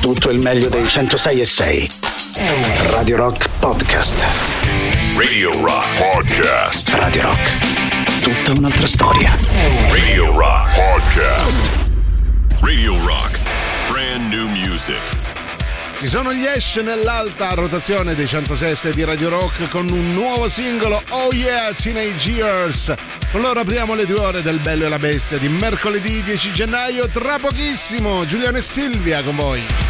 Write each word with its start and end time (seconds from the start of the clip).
tutto 0.00 0.30
il 0.30 0.38
meglio 0.38 0.70
dei 0.70 0.88
106 0.88 1.40
e 1.40 1.44
6. 1.44 1.90
Radio 2.90 3.16
Rock 3.16 3.48
Podcast. 3.58 4.24
Radio 5.16 5.52
Rock 5.62 5.86
Podcast. 5.98 6.88
Radio 6.94 7.22
Rock. 7.22 8.20
Tutta 8.22 8.58
un'altra 8.58 8.86
storia. 8.86 9.36
Radio 9.90 10.36
Rock 10.36 10.74
Podcast. 10.74 11.90
Radio 12.60 12.96
Rock. 13.04 13.40
Brand 13.88 14.32
new 14.32 14.48
music. 14.48 14.98
Ci 15.98 16.06
sono 16.06 16.32
gli 16.32 16.46
Ash 16.46 16.76
nell'alta 16.76 17.50
rotazione 17.50 18.14
dei 18.14 18.26
106 18.26 18.94
di 18.94 19.04
Radio 19.04 19.28
Rock 19.28 19.68
con 19.68 19.86
un 19.90 20.12
nuovo 20.12 20.48
singolo 20.48 21.02
Oh 21.10 21.28
Yeah 21.30 21.74
Teenage 21.74 22.30
Years. 22.30 22.94
Con 23.30 23.42
loro 23.42 23.60
apriamo 23.60 23.94
le 23.94 24.06
due 24.06 24.18
ore 24.18 24.40
del 24.40 24.60
Bello 24.60 24.86
e 24.86 24.88
la 24.88 24.98
Bestia 24.98 25.36
di 25.36 25.48
mercoledì 25.48 26.22
10 26.22 26.52
gennaio. 26.52 27.06
Tra 27.08 27.38
pochissimo 27.38 28.24
Giuliano 28.24 28.56
e 28.56 28.62
Silvia 28.62 29.22
con 29.22 29.36
voi. 29.36 29.89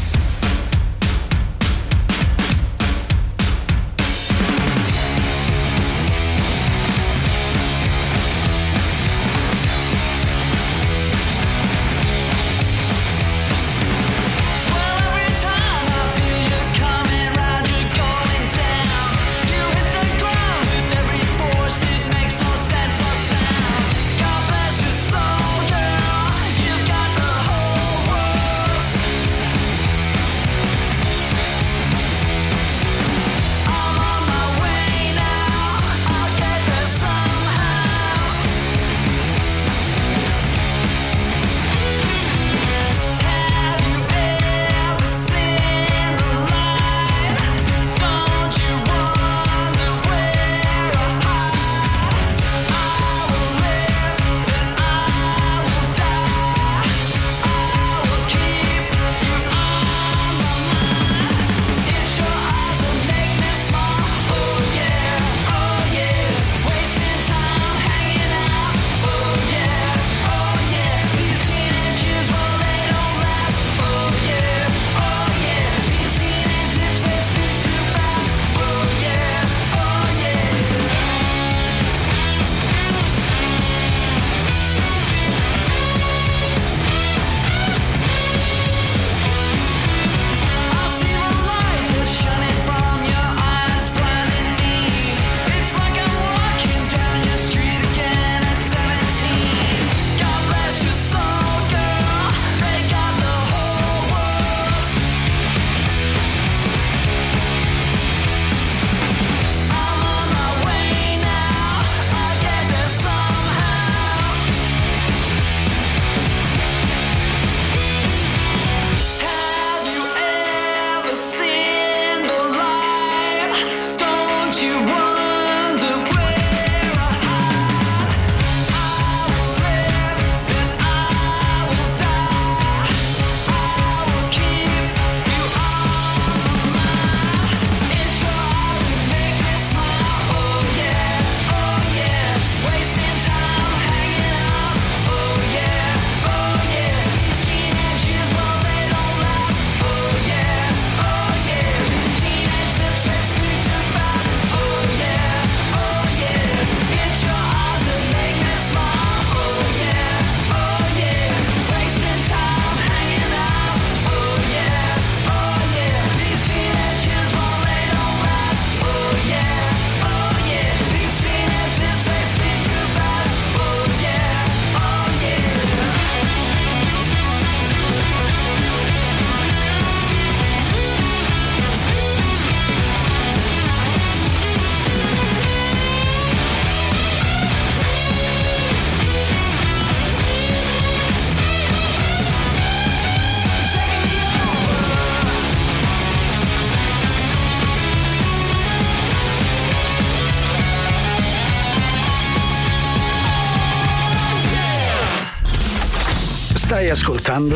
Ascoltando 207.41 207.55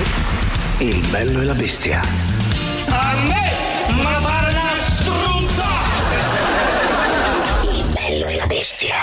Il 0.80 1.08
bello 1.10 1.42
e 1.42 1.44
la 1.44 1.54
bestia. 1.54 2.02
A 2.90 3.16
me, 3.28 3.52
ma 4.02 4.20
pare 4.22 4.50
una 4.50 4.72
struzza! 4.80 5.66
Il 7.72 7.94
bello 7.94 8.26
e 8.28 8.36
la 8.36 8.46
bestia. 8.48 8.96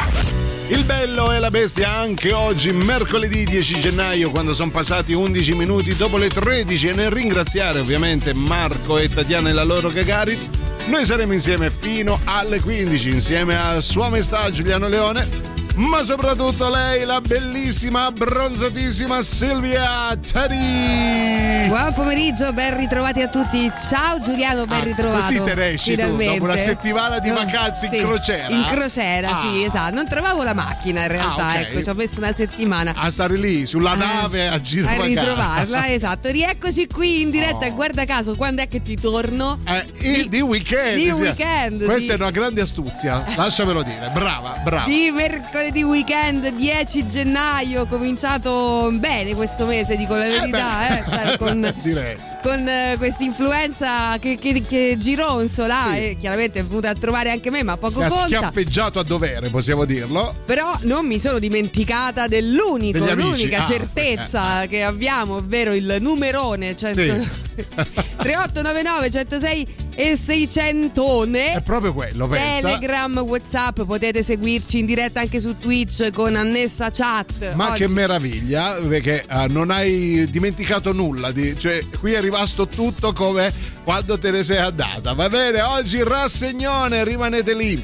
Il 0.68 0.84
bello 0.84 1.32
e 1.32 1.38
la 1.38 1.50
bestia 1.50 1.92
anche 1.92 2.32
oggi, 2.32 2.72
mercoledì 2.72 3.44
10 3.44 3.80
gennaio, 3.80 4.30
quando 4.30 4.54
sono 4.54 4.70
passati 4.70 5.12
11 5.12 5.54
minuti 5.54 5.94
dopo 5.94 6.16
le 6.16 6.28
13 6.28 6.88
e 6.88 6.92
nel 6.94 7.10
ringraziare 7.10 7.80
ovviamente 7.80 8.32
Marco 8.32 8.98
e 8.98 9.08
Tatiana 9.08 9.50
e 9.50 9.52
la 9.52 9.64
loro 9.64 9.90
Gagarin, 9.90 10.38
noi 10.86 11.04
saremo 11.04 11.32
insieme 11.32 11.70
fino 11.78 12.20
alle 12.24 12.60
15 12.60 13.10
insieme 13.10 13.56
a 13.56 13.80
Sua 13.80 14.08
Maestà 14.08 14.50
Giuliano 14.50 14.88
Leone 14.88 15.51
ma 15.76 16.02
soprattutto 16.02 16.68
lei, 16.70 17.04
la 17.04 17.20
bellissima, 17.20 18.10
bronzatissima 18.12 19.22
Silvia 19.22 20.16
Teddy. 20.20 21.68
Buon 21.68 21.92
pomeriggio, 21.94 22.52
ben 22.52 22.76
ritrovati 22.76 23.22
a 23.22 23.28
tutti. 23.28 23.70
Ciao 23.88 24.20
Giuliano, 24.20 24.66
ben 24.66 24.80
Ah, 24.80 24.84
ritrovato. 24.84 25.20
così 25.34 25.40
te 25.54 25.68
esci 25.70 25.96
tu, 25.96 26.16
dopo 26.16 26.42
una 26.44 26.56
settimana 26.56 27.18
di 27.18 27.30
vacanze 27.30 27.86
in 27.86 27.92
Sì, 27.92 27.98
crociera? 27.98 28.48
In 28.54 28.66
crociera, 28.70 29.30
Ah. 29.30 29.36
sì, 29.38 29.64
esatto. 29.64 29.94
Non 29.94 30.06
trovavo 30.06 30.42
la 30.42 30.52
macchina 30.52 31.02
in 31.02 31.08
realtà, 31.08 31.46
Ah, 31.46 31.52
ok. 31.52 31.56
ecco, 31.60 31.82
ci 31.82 31.88
ho 31.88 31.94
messo 31.94 32.18
una 32.18 32.34
settimana. 32.34 32.92
A 32.94 33.10
stare 33.10 33.36
lì 33.36 33.64
sulla 33.64 33.94
nave 33.94 34.48
a 34.48 34.60
giro 34.60 34.88
a 34.88 35.02
ritrovarla, 35.02 35.88
esatto. 35.88 36.28
Rieccoci 36.28 36.86
qui 36.88 37.22
in 37.22 37.30
diretta 37.30 37.64
e 37.64 37.70
guarda 37.70 38.04
caso, 38.04 38.34
quando 38.34 38.60
è 38.60 38.68
che 38.68 38.82
ti 38.82 38.96
torno? 38.96 39.60
Eh, 39.64 39.86
il- 40.00 40.28
di 40.28 40.40
weekend. 40.42 40.96
di 40.96 41.04
sì. 41.06 41.10
weekend, 41.12 41.84
Questa 41.84 42.00
sì. 42.02 42.10
è 42.10 42.14
una 42.22 42.30
grande 42.30 42.60
astuzia, 42.60 43.24
lasciamelo 43.36 43.82
dire. 43.82 44.10
Brava, 44.12 44.60
brava. 44.62 44.84
Di 44.84 45.10
mercoledì 45.10 45.61
mercoledì 45.62 45.82
weekend 45.84 46.48
10 46.56 47.06
gennaio, 47.06 47.86
cominciato 47.86 48.90
bene 48.94 49.34
questo 49.34 49.64
mese, 49.64 49.96
dico 49.96 50.16
la 50.16 50.26
verità, 50.26 51.32
eh, 51.32 51.36
con, 51.38 51.72
con 52.42 52.66
eh, 52.66 52.96
questa 52.98 53.22
influenza 53.22 54.18
che, 54.18 54.36
che, 54.36 54.64
che 54.66 54.96
gironzola 54.98 55.92
sì. 55.92 55.98
e 55.98 56.16
chiaramente 56.18 56.58
è 56.58 56.64
venuta 56.64 56.90
a 56.90 56.94
trovare 56.94 57.30
anche 57.30 57.50
me, 57.50 57.62
ma 57.62 57.76
poco 57.76 58.02
Mi 58.02 58.08
conta. 58.08 58.24
Ha 58.24 58.26
schiaffeggiato 58.26 58.98
a 58.98 59.04
dovere, 59.04 59.48
possiamo 59.48 59.84
dirlo. 59.84 60.34
Però 60.44 60.76
non 60.82 61.06
mi 61.06 61.18
sono 61.20 61.38
dimenticata 61.38 62.26
dell'unico, 62.26 62.98
l'unica 63.14 63.62
ah, 63.62 63.64
certezza 63.64 64.62
eh, 64.62 64.68
che 64.68 64.82
abbiamo, 64.82 65.36
ovvero 65.36 65.72
il 65.72 65.98
numerone 66.00 66.74
100... 66.74 67.00
sì. 67.00 67.50
3899 67.54 69.10
106 69.10 69.66
e 69.94 70.16
600 70.16 71.26
È 71.32 71.60
proprio 71.62 71.92
quello, 71.92 72.26
pensa. 72.26 72.68
Telegram, 72.68 73.18
Whatsapp, 73.18 73.82
potete 73.82 74.22
seguirci 74.22 74.78
in 74.78 74.86
diretta 74.86 75.20
anche 75.20 75.38
su 75.38 75.58
Twitch 75.58 76.10
con 76.12 76.34
annessa 76.34 76.90
chat. 76.90 77.54
Ma 77.54 77.70
Oggi. 77.70 77.84
che 77.84 77.92
meraviglia, 77.92 78.78
perché 78.88 79.24
uh, 79.28 79.50
non 79.52 79.70
hai 79.70 80.26
dimenticato 80.30 80.92
nulla, 80.92 81.30
di, 81.30 81.58
cioè 81.58 81.84
qui 81.98 82.12
è 82.12 82.20
rimasto 82.32 82.66
tutto 82.66 83.12
come 83.12 83.52
quando 83.84 84.18
te 84.18 84.30
ne 84.30 84.42
sei 84.42 84.56
andata. 84.56 85.12
Va 85.12 85.28
bene, 85.28 85.60
oggi 85.60 86.02
rassegnone, 86.02 87.04
rimanete 87.04 87.54
lì. 87.54 87.80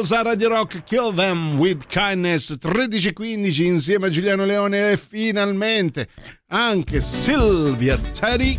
Idols 0.00 0.12
a 0.12 0.22
Radio 0.22 0.48
Rock, 0.48 0.82
Kill 0.84 1.12
Them 1.12 1.58
with 1.58 1.86
Kindness 1.86 2.56
13.15 2.58 3.64
insieme 3.64 4.06
a 4.06 4.08
Giuliano 4.08 4.46
Leone 4.46 4.92
e 4.92 4.96
finalmente 4.96 6.08
anche 6.48 7.02
Silvia 7.02 7.98
Teddy 7.98 8.58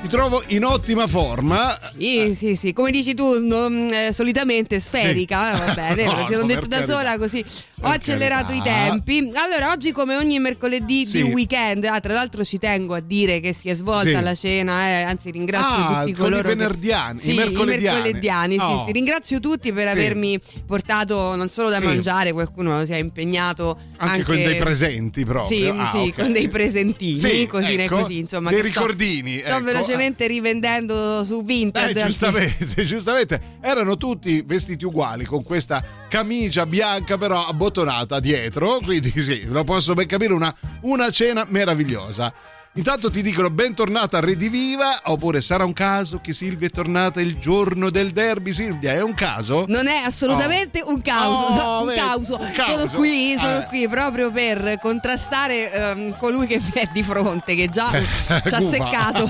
ti 0.00 0.08
trovo 0.08 0.42
in 0.46 0.64
ottima 0.64 1.06
forma. 1.06 1.76
Sì, 1.96 2.34
sì, 2.34 2.54
sì. 2.56 2.72
Come 2.72 2.90
dici 2.90 3.14
tu, 3.14 3.44
non, 3.44 3.88
eh, 3.90 4.12
solitamente 4.12 4.80
sferica, 4.80 5.54
sì. 5.54 5.64
va 5.64 5.74
bene, 5.74 6.04
no, 6.06 6.26
me 6.28 6.36
lo 6.36 6.44
detto 6.44 6.66
da 6.66 6.76
carità. 6.76 6.92
sola 6.92 7.18
così 7.18 7.44
ho 7.82 7.88
accelerato 7.88 8.52
carità. 8.52 8.70
i 8.70 8.88
tempi. 8.88 9.30
Allora, 9.34 9.70
oggi 9.70 9.92
come 9.92 10.16
ogni 10.16 10.38
mercoledì 10.38 11.04
sì. 11.04 11.22
di 11.22 11.32
weekend, 11.32 11.84
ah, 11.84 12.00
tra 12.00 12.12
l'altro 12.12 12.44
ci 12.44 12.58
tengo 12.58 12.94
a 12.94 13.00
dire 13.00 13.40
che 13.40 13.52
si 13.52 13.68
è 13.68 13.74
svolta 13.74 14.18
sì. 14.18 14.22
la 14.22 14.34
cena, 14.34 14.88
eh, 14.88 15.02
anzi 15.02 15.30
ringrazio 15.30 15.84
ah, 15.84 16.00
tutti 16.00 16.12
coloro 16.12 16.48
i 16.48 16.54
venerdìani, 16.54 17.18
che... 17.18 17.30
i 17.32 17.34
mercolediani. 17.34 17.98
I 17.98 18.02
mercolediani 18.02 18.56
oh. 18.58 18.78
sì, 18.78 18.84
sì, 18.86 18.92
ringrazio 18.92 19.40
tutti 19.40 19.72
per 19.72 19.88
avermi 19.88 20.38
portato 20.66 21.34
non 21.34 21.48
solo 21.48 21.70
da 21.70 21.80
mangiare, 21.80 22.32
qualcuno 22.32 22.84
si 22.84 22.92
è 22.92 22.96
impegnato 22.96 23.76
anche, 23.96 24.12
anche... 24.20 24.24
con 24.24 24.36
dei 24.36 24.56
presenti 24.56 25.24
proprio. 25.24 25.46
Sì, 25.46 25.66
ah, 25.66 25.86
sì 25.86 25.98
okay. 25.98 26.12
con 26.12 26.32
dei 26.32 26.48
presentini, 26.48 27.46
così 27.46 27.74
ecco, 27.74 27.96
così, 27.96 28.18
insomma, 28.18 28.50
dei 28.50 28.62
ricordini. 28.62 29.38
Sto, 29.38 29.48
sto 29.48 29.56
ecco. 29.56 29.64
velocemente 29.64 30.26
rivendendo 30.26 31.24
su 31.24 31.44
Vinted. 31.44 31.81
Eh, 31.88 31.94
giustamente, 31.94 32.84
giustamente. 32.86 33.40
Erano 33.60 33.96
tutti 33.96 34.42
vestiti 34.42 34.84
uguali 34.84 35.24
con 35.24 35.42
questa 35.42 35.82
camicia 36.08 36.66
bianca 36.66 37.16
però 37.16 37.46
abbottonata 37.46 38.20
dietro, 38.20 38.80
quindi 38.82 39.10
sì, 39.10 39.44
lo 39.46 39.64
posso 39.64 39.94
ben 39.94 40.06
capire, 40.06 40.32
una, 40.32 40.54
una 40.82 41.10
cena 41.10 41.46
meravigliosa. 41.48 42.32
Intanto 42.74 43.10
ti 43.10 43.20
dicono 43.20 43.50
bentornata 43.50 44.18
Rediviva 44.18 44.98
oppure 45.04 45.42
sarà 45.42 45.62
un 45.62 45.74
caso 45.74 46.20
che 46.22 46.32
Silvia 46.32 46.68
è 46.68 46.70
tornata 46.70 47.20
il 47.20 47.36
giorno 47.36 47.90
del 47.90 48.12
derby 48.12 48.54
Silvia, 48.54 48.92
è 48.92 49.02
un 49.02 49.12
caso? 49.12 49.66
Non 49.68 49.88
è 49.88 49.96
assolutamente 49.96 50.80
oh. 50.80 50.88
un 50.88 51.02
caso, 51.02 51.28
oh, 51.28 51.82
un, 51.82 51.92
causo. 51.94 52.38
un 52.40 52.52
causo. 52.54 52.88
Sono 52.88 52.90
qui, 52.94 53.36
sono 53.38 53.58
eh. 53.58 53.66
qui 53.66 53.86
proprio 53.88 54.30
per 54.32 54.78
contrastare 54.80 55.92
um, 55.94 56.16
colui 56.16 56.46
che 56.46 56.60
mi 56.60 56.80
è 56.80 56.88
di 56.90 57.02
fronte 57.02 57.54
che 57.54 57.68
già 57.68 57.90
ci 57.92 58.54
ha 58.54 58.60
seccato 58.62 59.28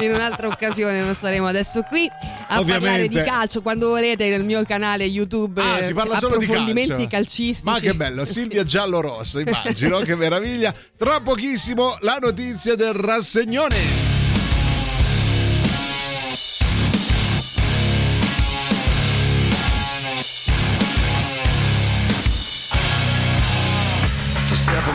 in 0.00 0.10
un'altra 0.10 0.48
occasione, 0.48 1.04
non 1.04 1.14
staremo 1.14 1.46
adesso 1.46 1.82
qui 1.82 2.10
a 2.48 2.58
Ovviamente. 2.58 2.84
parlare 2.84 3.06
di 3.06 3.22
calcio 3.22 3.62
quando 3.62 3.90
volete 3.90 4.28
nel 4.28 4.42
mio 4.42 4.64
canale 4.64 5.04
YouTube 5.04 5.62
ah, 5.62 5.84
si 5.84 5.92
parla 5.92 6.18
solo 6.18 6.34
approfondimenti 6.34 6.96
di 6.96 7.06
calcistici. 7.06 7.62
Ma 7.64 7.78
che 7.78 7.94
bello, 7.94 8.24
Silvia 8.24 8.64
Giallo-Rosso, 8.64 9.38
immagino, 9.38 9.98
che 10.02 10.16
meraviglia. 10.16 10.74
Tra 10.96 11.20
pochissimo 11.20 11.96
la 12.00 12.18
notizia 12.20 12.70
rassegnone. 12.76 14.12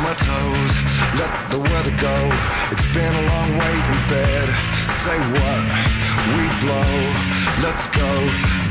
my 0.08 0.14
toes, 0.14 0.74
let 1.20 1.52
the 1.52 1.60
weather 1.60 1.96
go. 1.98 2.18
It's 2.72 2.86
been 2.94 3.14
a 3.14 3.26
long 3.32 3.50
wait 3.58 3.86
in 3.94 4.02
bed. 4.08 4.48
Say 5.04 5.18
what? 5.36 5.64
We 6.34 6.44
blow. 6.64 6.94
Let's 7.64 7.88
go. 7.88 8.12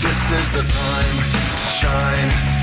This 0.01 0.21
is 0.33 0.51
the 0.53 0.63
time 0.63 1.17
to 1.51 1.67
shine. 1.81 2.56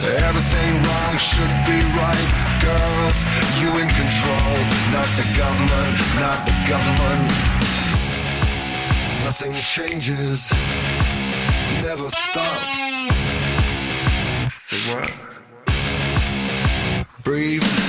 Everything 0.00 0.74
wrong 0.84 1.16
should 1.16 1.50
be 1.66 1.80
right 1.98 2.30
girls, 2.62 3.16
you 3.60 3.68
in 3.82 3.88
control. 3.88 4.54
Not 4.92 5.08
the 5.18 5.26
government, 5.36 5.98
not 6.20 6.46
the 6.46 6.54
government. 6.68 7.32
Nothing 9.24 9.52
changes, 9.54 10.52
never 11.82 12.08
stops. 12.10 12.78
Say 14.54 14.94
what? 14.94 15.12
Breathe. 17.24 17.87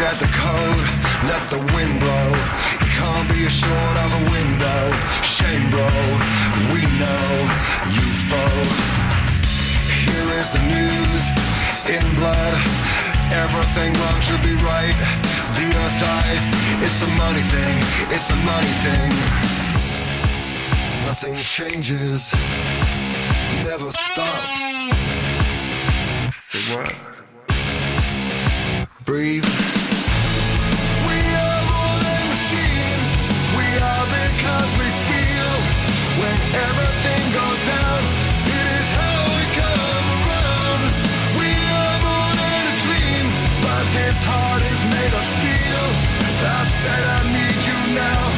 Forget 0.00 0.18
the 0.18 0.26
code. 0.26 0.86
Let 1.30 1.42
the 1.50 1.60
wind 1.74 2.00
blow. 2.00 2.28
You 2.80 2.90
can't 2.98 3.28
be 3.28 3.44
assured 3.44 3.96
of 4.04 4.10
a 4.20 4.22
window. 4.34 4.82
Shame, 5.22 5.70
bro. 5.70 5.88
We 6.72 6.82
know 7.00 7.30
you 7.96 8.12
foe 8.28 8.99
here 10.40 10.46
is 10.46 10.52
the 10.52 10.64
news 10.66 11.24
in 11.88 12.16
blood. 12.16 12.54
Everything 13.32 13.92
wrong 13.94 14.20
should 14.20 14.42
be 14.42 14.54
right. 14.64 14.96
The 15.56 15.66
earth 15.80 16.00
dies. 16.00 16.44
It's 16.82 17.02
a 17.02 17.06
money 17.18 17.40
thing. 17.40 17.76
It's 18.14 18.30
a 18.30 18.36
money 18.36 18.74
thing. 18.84 19.10
Nothing 21.04 21.34
changes. 21.36 22.32
Never 23.64 23.90
stops. 23.90 24.62
Say 26.34 26.62
what? 26.74 26.94
Breathe. 29.04 29.44
We 31.08 31.18
are 31.44 31.62
more 31.72 31.96
machines. 32.32 33.08
We 33.58 33.66
are 33.90 34.06
because 34.16 34.70
we 34.80 34.88
feel 35.08 35.52
when 36.20 36.38
everything 36.54 36.99
of 45.18 45.24
steel. 45.24 45.86
I 46.42 46.64
said 46.78 47.02
I 47.16 47.20
need 47.34 47.58
you 47.66 47.94
now. 47.94 48.29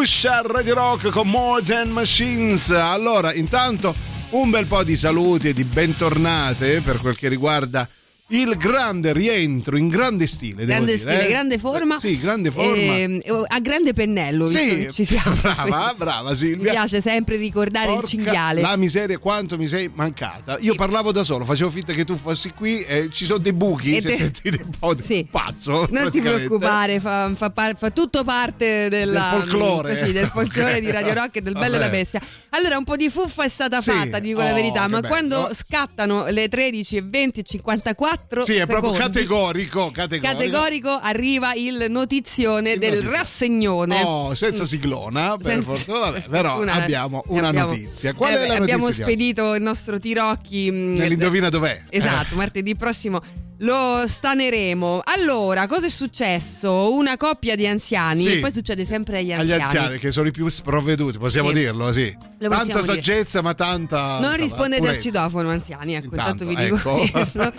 Johnny 0.00 0.06
Bush 0.06 0.24
a 0.24 0.40
Radio 0.42 0.74
Rock 0.74 1.10
con 1.10 1.28
More 1.28 1.62
Than 1.62 1.90
Machines. 1.90 2.70
Allora, 2.70 3.34
intanto 3.34 3.94
un 4.30 4.48
bel 4.48 4.66
po' 4.66 4.82
di 4.82 4.96
saluti 4.96 5.48
e 5.48 5.52
di 5.52 5.64
bentornate 5.64 6.80
per 6.80 6.98
quel 6.98 7.16
che 7.16 7.28
riguarda 7.28 7.86
il 8.30 8.56
grande 8.56 9.12
rientro 9.12 9.76
in 9.76 9.88
grande 9.88 10.26
stile. 10.26 10.64
Grande 10.64 10.96
dire, 10.96 10.98
stile, 10.98 11.26
eh? 11.26 11.30
grande 11.30 11.58
forma. 11.58 11.98
Sì, 11.98 12.18
grande 12.18 12.50
forma. 12.50 12.74
E, 12.74 13.20
ehm, 13.24 13.44
a 13.46 13.60
grande 13.60 13.92
pennello, 13.92 14.46
sì, 14.46 14.88
ci 14.92 15.04
siamo. 15.04 15.34
Brava, 15.40 15.94
brava 15.96 16.34
Silvia. 16.34 16.56
Mi 16.56 16.70
piace 16.70 17.00
sempre 17.00 17.36
ricordare 17.36 17.86
Porca 17.86 18.02
il 18.02 18.08
cinghiale. 18.08 18.60
La 18.60 18.76
miseria 18.76 19.18
quanto 19.18 19.56
mi 19.56 19.66
sei 19.66 19.90
mancata. 19.92 20.58
Io 20.60 20.74
parlavo 20.74 21.12
da 21.12 21.24
solo, 21.24 21.44
facevo 21.44 21.70
finta 21.70 21.92
che 21.92 22.04
tu 22.04 22.16
fossi 22.16 22.52
qui 22.52 22.84
ci 23.10 23.24
sono 23.24 23.38
dei 23.38 23.52
buchi, 23.52 24.00
se 24.00 24.10
te... 24.10 24.16
sentite 24.16 24.60
un 24.62 24.70
po' 24.78 24.96
sì. 25.00 25.26
pazzo. 25.28 25.88
Non 25.90 26.10
ti 26.10 26.20
preoccupare, 26.20 27.00
fa, 27.00 27.32
fa, 27.34 27.52
fa, 27.76 27.90
tutto 27.90 28.22
parte 28.22 28.88
della, 28.88 29.30
del 29.32 29.40
folklore. 29.40 29.98
Così, 29.98 30.12
del 30.12 30.26
folklore 30.28 30.80
di 30.80 30.90
Radio 30.90 31.14
Rock 31.14 31.36
e 31.36 31.42
del 31.42 31.54
Bello 31.54 31.76
e 31.76 31.78
la 31.78 31.88
Bestia. 31.88 32.20
Allora, 32.50 32.76
un 32.76 32.84
po' 32.84 32.96
di 32.96 33.08
fuffa 33.08 33.44
è 33.44 33.48
stata 33.48 33.80
sì. 33.80 33.90
fatta, 33.90 34.18
dico 34.18 34.40
oh, 34.40 34.44
la 34.44 34.52
verità, 34.52 34.86
ma 34.88 35.00
bello. 35.00 35.08
quando 35.08 35.50
scattano 35.52 36.26
le 36.28 36.48
13 36.48 36.96
e 36.96 37.02
20 37.02 37.40
e 37.40 37.42
54 37.42 38.19
sì, 38.42 38.54
è 38.54 38.66
secondi, 38.66 38.66
proprio 38.66 38.92
categorico, 38.92 39.90
categorico. 39.90 40.32
Categorico 40.32 40.88
arriva 40.90 41.54
il 41.54 41.86
notizione 41.88 42.72
il 42.72 42.78
del 42.78 42.94
notizio. 42.94 43.10
rassegnone. 43.10 44.02
Oh, 44.02 44.34
senza 44.34 44.64
siglona, 44.64 45.36
per 45.36 45.46
senza... 45.46 45.70
forza, 45.70 45.98
vabbè, 45.98 46.22
però 46.28 46.58
una, 46.62 46.74
abbiamo 46.74 47.22
una 47.28 47.48
abbiamo, 47.48 47.68
notizia. 47.68 48.14
Qual 48.14 48.34
eh, 48.34 48.44
è 48.44 48.46
la 48.46 48.54
abbiamo 48.56 48.84
notizia? 48.84 49.04
spedito 49.04 49.54
il 49.54 49.62
nostro 49.62 49.98
Tirocchi. 49.98 50.70
Nell'indovina 50.70 51.48
dov'è? 51.48 51.82
Esatto, 51.88 52.34
eh. 52.34 52.36
martedì 52.36 52.74
prossimo 52.76 53.20
lo 53.60 54.04
staneremo. 54.06 55.02
Allora, 55.04 55.66
cosa 55.66 55.86
è 55.86 55.90
successo? 55.90 56.92
Una 56.92 57.16
coppia 57.16 57.56
di 57.56 57.66
anziani, 57.66 58.22
sì. 58.22 58.40
poi 58.40 58.50
succede 58.50 58.84
sempre 58.84 59.18
agli 59.18 59.32
anziani. 59.32 59.62
Agli 59.62 59.66
anziani 59.66 59.98
che 59.98 60.12
sono 60.12 60.28
i 60.28 60.30
più 60.30 60.48
sprovveduti, 60.48 61.18
possiamo 61.18 61.48
sì. 61.48 61.54
dirlo, 61.54 61.92
sì. 61.92 62.16
Lo 62.38 62.48
tanta 62.48 62.82
saggezza, 62.82 63.40
dire. 63.40 63.42
ma 63.42 63.54
tanta. 63.54 64.18
Non 64.20 64.36
rispondete 64.36 64.88
al 64.88 64.98
citofono, 64.98 65.50
anziani, 65.50 65.94
ecco, 65.94 66.14
intanto, 66.14 66.44
intanto 66.44 66.62
vi 66.62 66.70
dico 66.70 66.76
ecco. 66.76 67.08
questo. 67.12 67.52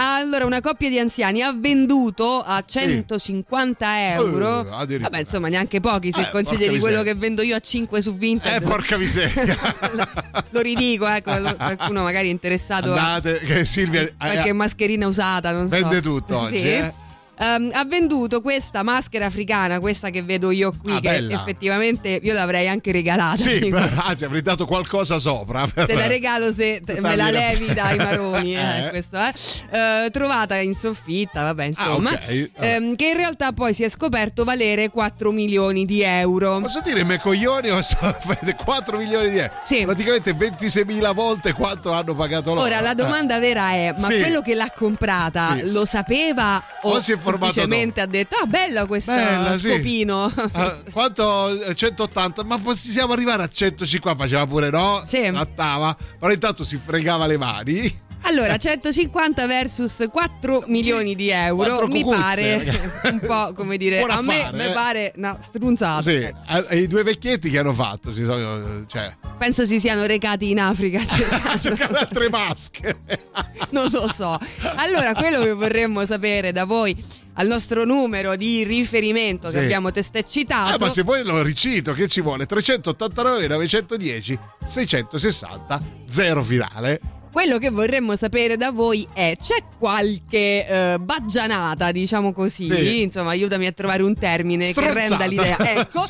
Allora, 0.00 0.44
una 0.44 0.60
coppia 0.60 0.88
di 0.88 0.98
anziani 0.98 1.42
ha 1.42 1.52
venduto 1.52 2.40
a 2.40 2.62
150 2.64 3.86
sì. 3.86 4.00
euro. 4.00 4.60
Uh, 4.60 4.98
Vabbè, 4.98 5.18
insomma, 5.18 5.48
neanche 5.48 5.80
pochi 5.80 6.12
se 6.12 6.22
eh, 6.22 6.30
consideri 6.30 6.78
quello 6.78 7.02
che 7.02 7.14
vendo 7.14 7.42
io 7.42 7.56
a 7.56 7.60
5 7.60 8.00
su 8.00 8.16
Vinted. 8.16 8.62
Eh, 8.62 8.64
porca 8.64 8.96
miseria. 8.96 9.56
lo 10.50 10.60
ridico, 10.60 11.06
ecco, 11.08 11.32
qualcuno 11.56 12.02
magari 12.02 12.28
è 12.28 12.30
interessato 12.30 12.92
Andate, 12.92 13.40
a 13.40 13.44
che 13.44 13.64
Silvia, 13.64 14.08
qualche 14.16 14.50
eh, 14.50 14.52
mascherina 14.52 15.08
usata, 15.08 15.37
non 15.52 15.68
vende 15.68 15.96
so. 15.96 16.00
tutto 16.02 16.38
oggi, 16.40 16.58
sì. 16.58 16.66
eh? 16.68 16.92
Um, 17.40 17.70
ha 17.72 17.84
venduto 17.84 18.40
questa 18.40 18.82
maschera 18.82 19.26
africana, 19.26 19.78
questa 19.78 20.10
che 20.10 20.22
vedo 20.22 20.50
io 20.50 20.74
qui, 20.76 20.96
ah, 20.96 21.00
che 21.00 21.08
bella. 21.08 21.34
effettivamente 21.34 22.18
io 22.20 22.32
l'avrei 22.32 22.68
anche 22.68 22.90
regalata. 22.90 23.36
Sì, 23.36 23.72
anzi 23.72 24.24
avrei 24.24 24.42
dato 24.42 24.66
qualcosa 24.66 25.18
sopra. 25.18 25.68
Te 25.72 25.94
la 25.94 26.08
regalo 26.08 26.52
se 26.52 26.80
te, 26.84 27.00
me 27.00 27.14
la 27.14 27.30
levi 27.30 27.72
dai 27.72 27.96
maroni. 27.96 28.56
Eh, 28.68 28.86
eh. 28.86 28.88
Questo, 28.88 29.16
eh. 29.16 30.06
Uh, 30.06 30.10
trovata 30.10 30.56
in 30.56 30.74
soffitta, 30.74 31.42
vabbè, 31.42 31.62
ah, 31.62 31.66
insomma. 31.66 32.10
Ah, 32.10 32.14
okay. 32.14 32.50
um, 32.76 32.96
che 32.96 33.08
in 33.08 33.16
realtà 33.16 33.52
poi 33.52 33.72
si 33.72 33.84
è 33.84 33.88
scoperto 33.88 34.42
valere 34.42 34.88
4 34.90 35.30
milioni 35.30 35.84
di 35.84 36.02
euro. 36.02 36.60
Posso 36.60 36.80
dire 36.80 37.04
me 37.04 37.20
coglioni 37.20 37.70
o 37.70 37.80
so, 37.82 37.96
4 38.64 38.96
milioni 38.96 39.30
di 39.30 39.38
euro? 39.38 39.52
Sì. 39.62 39.84
Praticamente 39.84 40.32
26 40.32 40.84
mila 40.84 41.12
volte 41.12 41.52
quanto 41.52 41.92
hanno 41.92 42.14
pagato 42.14 42.54
loro. 42.54 42.66
Ora 42.66 42.80
la 42.80 42.94
domanda 42.94 43.38
vera 43.38 43.70
è: 43.72 43.94
ma 43.96 44.08
sì. 44.08 44.18
quello 44.18 44.40
che 44.40 44.54
l'ha 44.54 44.72
comprata 44.74 45.56
sì. 45.56 45.72
lo 45.72 45.84
sapeva 45.84 46.62
o, 46.82 46.94
o 46.94 47.00
si 47.00 47.12
è 47.12 47.16
semplicemente 47.30 48.00
ha 48.00 48.06
detto 48.06 48.36
ah 48.36 48.46
bella 48.46 48.86
questo 48.86 49.12
bella, 49.12 49.56
scopino 49.56 50.28
sì. 50.28 50.40
uh, 50.40 50.90
quanto 50.92 51.74
180 51.74 52.44
ma 52.44 52.58
possiamo 52.58 53.12
arrivare 53.12 53.42
a 53.42 53.48
150 53.48 54.22
faceva 54.22 54.46
pure 54.46 54.70
no 54.70 55.02
sì. 55.06 55.22
trattava 55.30 55.96
però 56.18 56.32
intanto 56.32 56.64
si 56.64 56.78
fregava 56.82 57.26
le 57.26 57.36
mani 57.36 58.06
allora, 58.22 58.56
150 58.56 59.46
versus 59.46 60.04
4 60.10 60.64
milioni 60.66 61.14
di 61.14 61.30
euro 61.30 61.86
mi 61.86 62.04
pare 62.04 62.62
un 63.04 63.20
po' 63.20 63.52
come 63.54 63.76
dire, 63.76 63.98
Buona 63.98 64.18
a 64.18 64.22
me 64.22 64.40
fare, 64.42 64.56
mi 64.56 64.64
eh. 64.64 64.72
pare 64.72 65.12
una 65.16 65.38
strunzata. 65.40 66.02
Sì, 66.02 66.28
e 66.68 66.76
i 66.76 66.86
due 66.86 67.02
vecchietti 67.02 67.50
che 67.50 67.58
hanno 67.58 67.72
fatto, 67.72 68.12
si 68.12 68.24
sono, 68.24 68.84
cioè... 68.86 69.14
penso 69.38 69.64
si 69.64 69.80
siano 69.80 70.04
recati 70.04 70.50
in 70.50 70.60
Africa 70.60 71.04
cercando, 71.06 71.58
cercando 71.58 71.98
altre 71.98 72.28
maschere. 72.28 72.98
non 73.70 73.88
lo 73.90 74.08
so. 74.12 74.38
Allora, 74.76 75.14
quello 75.14 75.42
che 75.42 75.52
vorremmo 75.52 76.04
sapere 76.04 76.52
da 76.52 76.64
voi 76.64 76.96
al 77.34 77.46
nostro 77.46 77.84
numero 77.84 78.36
di 78.36 78.64
riferimento 78.64 79.48
sì. 79.48 79.54
che 79.54 79.60
abbiamo 79.60 79.90
testé 79.90 80.24
citato. 80.24 80.74
Ah, 80.74 80.86
ma 80.86 80.90
se 80.90 81.02
vuoi 81.02 81.22
lo 81.22 81.40
ricito, 81.42 81.92
che 81.92 82.08
ci 82.08 82.20
vuole? 82.20 82.46
389 82.46 83.46
910 83.46 84.38
660 84.64 85.80
0 86.06 86.42
finale. 86.42 87.00
Quello 87.38 87.58
che 87.58 87.70
vorremmo 87.70 88.16
sapere 88.16 88.56
da 88.56 88.72
voi 88.72 89.06
è: 89.12 89.36
c'è 89.40 89.62
qualche 89.78 90.96
uh, 90.96 91.00
baggianata, 91.00 91.92
diciamo 91.92 92.32
così? 92.32 92.66
Sì. 92.66 93.02
Insomma, 93.02 93.30
aiutami 93.30 93.66
a 93.66 93.70
trovare 93.70 94.02
un 94.02 94.18
termine 94.18 94.66
Strozzata. 94.66 94.92
che 94.92 95.00
renda 95.00 95.24
l'idea. 95.26 95.56
Ecco. 95.78 96.04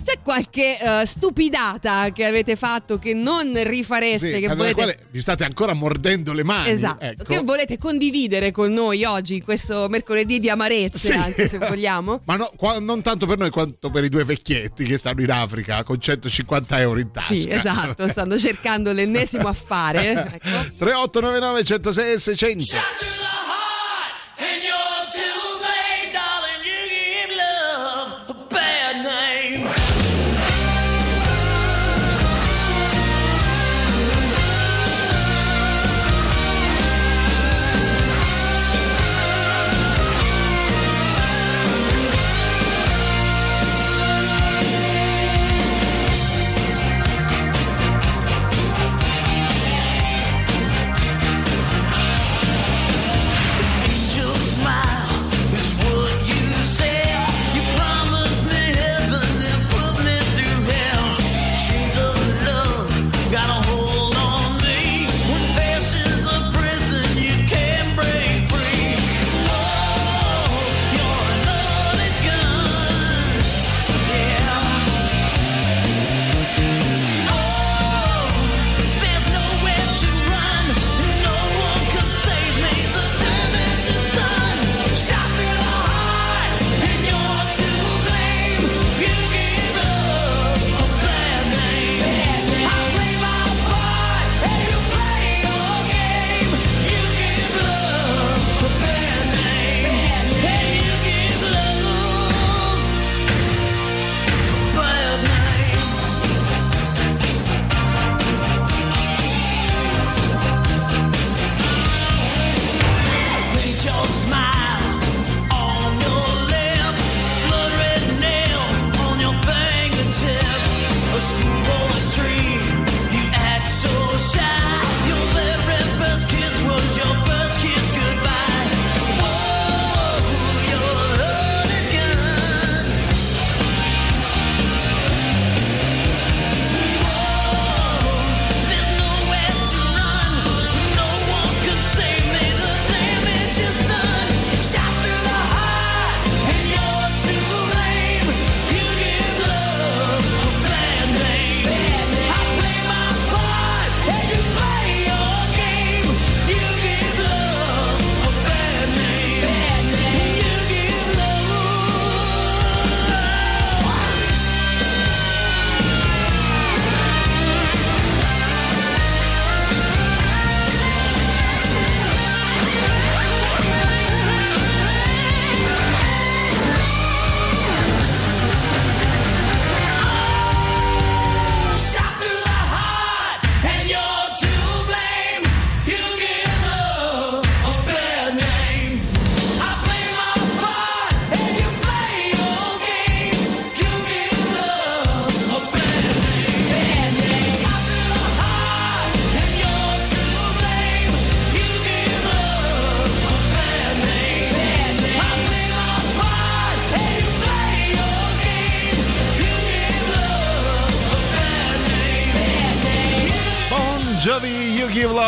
C'è 0.00 0.20
qualche 0.22 0.78
uh, 0.80 1.04
stupidata 1.04 2.12
che 2.12 2.24
avete 2.24 2.54
fatto 2.54 2.98
che 2.98 3.12
non 3.12 3.52
rifareste? 3.60 4.34
Sì, 4.34 4.40
che 4.40 4.54
volete... 4.54 5.06
vi 5.10 5.18
state 5.18 5.42
ancora 5.42 5.72
mordendo 5.72 6.32
le 6.32 6.44
mani. 6.44 6.70
Esatto. 6.70 7.04
Ecco. 7.04 7.24
Che 7.24 7.40
volete 7.40 7.76
condividere 7.76 8.52
con 8.52 8.72
noi 8.72 9.02
oggi, 9.04 9.42
questo 9.42 9.88
mercoledì 9.88 10.38
di 10.38 10.48
amarezze, 10.48 11.12
sì. 11.12 11.18
anche 11.18 11.48
se 11.48 11.58
vogliamo. 11.58 12.20
Ma 12.24 12.36
no, 12.36 12.52
qua, 12.54 12.78
non 12.78 13.02
tanto 13.02 13.26
per 13.26 13.38
noi 13.38 13.50
quanto 13.50 13.90
per 13.90 14.04
i 14.04 14.08
due 14.08 14.24
vecchietti 14.24 14.84
che 14.84 14.96
stanno 14.96 15.22
in 15.22 15.30
Africa 15.32 15.82
con 15.82 16.00
150 16.00 16.78
euro 16.80 17.00
in 17.00 17.10
tasca. 17.10 17.34
Sì, 17.34 17.50
esatto. 17.50 18.08
Stanno 18.08 18.38
cercando 18.38 18.92
l'ennesimo 18.92 19.48
affare. 19.48 20.30
ecco. 20.40 20.67
3899 20.78 21.78
106 21.78 22.22
600. 22.24 23.37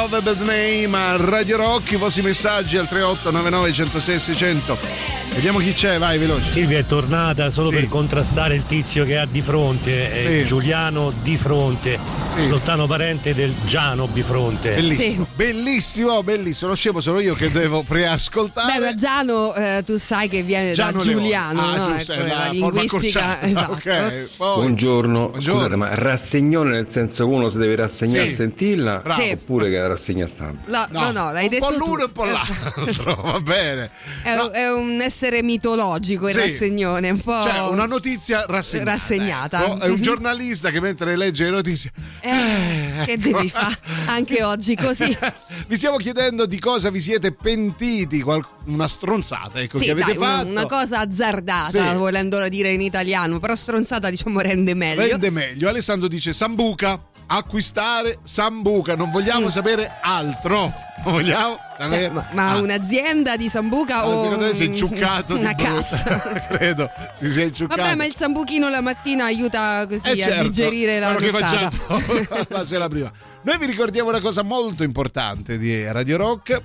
Love 0.00 0.22
Bad 0.22 0.40
Name 0.40 0.96
a 0.96 1.16
Radio 1.16 1.58
Rock. 1.58 1.92
I 1.92 1.96
vostri 1.96 2.22
messaggi 2.22 2.78
al 2.78 2.88
3899 2.88 3.72
106 3.72 4.18
600. 4.18 5.09
Vediamo 5.32 5.58
chi 5.58 5.72
c'è, 5.72 5.96
vai 5.98 6.18
veloce. 6.18 6.50
Silvia 6.50 6.78
è 6.78 6.84
tornata 6.84 7.48
solo 7.50 7.68
sì. 7.68 7.76
per 7.76 7.88
contrastare 7.88 8.54
il 8.56 8.66
tizio 8.66 9.06
che 9.06 9.16
ha 9.16 9.26
di 9.26 9.40
fronte, 9.40 10.40
sì. 10.40 10.44
Giuliano 10.44 11.12
di 11.22 11.38
fronte, 11.38 11.98
sì. 12.34 12.48
lontano 12.48 12.86
parente 12.86 13.32
del 13.32 13.54
Giano 13.64 14.06
di 14.12 14.22
fronte. 14.22 14.74
Bellissimo, 14.74 15.26
bellissimo, 15.34 16.22
bellissimo. 16.22 16.70
Lo 16.70 16.76
scemo 16.76 17.00
sono 17.00 17.20
io 17.20 17.34
che 17.34 17.50
devo 17.50 17.82
preascoltare. 17.82 18.72
Beh, 18.72 18.84
ma 18.84 18.94
Giano 18.94 19.54
eh, 19.54 19.82
tu 19.86 19.96
sai 19.96 20.28
che 20.28 20.42
viene 20.42 20.72
Giano 20.72 20.98
da 20.98 21.04
Giuliano, 21.04 21.60
ah, 21.62 21.76
no? 21.76 21.92
giusto, 21.94 22.12
ecco, 22.12 22.26
la, 22.26 22.34
la 22.34 22.48
linguistica. 22.50 23.40
Esatto. 23.40 23.72
Okay. 23.72 24.26
Buongiorno. 24.36 25.28
Buongiorno. 25.28 25.40
Scusate, 25.40 25.76
ma 25.76 25.94
rassegnone 25.94 26.70
nel 26.72 26.90
senso 26.90 27.26
che 27.26 27.32
uno 27.32 27.48
si 27.48 27.56
deve 27.56 27.76
rassegnare 27.76 28.24
a 28.24 28.28
sentirla 28.28 29.02
oppure 29.06 29.70
che 29.70 29.78
la 29.78 29.86
rassegna 29.86 30.26
stampa? 30.26 30.70
No, 30.70 30.86
no, 30.90 31.12
no, 31.12 31.32
l'hai 31.32 31.44
un 31.44 31.50
detto 31.50 31.66
po' 31.66 31.74
l'uno 31.74 32.00
e 32.00 32.04
un 32.04 32.12
po' 32.12 32.24
l'altro, 32.28 33.14
va 33.14 33.40
bene. 33.40 33.90
È, 34.22 34.34
no. 34.34 34.50
è 34.50 34.70
un 34.70 35.00
essere 35.00 35.29
essere 35.30 35.42
mitologico 35.42 36.26
il 36.26 36.34
sì. 36.34 36.40
rassegnone, 36.40 37.10
un 37.10 37.20
po'. 37.20 37.42
Cioè, 37.42 37.60
una 37.68 37.86
notizia 37.86 38.44
rassegnata. 38.46 38.90
rassegnata. 38.90 39.64
Ecco. 39.64 39.78
È 39.78 39.88
un 39.88 40.02
giornalista 40.02 40.70
che 40.70 40.80
mentre 40.80 41.16
legge 41.16 41.44
le 41.44 41.50
notizie. 41.50 41.92
Eh, 42.20 42.30
eh, 42.30 43.04
che 43.04 43.12
ecco. 43.12 43.22
devi 43.30 43.48
fare 43.48 43.76
anche 44.06 44.42
oggi 44.42 44.74
così? 44.74 45.16
vi 45.68 45.76
stiamo 45.76 45.96
chiedendo 45.96 46.46
di 46.46 46.58
cosa 46.58 46.90
vi 46.90 47.00
siete 47.00 47.32
pentiti, 47.32 48.24
una 48.66 48.88
stronzata, 48.88 49.60
ecco, 49.60 49.78
sì, 49.78 49.84
che 49.84 49.90
avete 49.92 50.14
dai, 50.14 50.16
fatto. 50.16 50.48
Una, 50.48 50.66
cosa 50.66 50.98
azzardata, 50.98 51.90
sì. 51.90 51.96
volendola 51.96 52.48
dire 52.48 52.72
in 52.72 52.80
italiano, 52.80 53.38
però 53.38 53.54
stronzata 53.54 54.10
diciamo 54.10 54.40
rende 54.40 54.74
meglio. 54.74 55.02
Rende 55.02 55.30
meglio. 55.30 55.68
Alessandro 55.68 56.08
dice 56.08 56.32
Sambuca 56.32 57.09
acquistare 57.32 58.18
Sambuca, 58.22 58.96
non 58.96 59.10
vogliamo 59.10 59.46
mm. 59.46 59.50
sapere 59.50 59.98
altro. 60.00 60.72
Vogliamo 61.02 61.58
cioè, 61.78 62.10
ma, 62.10 62.26
ma 62.32 62.50
ah. 62.50 62.60
un'azienda 62.60 63.36
di 63.36 63.48
Sambuca 63.48 64.06
o 64.06 64.24
secondo 64.24 64.46
me 64.46 64.52
si 64.52 64.64
è 64.64 64.66
inciuccato 64.66 65.36
una 65.38 65.54
cassa? 65.54 66.20
Credo 66.50 66.90
si 67.14 67.30
sia 67.30 67.44
inciuccato. 67.44 67.80
Vabbè, 67.80 67.94
ma 67.94 68.04
il 68.04 68.14
sambuchino 68.14 68.68
la 68.68 68.82
mattina 68.82 69.24
aiuta 69.24 69.86
così 69.86 70.08
eh 70.08 70.22
a 70.22 70.26
certo, 70.26 70.42
digerire 70.42 70.98
la 70.98 71.12
nottata. 71.12 71.70
la 72.48 72.64
sera 72.64 72.88
prima. 72.88 73.10
Noi 73.42 73.58
vi 73.58 73.66
ricordiamo 73.66 74.10
una 74.10 74.20
cosa 74.20 74.42
molto 74.42 74.82
importante 74.82 75.56
di 75.56 75.90
Radio 75.90 76.18
Rock 76.18 76.62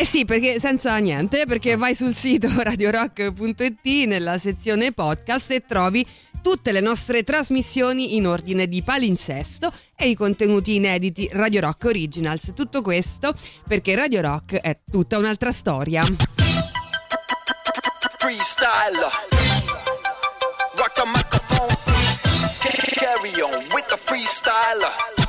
eh 0.00 0.04
sì, 0.04 0.24
perché 0.24 0.60
senza 0.60 0.96
niente, 0.98 1.44
perché 1.44 1.74
vai 1.74 1.92
sul 1.92 2.14
sito 2.14 2.46
radiorock.it 2.62 4.06
nella 4.06 4.38
sezione 4.38 4.92
podcast 4.92 5.50
e 5.50 5.64
trovi 5.66 6.06
tutte 6.40 6.70
le 6.70 6.78
nostre 6.78 7.24
trasmissioni 7.24 8.14
in 8.14 8.28
ordine 8.28 8.68
di 8.68 8.80
palinsesto 8.82 9.72
e 9.96 10.08
i 10.08 10.14
contenuti 10.14 10.76
inediti 10.76 11.28
Radio 11.32 11.62
Rock 11.62 11.86
Originals. 11.86 12.52
Tutto 12.54 12.80
questo 12.80 13.34
perché 13.66 13.96
Radio 13.96 14.20
Rock 14.20 14.54
è 14.54 14.78
tutta 14.88 15.18
un'altra 15.18 15.50
storia. 15.50 16.04
Freestyle. 18.18 19.08
Rock 20.76 20.92
the 20.94 21.06
microphone. 21.12 21.74
Carry 22.94 23.40
on 23.40 23.64
with 23.72 23.86
the 23.88 23.98
freestyle. 24.04 25.27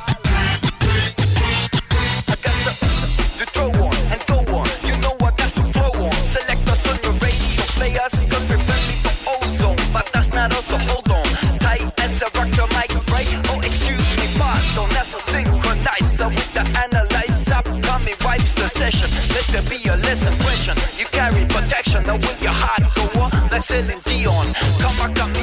at 10.40 10.52
so 10.64 10.78
hold 10.88 11.08
on 11.10 11.26
tight 11.60 11.84
as 12.00 12.22
I 12.22 12.28
rock 12.32 12.48
the 12.56 12.64
mic, 12.72 12.90
right? 13.12 13.28
Oh, 13.52 13.60
excuse 13.60 14.08
me, 14.16 14.26
pardon, 14.40 14.88
as 14.96 15.12
a 15.12 15.20
synchronizer 15.20 16.28
with 16.32 16.52
the 16.56 16.64
analyzer. 16.84 17.60
Tommy 17.84 18.14
wipes 18.24 18.54
the 18.54 18.68
session, 18.68 19.08
let 19.36 19.44
there 19.52 19.66
be 19.68 19.78
a 19.88 19.96
lesson 20.08 20.32
question. 20.44 20.74
You 20.96 21.06
carry 21.12 21.44
protection, 21.44 22.02
now 22.04 22.16
will 22.16 22.38
your 22.40 22.56
heart 22.56 22.84
go 22.96 23.04
on 23.20 23.30
like 23.52 23.62
Celine 23.62 24.00
Dion? 24.04 24.48
Come 24.80 24.96
on, 25.04 25.14
come 25.14 25.39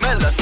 anche 0.00 0.41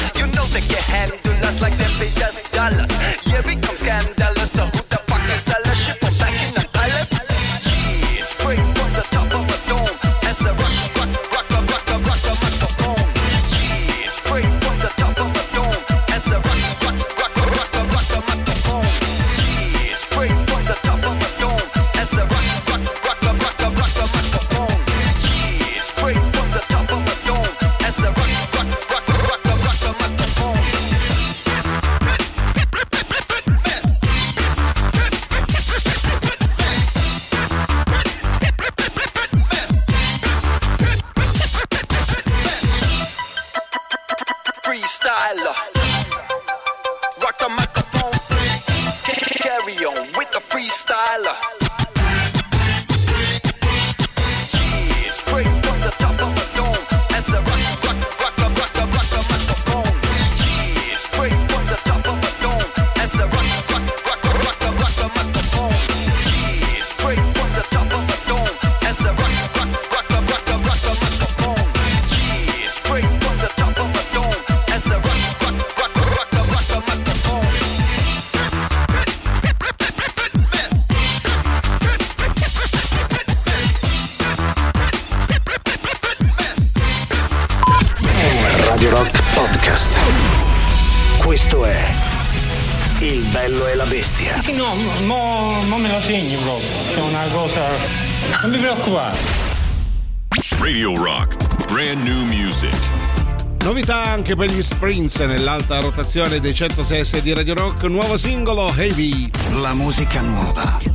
sprints 105.10 105.18
nell'alta 105.20 105.80
rotazione 105.80 106.40
dei 106.40 106.54
106 106.54 107.20
di 107.22 107.34
Radio 107.34 107.54
Rock, 107.54 107.84
nuovo 107.84 108.16
singolo 108.16 108.72
Heavy. 108.74 109.28
La 109.60 109.74
musica 109.74 110.20
nuova 110.20 110.89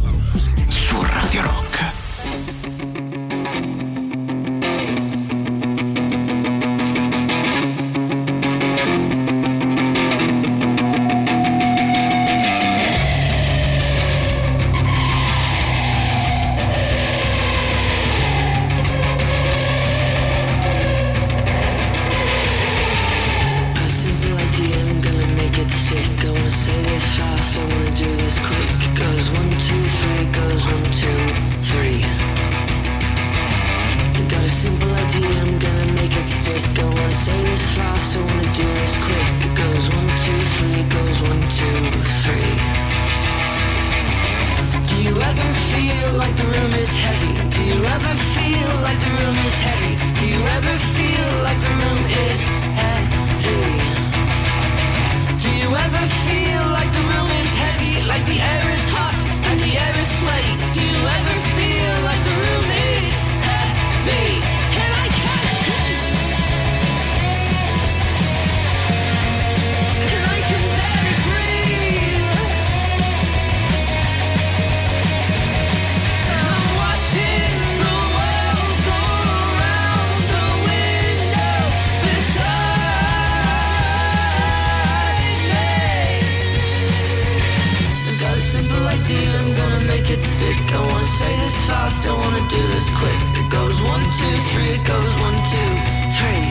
this 91.55 91.67
fast, 91.67 92.07
I 92.07 92.13
wanna 92.13 92.47
do 92.49 92.61
this 92.67 92.89
quick. 92.99 93.19
It 93.39 93.49
goes 93.51 93.81
one, 93.81 94.03
two, 94.19 94.35
three, 94.51 94.71
it 94.77 94.85
goes 94.85 95.13
one, 95.27 95.37
two, 95.53 95.71
three. 96.17 96.45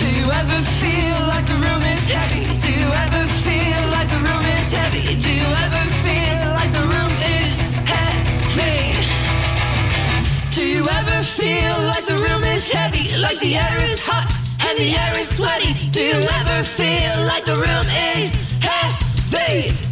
Do 0.00 0.06
you 0.18 0.26
ever 0.40 0.60
feel 0.80 1.18
like 1.32 1.46
the 1.46 1.58
room 1.64 1.82
is 1.94 2.08
heavy? 2.08 2.44
Do 2.64 2.70
you 2.80 2.88
ever 3.04 3.24
feel 3.44 3.82
like 3.96 4.08
the 4.14 4.22
room 4.28 4.44
is 4.58 4.72
heavy? 4.72 5.04
Do 5.26 5.30
you 5.42 5.50
ever 5.64 5.84
feel 6.04 6.42
like 6.58 6.72
the 6.72 6.86
room 6.92 7.12
is 7.40 7.54
heavy? 7.92 8.32
Do 10.56 10.62
you 10.74 10.84
ever 10.98 11.22
feel 11.22 11.76
like 11.92 12.06
the 12.06 12.18
room 12.24 12.44
is 12.44 12.68
heavy? 12.70 13.16
Like 13.16 13.38
the 13.40 13.56
air 13.56 13.78
is 13.90 14.00
hot 14.02 14.30
and 14.66 14.78
the 14.78 14.90
air 14.96 15.18
is 15.18 15.28
sweaty? 15.36 15.72
Do 15.90 16.02
you 16.02 16.20
ever 16.40 16.62
feel 16.64 17.16
like 17.32 17.44
the 17.44 17.56
room 17.56 17.86
is 18.16 18.28
heavy? 18.60 19.91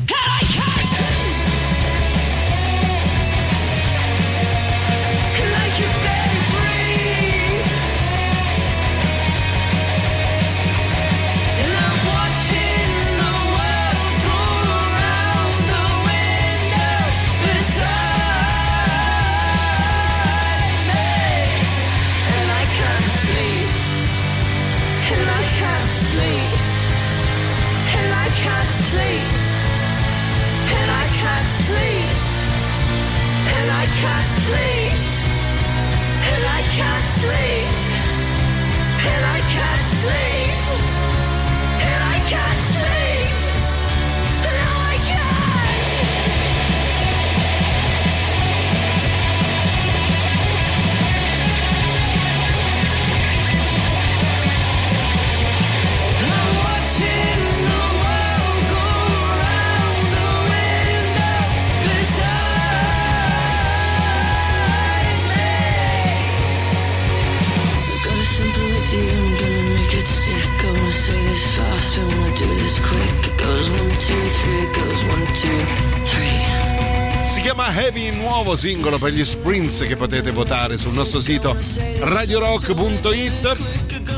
Si 77.24 77.40
chiama 77.40 77.74
Heavy, 77.74 78.14
nuovo 78.14 78.54
singolo 78.54 78.98
per 78.98 79.12
gli 79.12 79.24
sprints 79.24 79.80
che 79.86 79.96
potete 79.96 80.32
votare 80.32 80.76
sul 80.76 80.92
nostro 80.92 81.18
sito 81.18 81.56
radiorock.it. 82.00 83.56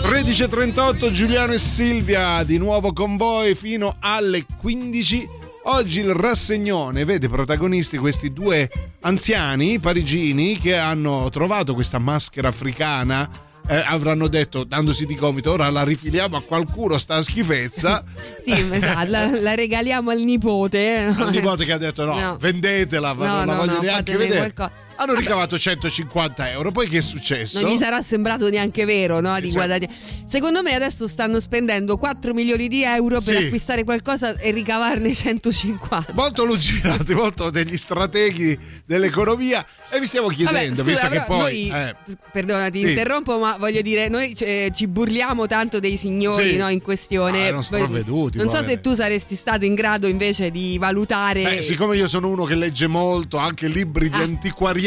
13.38 0.03 1.13
Giuliano 1.13 1.53
e 1.53 1.59
Silvia 1.59 2.43
di 2.43 2.59
nuovo 2.59 2.93
con 2.93 3.17
voi 3.17 3.55
fino 3.55 3.95
alle 4.01 4.45
15. 4.57 5.29
Oggi 5.67 6.01
il 6.01 6.15
rassegnone 6.15 7.05
vede 7.05 7.29
protagonisti 7.29 7.99
questi 7.99 8.33
due 8.33 8.69
anziani 9.03 9.79
parigini 9.79 10.59
che 10.59 10.77
hanno 10.77 11.31
trovato 11.31 11.75
questa 11.75 12.01
maschera 12.01 12.49
africana 12.49 13.31
eh, 13.73 13.83
avranno 13.87 14.29
detto 14.29 14.65
dandosi 14.65 15.07
di 15.07 15.17
gomito 15.17 15.53
ora 15.53 15.71
la 15.71 15.83
rifiliamo 15.83 16.37
a 16.37 16.43
qualcuno 16.43 16.99
sta 16.99 17.23
schifezza. 17.23 18.05
Sì 18.43 18.51
esatto 18.73 19.09
la, 19.09 19.41
la, 19.41 19.55
regaliamo 19.55 20.11
al 20.11 20.19
nipote 20.19 21.15
al 21.17 21.31
nipote 21.31 21.65
che 21.65 21.73
ha 21.73 21.79
detto 21.79 22.05
no, 22.05 22.19
no. 22.19 22.37
vendetela 22.41 23.13
no, 23.13 23.25
non 23.25 23.47
la 23.47 23.55
voglio 23.55 23.75
no, 23.75 23.81
neanche 23.81 24.17
vedere. 24.17 24.53
qualcosa 24.53 24.73
hanno 24.97 25.15
ricavato 25.15 25.59
150 25.59 26.51
euro. 26.51 26.71
Poi 26.71 26.89
che 26.89 26.99
è 26.99 27.01
successo? 27.01 27.61
Non 27.61 27.73
gli 27.73 27.77
sarà 27.77 28.03
sembrato 28.03 28.49
neanche 28.49 28.85
vero, 28.85 29.21
no? 29.21 29.39
Di 29.41 29.51
cioè... 29.51 29.89
Secondo 30.25 30.63
me 30.63 30.75
adesso 30.75 31.07
stanno 31.09 31.41
spendendo 31.41 31.97
4 31.97 32.33
milioni 32.33 32.69
di 32.69 32.83
euro 32.83 33.21
per 33.21 33.37
sì. 33.37 33.45
acquistare 33.45 33.85
qualcosa 33.85 34.37
e 34.37 34.51
ricavarne 34.51 35.15
150. 35.15 36.13
Molto 36.13 36.45
lungimirati, 36.45 37.15
molto 37.15 37.51
degli 37.51 37.77
strateghi 37.77 38.59
dell'economia. 38.85 39.65
E 39.91 40.01
vi 40.01 40.07
stiamo 40.07 40.29
chiedendo, 40.29 40.83
Vabbè, 40.83 40.95
scusa, 40.95 41.09
visto 41.09 41.09
che 41.09 41.25
poi. 41.27 41.69
Noi, 41.69 41.71
eh, 41.71 41.97
perdona, 42.31 42.71
ti 42.71 42.81
sì. 42.81 42.89
interrompo, 42.89 43.39
ma 43.39 43.57
voglio 43.59 43.81
dire, 43.83 44.09
noi 44.09 44.33
eh, 44.39 44.71
ci 44.75 44.87
burliamo 44.87 45.47
tanto 45.47 45.79
dei 45.79 45.97
signori 45.97 46.51
sì. 46.51 46.57
no, 46.57 46.69
in 46.69 46.81
questione. 46.81 47.49
Ah, 47.49 47.53
non 47.53 47.63
sprovveduti. 47.63 48.39
Non 48.39 48.49
so 48.49 48.63
se 48.63 48.81
tu 48.81 48.95
saresti 48.95 49.37
stato 49.37 49.65
in 49.65 49.75
grado 49.75 50.07
invece 50.07 50.51
di 50.51 50.79
valutare. 50.79 51.43
Beh, 51.43 51.63
siccome 51.63 51.97
io 51.97 52.07
sono 52.07 52.29
uno 52.29 52.45
che 52.45 52.55
legge 52.55 52.87
molto 52.87 53.39
anche 53.39 53.67
libri 53.67 54.09
di 54.09 54.17
ah. 54.17 54.23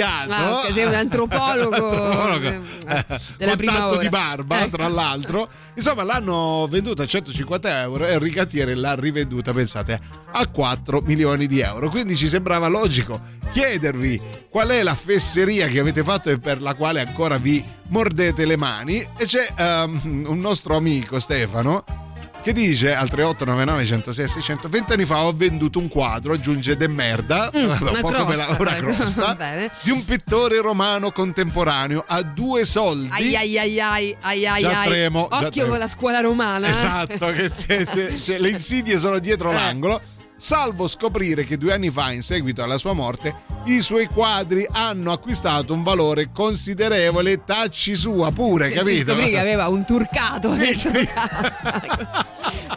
Antiquariato 0.02 0.68
ah, 0.68 0.74
sei 0.74 0.86
un 0.86 0.94
antropologo, 0.94 1.76
antropologo 1.90 2.48
eh, 2.88 3.06
della 3.38 3.56
prima 3.56 3.88
ora. 3.90 4.00
di 4.00 4.10
barba, 4.10 4.60
ecco. 4.60 4.78
tra 4.78 4.88
l'altro. 4.88 5.50
Insomma, 5.76 6.04
l'hanno 6.04 6.68
venduta 6.70 7.04
a 7.04 7.06
150 7.06 7.82
euro 7.82 8.06
e 8.06 8.14
il 8.14 8.20
ricattiere 8.20 8.76
l'ha 8.76 8.96
rivenduta, 8.96 9.52
pensate, 9.52 10.00
a 10.32 10.48
4 10.48 11.02
milioni 11.02 11.48
di 11.48 11.60
euro. 11.60 11.90
Quindi 11.90 12.16
ci 12.16 12.28
sembrava 12.28 12.68
logico 12.68 13.34
chiedervi 13.52 14.22
qual 14.50 14.70
è 14.70 14.84
la 14.84 14.96
fesseria 14.96 15.68
che 15.68 15.80
avete 15.80 16.04
fatto 16.04 16.30
e 16.30 16.40
per 16.40 16.62
la 16.62 16.74
quale 16.74 17.02
ancora 17.02 17.38
vi 17.38 17.64
mordete 17.90 18.46
le 18.46 18.56
mani. 18.56 19.06
E 19.18 19.26
c'è 19.26 19.48
um, 19.58 20.26
un 20.28 20.40
nostro 20.40 20.76
amico 20.76 21.20
Stefano 21.20 22.05
che 22.46 22.54
dice 22.54 22.94
al 22.94 23.10
3899 23.10 23.86
106 23.86 24.28
600 24.28 24.70
20 24.70 24.94
anni 24.94 25.06
fa 25.06 25.24
ho 25.24 25.34
venduto 25.34 25.80
un 25.80 25.88
quadro 25.88 26.34
aggiunge 26.34 26.78
de 26.78 26.88
merda 26.88 27.50
mm, 27.52 27.70
un 27.70 27.78
po' 28.02 28.08
crosta, 28.10 28.18
come 28.20 28.36
la, 28.36 28.56
una 28.60 28.76
crosta 28.76 29.38
di 29.82 29.90
un 29.90 30.06
pittore 30.06 30.62
romano 30.62 31.12
contemporaneo 31.12 32.04
a 32.06 32.22
due 32.22 32.64
soldi. 32.66 33.10
Ai 33.10 33.36
ai 33.36 33.58
ai 33.58 33.80
ai 33.80 34.18
ai 34.22 34.46
ai, 34.46 34.64
ai. 34.64 34.88
Tremo, 34.88 35.28
occhio 35.28 35.68
con 35.68 35.80
la 35.80 35.88
scuola 35.88 36.20
romana. 36.20 36.68
Esatto 36.68 37.32
che 37.32 37.50
se, 37.50 37.84
se, 37.84 38.12
se 38.12 38.38
le 38.38 38.50
insidie 38.50 39.00
sono 39.00 39.18
dietro 39.18 39.50
eh. 39.50 39.54
l'angolo. 39.56 40.00
Salvo 40.38 40.88
scoprire 40.88 41.46
che 41.46 41.58
due 41.58 41.74
anni 41.74 41.90
fa, 41.90 42.12
in 42.12 42.22
seguito 42.22 42.62
alla 42.62 42.78
sua 42.78 42.94
morte, 42.94 43.34
i 43.66 43.82
suoi 43.82 44.08
quadri 44.08 44.68
hanno 44.70 45.12
acquistato 45.12 45.74
un 45.74 45.84
valore 45.84 46.30
considerevole, 46.32 47.44
tacci 47.44 47.96
sua 47.96 48.32
pure, 48.32 48.70
capito? 48.70 48.96
Si 48.96 49.02
scoprì 49.02 49.30
che 49.30 49.40
aveva 49.40 49.68
un 49.68 49.86
turcato 49.86 50.52
sì. 50.52 50.58
dentro 50.60 50.92
casa, 51.14 52.26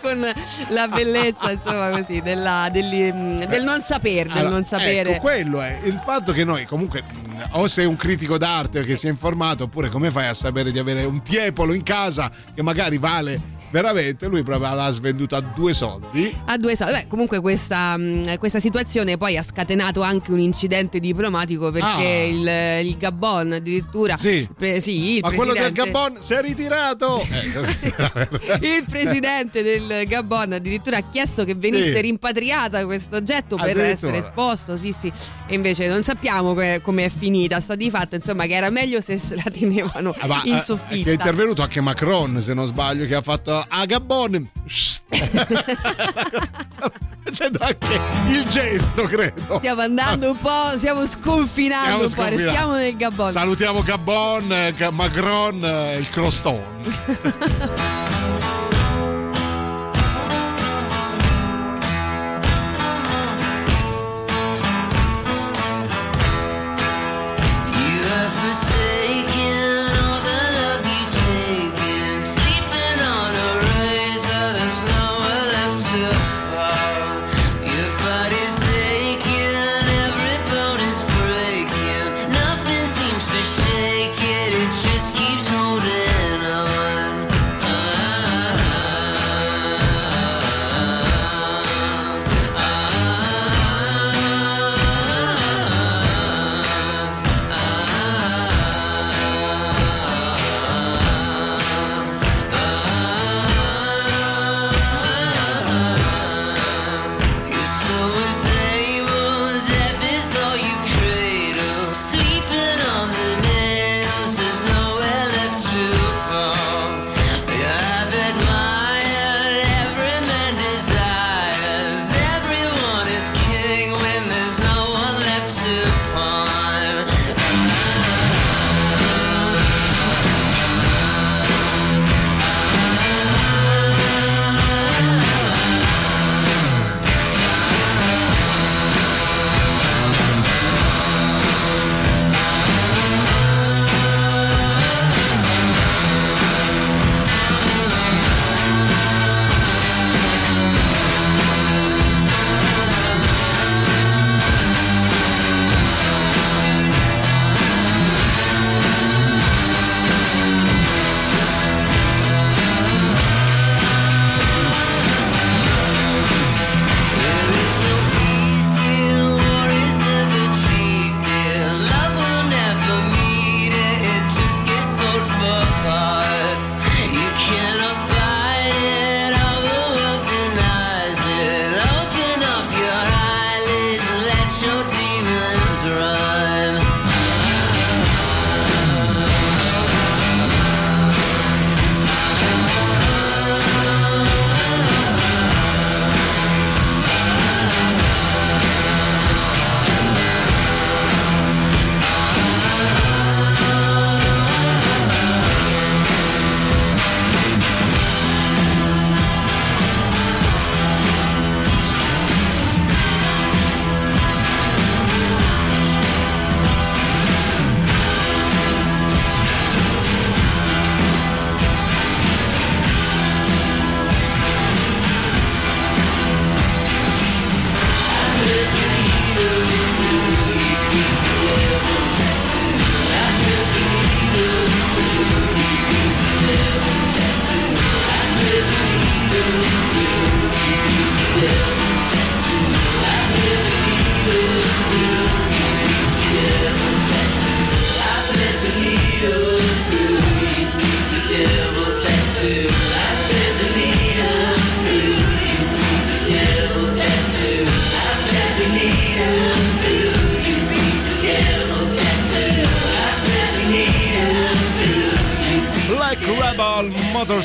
con 0.00 0.32
la 0.68 0.88
bellezza, 0.88 1.50
insomma, 1.50 1.90
così, 1.90 2.20
della, 2.20 2.68
del, 2.72 2.88
del 3.48 3.64
non 3.64 3.82
sapere, 3.82 4.28
del 4.28 4.38
allora, 4.38 4.48
non 4.50 4.64
sapere. 4.64 5.10
Ecco, 5.12 5.20
quello 5.20 5.60
è 5.60 5.78
il 5.84 6.00
fatto 6.02 6.32
che 6.32 6.44
noi 6.44 6.64
comunque 6.64 7.02
o 7.52 7.68
sei 7.68 7.86
un 7.86 7.96
critico 7.96 8.38
d'arte 8.38 8.84
che 8.84 8.96
si 8.96 9.06
è 9.06 9.10
informato, 9.10 9.64
oppure 9.64 9.90
come 9.90 10.10
fai 10.10 10.26
a 10.26 10.34
sapere 10.34 10.72
di 10.72 10.78
avere 10.78 11.04
un 11.04 11.22
tiepolo 11.22 11.72
in 11.72 11.82
casa 11.82 12.30
che 12.54 12.62
magari 12.62 12.98
vale 12.98 13.56
veramente 13.70 14.26
lui 14.26 14.42
proprio 14.42 14.74
l'ha 14.74 14.90
svenduto 14.90 15.36
a 15.36 15.40
due 15.40 15.74
soldi. 15.74 16.34
A 16.46 16.56
due 16.56 16.74
soldi. 16.76 16.92
Beh, 16.94 17.06
comunque 17.06 17.40
questa, 17.40 17.96
mm, 17.96 18.34
questa, 18.38 18.58
situazione 18.58 19.16
poi 19.16 19.36
ha 19.36 19.42
scatenato 19.42 20.00
anche 20.00 20.32
un 20.32 20.40
incidente 20.40 20.98
diplomatico 20.98 21.70
perché 21.70 21.86
ah. 21.86 22.24
il, 22.80 22.86
il, 22.86 22.96
Gabon 22.96 23.52
addirittura... 23.52 24.16
Sì, 24.16 24.48
pre, 24.56 24.80
sì 24.80 25.16
il 25.16 25.20
Ma 25.22 25.30
quello 25.30 25.52
del 25.52 25.72
Gabon 25.72 26.16
si 26.18 26.34
è 26.34 26.40
ritirato! 26.40 27.20
il 28.60 28.84
presidente 28.88 29.62
del 29.62 30.06
Gabon 30.06 30.54
addirittura 30.54 30.98
ha 30.98 31.08
chiesto 31.08 31.44
che 31.44 31.54
venisse 31.54 31.92
sì. 31.92 32.00
rimpatriata 32.00 32.84
questo 32.84 33.16
oggetto 33.16 33.56
per 33.56 33.78
essere 33.78 34.18
esposto, 34.18 34.76
sì 34.76 34.92
sì, 34.92 35.12
e 35.46 35.54
invece 35.54 35.86
non 35.86 36.02
sappiamo 36.02 36.54
come 36.54 37.04
è 37.04 37.08
finita, 37.10 37.60
sta 37.60 37.74
di 37.74 37.90
fatto 37.90 38.14
insomma 38.14 38.46
che 38.46 38.54
era 38.54 38.70
meglio 38.70 39.00
se 39.00 39.18
se 39.18 39.36
la 39.36 39.50
tenevano 39.50 40.14
ah, 40.18 40.42
in 40.44 40.60
soffitta. 40.60 41.10
È 41.10 41.12
intervenuto 41.12 41.62
anche 41.62 41.80
Macron 41.80 42.40
se 42.40 42.54
non 42.54 42.66
sbaglio 42.66 43.06
che 43.06 43.14
ha 43.14 43.22
fatto 43.22 43.57
a 43.66 43.86
Gabon. 43.86 44.50
Facendo 47.24 47.58
anche 47.60 48.00
il 48.28 48.44
gesto, 48.48 49.04
credo. 49.04 49.58
Stiamo 49.58 49.82
andando 49.82 50.30
un 50.30 50.38
po', 50.38 50.76
stiamo 50.76 51.06
sconfinando 51.06 52.04
un 52.04 52.12
po', 52.12 52.24
restiamo 52.24 52.72
nel 52.72 52.96
Gabon. 52.96 53.32
Salutiamo 53.32 53.82
Gabon, 53.82 54.74
Macron, 54.92 55.56
il 55.98 56.08
crostone. 56.10 56.76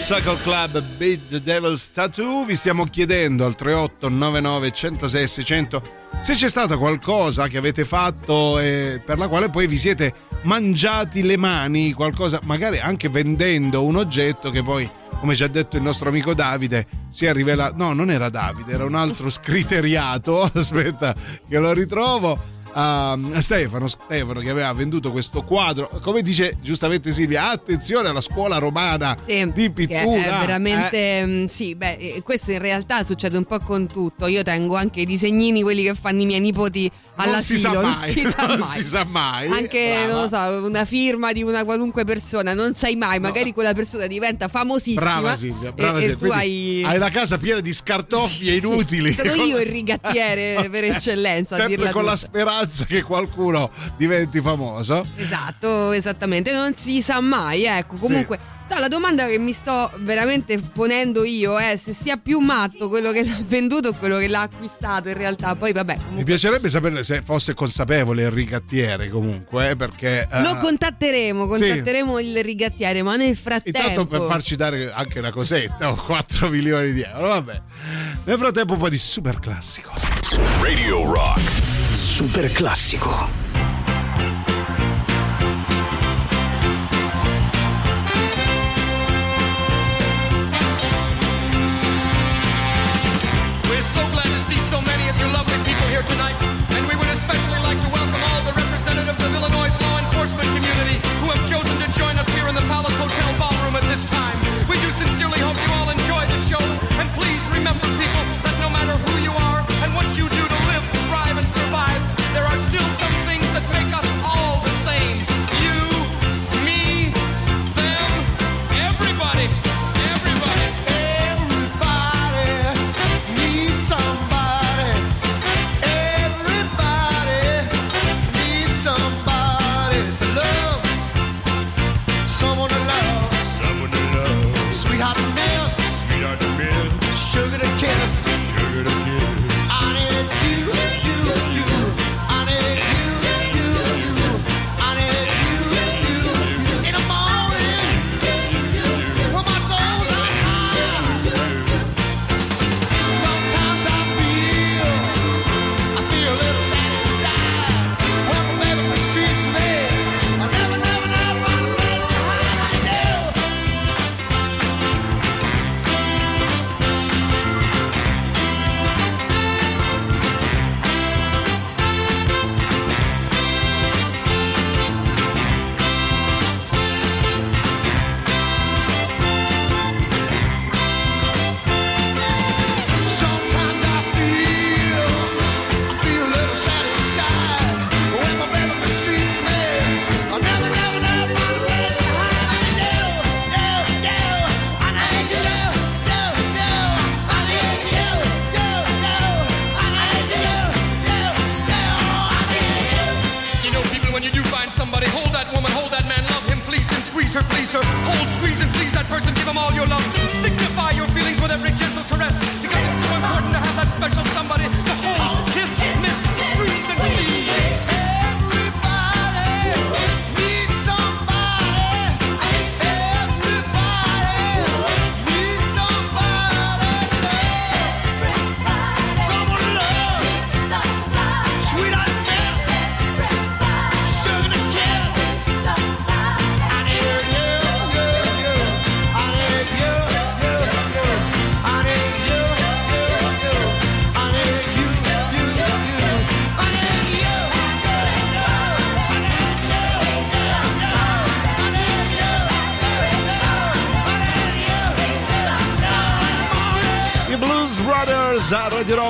Motorcycle 0.03 0.41
Club 0.41 0.83
Beat 0.97 1.27
the 1.27 1.41
Devil's 1.41 1.89
Tattoo. 1.89 2.43
Vi 2.43 2.57
stiamo 2.57 2.83
chiedendo 2.87 3.45
al 3.45 3.55
3899 3.55 4.71
106 4.71 5.27
600 5.27 5.83
se 6.19 6.33
c'è 6.33 6.49
stata 6.49 6.75
qualcosa 6.75 7.47
che 7.47 7.57
avete 7.57 7.85
fatto 7.85 8.59
e 8.59 9.01
per 9.03 9.17
la 9.17 9.29
quale 9.29 9.49
poi 9.49 9.65
vi 9.65 9.77
siete 9.77 10.13
mangiati 10.41 11.23
le 11.23 11.37
mani, 11.37 11.93
qualcosa, 11.93 12.41
magari 12.43 12.79
anche 12.79 13.07
vendendo 13.07 13.85
un 13.85 13.95
oggetto 13.95 14.51
che 14.51 14.61
poi, 14.61 14.89
come 15.21 15.35
ci 15.35 15.43
ha 15.45 15.47
detto 15.47 15.77
il 15.77 15.83
nostro 15.83 16.09
amico 16.09 16.33
Davide, 16.33 16.85
si 17.09 17.25
è 17.25 17.31
rivelato. 17.31 17.75
No, 17.77 17.93
non 17.93 18.11
era 18.11 18.27
Davide, 18.27 18.73
era 18.73 18.83
un 18.83 18.95
altro 18.95 19.29
scriteriato. 19.29 20.41
Aspetta, 20.53 21.15
che 21.47 21.59
lo 21.59 21.71
ritrovo 21.71 22.37
a 22.73 23.17
Stefano, 23.37 23.87
Stefano 23.87 24.39
che 24.39 24.49
aveva 24.49 24.71
venduto 24.73 25.11
questo 25.11 25.43
quadro, 25.43 25.89
come 26.01 26.21
dice 26.21 26.55
giustamente 26.61 27.13
Silvia, 27.13 27.49
attenzione 27.49 28.09
alla 28.09 28.21
scuola 28.21 28.57
romana 28.57 29.15
sì, 29.25 29.51
di 29.51 29.69
pittura. 29.71 30.03
È 30.03 30.39
veramente, 30.39 30.97
eh. 30.97 31.45
Sì, 31.47 31.75
beh, 31.75 32.21
questo 32.23 32.51
in 32.51 32.59
realtà 32.59 33.03
succede 33.03 33.37
un 33.37 33.45
po' 33.45 33.59
con 33.59 33.87
tutto. 33.87 34.27
Io 34.27 34.43
tengo 34.43 34.75
anche 34.75 35.01
i 35.01 35.05
disegnini, 35.05 35.61
quelli 35.61 35.83
che 35.83 35.93
fanno 35.93 36.21
i 36.21 36.25
miei 36.25 36.39
nipoti 36.39 36.89
all'asilo, 37.15 37.81
non 37.81 37.97
si 38.01 38.21
sa 38.21 38.23
mai. 38.23 38.23
Non 38.23 38.25
si 38.25 38.31
sa 38.31 38.47
mai. 38.47 38.57
non 38.57 38.67
si 38.67 38.87
sa 38.87 39.03
mai. 39.03 39.47
Anche, 39.49 39.93
Brava. 40.05 40.19
non 40.19 40.29
so, 40.29 40.67
una 40.67 40.85
firma 40.85 41.31
di 41.31 41.43
una 41.43 41.63
qualunque 41.63 42.03
persona, 42.05 42.53
non 42.53 42.73
sai 42.73 42.95
mai, 42.95 43.19
magari 43.19 43.49
no. 43.49 43.53
quella 43.53 43.73
persona 43.73 44.07
diventa 44.07 44.47
famosissima. 44.47 45.01
Brava 45.01 45.35
Silvia, 45.35 45.71
brava 45.71 45.99
e, 45.99 46.01
Silvia. 46.01 46.25
E 46.25 46.29
tu 46.29 46.33
hai... 46.33 46.83
hai... 46.85 46.97
la 46.97 47.09
casa 47.09 47.37
piena 47.37 47.59
di 47.59 47.73
scartoffie 47.73 48.51
sì, 48.51 48.57
inutili. 48.57 49.13
Sono 49.13 49.33
io 49.43 49.59
il 49.59 49.67
rigattiere 49.67 50.69
per 50.71 50.85
eccellenza. 50.85 51.55
Sempre 51.55 51.91
con 51.91 52.01
tutta. 52.01 52.03
la 52.03 52.15
speranza 52.15 52.62
che 52.87 53.01
qualcuno 53.01 53.69
diventi 53.97 54.41
famoso. 54.41 55.05
Esatto, 55.15 55.91
esattamente. 55.91 56.51
Non 56.51 56.75
si 56.75 57.01
sa 57.01 57.19
mai, 57.19 57.65
ecco. 57.65 57.95
Comunque. 57.95 58.39
Sì 58.41 58.53
la 58.79 58.87
domanda 58.87 59.27
che 59.27 59.37
mi 59.39 59.53
sto 59.53 59.91
veramente 59.99 60.59
ponendo 60.59 61.23
io 61.23 61.57
è 61.57 61.75
se 61.75 61.93
sia 61.93 62.17
più 62.17 62.39
matto 62.39 62.89
quello 62.89 63.11
che 63.11 63.23
l'ha 63.23 63.39
venduto 63.45 63.89
o 63.89 63.93
quello 63.93 64.17
che 64.17 64.27
l'ha 64.27 64.41
acquistato 64.41 65.09
in 65.09 65.15
realtà. 65.15 65.55
Poi 65.55 65.71
vabbè. 65.71 65.95
Comunque... 65.95 66.17
Mi 66.17 66.23
piacerebbe 66.23 66.69
sapere 66.69 67.03
se 67.03 67.21
fosse 67.21 67.53
consapevole 67.53 68.23
il 68.23 68.31
rigattiere 68.31 69.09
comunque, 69.09 69.71
eh, 69.71 69.75
perché... 69.75 70.27
Uh... 70.31 70.41
Lo 70.41 70.57
contatteremo, 70.57 71.47
contatteremo 71.47 72.17
sì. 72.17 72.25
il 72.25 72.43
rigattiere, 72.43 73.01
ma 73.03 73.15
nel 73.15 73.35
frattempo... 73.35 73.79
Intanto 73.79 74.07
per 74.07 74.21
farci 74.21 74.55
dare 74.55 74.91
anche 74.91 75.19
una 75.19 75.31
cosetta, 75.31 75.89
o 75.91 75.95
4 75.95 76.49
milioni 76.49 76.91
di 76.93 77.01
euro, 77.01 77.27
vabbè. 77.27 77.61
Nel 78.25 78.37
frattempo 78.37 78.73
un 78.73 78.79
po' 78.79 78.89
di 78.89 78.97
super 78.97 79.39
classico. 79.39 79.93
Radio 80.61 81.13
Rock. 81.13 81.72
Super 81.93 82.51
classico. 82.51 83.42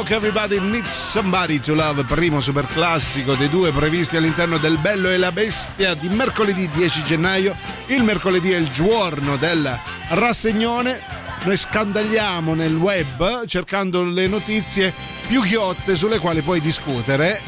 Rock 0.03 0.15
Everybody 0.15 0.59
Needs 0.59 0.91
Somebody 1.11 1.61
to 1.61 1.73
Love, 1.73 2.03
primo 2.03 2.41
super 2.41 2.67
classico 2.67 3.35
dei 3.35 3.47
due 3.47 3.71
previsti 3.71 4.17
all'interno 4.17 4.57
del 4.57 4.77
Bello 4.77 5.09
e 5.09 5.15
la 5.15 5.31
Bestia 5.31 5.93
di 5.93 6.09
mercoledì 6.09 6.69
10 6.69 7.03
gennaio. 7.05 7.55
Il 7.85 8.03
mercoledì 8.03 8.51
è 8.51 8.57
il 8.57 8.69
giorno 8.69 9.37
del 9.37 9.79
rassegnone. 10.09 10.99
Noi 11.45 11.55
scandagliamo 11.55 12.53
nel 12.53 12.75
web 12.75 13.45
cercando 13.45 14.03
le 14.03 14.27
notizie 14.27 14.91
più 15.25 15.41
ghiotte 15.41 15.95
sulle 15.95 16.19
quali 16.19 16.41
puoi 16.41 16.59
discutere. 16.59 17.39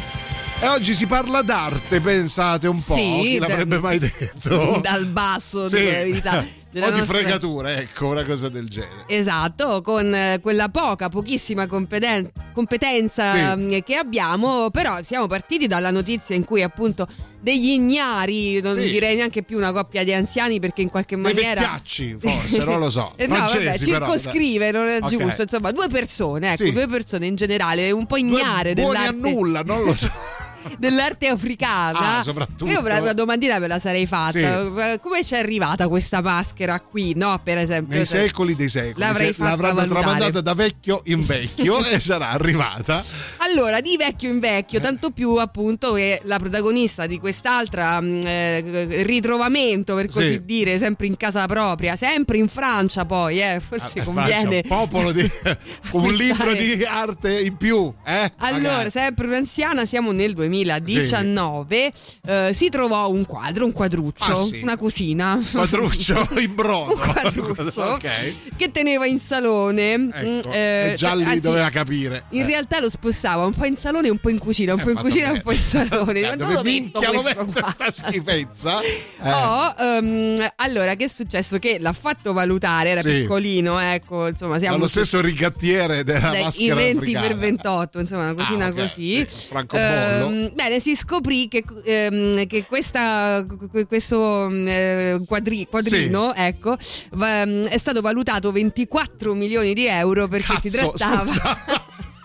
E 0.62 0.68
oggi 0.68 0.94
si 0.94 1.08
parla 1.08 1.42
d'arte, 1.42 2.00
pensate 2.00 2.68
un 2.68 2.82
po'. 2.82 2.96
Sì, 2.96 3.20
Chi 3.22 3.38
l'avrebbe 3.38 3.76
da, 3.76 3.82
mai 3.82 4.00
detto? 4.00 4.80
Dal 4.82 5.08
basso, 5.08 5.68
sì. 5.68 5.80
di 5.80 5.84
verità 5.84 6.40
o 6.40 6.44
di 6.72 6.80
nostra... 6.80 7.06
fregatura, 7.06 7.74
ecco, 7.74 8.08
una 8.08 8.24
cosa 8.24 8.48
del 8.48 8.70
genere. 8.70 9.04
Esatto, 9.08 9.82
con 9.82 10.16
eh, 10.16 10.40
quella 10.42 10.70
poca, 10.70 11.10
pochissima 11.10 11.68
competen- 11.68 12.32
competenza 12.56 13.56
sì. 13.56 13.62
Mm, 13.62 13.78
che 13.84 13.96
abbiamo, 13.96 14.70
però 14.72 15.04
siamo 15.04 15.28
partiti 15.28 15.68
dalla 15.68 15.92
notizia 15.92 16.36
in 16.36 16.46
cui 16.46 16.64
appunto 16.64 17.06
degli 17.42 17.72
ignari, 17.72 18.60
non 18.62 18.80
sì. 18.80 18.90
direi 18.90 19.18
neanche 19.18 19.44
più 19.44 19.58
una 19.58 19.72
coppia 19.72 20.04
di 20.04 20.14
anziani 20.14 20.60
perché 20.60 20.82
in 20.82 20.90
qualche 20.90 21.16
maniera... 21.16 21.60
Dei 21.60 21.70
vecchiacci 21.70 22.18
forse, 22.20 22.64
non 22.64 22.80
lo 22.80 22.90
so. 22.90 23.14
no, 23.28 23.36
vabbè, 23.36 23.78
circoscrive, 23.78 24.72
però, 24.72 24.80
non 24.80 24.88
è 24.88 24.98
okay. 24.98 25.18
giusto, 25.18 25.42
insomma, 25.44 25.72
due 25.72 25.88
persone, 25.90 26.54
ecco, 26.54 26.64
sì. 26.64 26.72
due 26.72 26.88
persone 26.88 27.28
in 27.28 27.36
generale, 27.36 27.92
un 27.92 28.08
po' 28.08 28.18
ignare 28.18 28.74
due 28.74 28.86
dell'arte. 28.86 29.10
A 29.10 29.32
nulla, 29.32 29.62
non 29.62 29.84
lo 29.84 29.94
so. 29.94 30.10
dell'arte 30.78 31.28
africana. 31.28 32.20
Ah, 32.20 32.24
soprattutto. 32.24 32.70
Io 32.72 32.82
una 32.82 33.14
domandina 33.14 33.60
ve 33.60 33.68
la 33.68 33.80
sarei 33.80 34.06
fatta. 34.06 34.94
Sì. 34.94 35.00
Come 35.00 35.24
ci 35.24 35.34
è 35.34 35.38
arrivata 35.38 35.88
questa 35.88 36.22
maschera 36.22 36.80
qui? 36.80 37.14
No, 37.16 37.40
per 37.44 37.58
esempio. 37.58 37.96
Nei 37.96 38.06
secoli 38.06 38.56
dei 38.56 38.70
secoli. 38.70 38.94
L'avrei 38.98 39.34
Se, 39.34 39.44
l'avranno 39.44 39.86
tramandata 39.86 40.42
da 40.42 40.54
vecchio 40.54 41.02
in 41.06 41.26
vecchio 41.26 41.84
e 41.86 42.00
sarà 42.00 42.30
arrivata. 42.30 43.04
Allora, 43.38 43.82
di 43.82 43.98
vecchio 43.98 44.30
in 44.30 44.40
vecchio, 44.40 44.80
tanto 44.80 45.12
più 45.12 45.36
appunto 45.36 45.94
che 45.94 46.22
la 46.24 46.38
protagonista 46.38 47.06
di 47.06 47.20
quest'altra 47.20 48.02
mm, 48.02 48.20
eh, 48.24 49.04
ritrovamento, 49.04 49.96
per 49.96 50.08
così 50.08 50.34
sì. 50.34 50.46
dire, 50.46 50.78
sempre 50.78 51.08
in 51.08 51.18
casa 51.18 51.46
propria, 51.46 51.96
sempre 51.96 52.38
in 52.38 52.48
Francia 52.48 53.06
poi, 53.06 53.42
eh, 53.42 53.60
forse 53.60 54.00
ah, 54.00 54.04
conviene. 54.04 54.62
Francia, 54.64 54.74
un 54.74 54.88
popolo 54.88 55.12
di 55.12 55.30
un 55.92 56.12
libro 56.14 56.54
di 56.54 56.84
arte 56.84 57.40
in 57.40 57.58
più, 57.58 57.94
eh? 58.06 58.32
Allora, 58.38 58.70
Magari. 58.70 58.90
sempre 58.90 59.28
un'anziana, 59.28 59.86
siamo 59.86 60.12
nel 60.12 60.34
2019, 60.64 61.92
sì. 61.94 62.18
eh, 62.26 62.52
si 62.54 62.70
trovò 62.70 63.10
un 63.10 63.26
quadro, 63.26 63.66
un 63.66 63.72
quadruccio, 63.72 64.24
ah, 64.24 64.36
sì. 64.36 64.60
una 64.62 64.78
cucina. 64.78 65.42
Quadruccio 65.52 66.28
in 66.40 66.56
brodo. 66.56 66.94
un 66.94 67.00
quadruccio 67.00 67.84
okay. 67.94 68.38
che 68.56 68.72
teneva 68.72 69.06
in 69.06 69.20
salone. 69.20 69.94
Ecco, 70.14 70.52
eh, 70.52 70.94
già 70.98 71.14
lì 71.14 71.24
anzi, 71.24 71.42
doveva 71.42 71.70
capire. 71.70 72.26
In 72.32 72.44
eh. 72.44 72.46
realtà 72.46 72.80
lo 72.80 72.90
spostava 72.90 73.46
un 73.46 73.54
po' 73.54 73.66
in 73.66 73.76
salone 73.76 74.10
un 74.10 74.18
po' 74.18 74.30
in 74.30 74.38
cucina, 74.38 74.74
un 74.74 74.80
po' 74.80 74.92
in 74.92 74.98
cucina 74.98 75.28
e 75.28 75.32
un 75.32 75.42
po' 75.42 75.52
in 75.52 75.62
salone. 75.62 76.22
Ma 76.22 76.36
dove 76.36 76.62
metto 76.64 77.00
questo 77.00 77.46
questa 77.46 77.92
schifezza? 77.92 78.80
Eh. 79.26 79.32
Oh, 79.32 79.74
um, 79.80 80.36
allora, 80.58 80.96
che 80.96 81.06
è 81.06 81.08
successo? 81.08 81.58
Che 81.58 81.78
l'ha 81.80 81.94
fatto 81.94 82.34
valutare, 82.34 82.90
era 82.90 83.02
sì. 83.02 83.22
piccolino, 83.22 83.80
ecco, 83.80 84.28
insomma, 84.28 84.60
siamo... 84.60 84.76
Ma 84.76 84.82
lo 84.82 84.88
stesso 84.88 85.22
rigattiere 85.22 86.04
della 86.04 86.30
dai, 86.30 86.44
maschera 86.44 86.82
I 86.82 86.94
20 86.94 86.98
africana. 86.98 87.28
per 87.28 87.38
28, 87.38 88.00
insomma, 88.00 88.24
una 88.24 88.34
cosina 88.34 88.66
ah, 88.66 88.70
okay. 88.70 88.82
così. 88.82 89.26
Sì. 89.28 89.48
Francobollo. 89.48 90.28
Um, 90.28 90.45
bene, 90.54 90.80
si 90.80 90.96
scoprì 90.96 91.48
che, 91.48 91.64
um, 91.68 92.46
che 92.48 92.66
questa, 92.66 93.46
questo 93.88 94.18
uh, 94.20 95.26
quadri, 95.26 95.68
quadrino, 95.70 96.34
sì. 96.34 96.42
ecco, 96.42 96.78
va, 97.12 97.44
um, 97.44 97.64
è 97.66 97.78
stato 97.78 98.02
valutato 98.02 98.52
24 98.52 99.34
milioni 99.34 99.74
di 99.74 99.88
euro 99.88 100.28
perché 100.28 100.54
Cazzo, 100.54 100.70
si 100.70 100.78
trattava... 100.78 101.26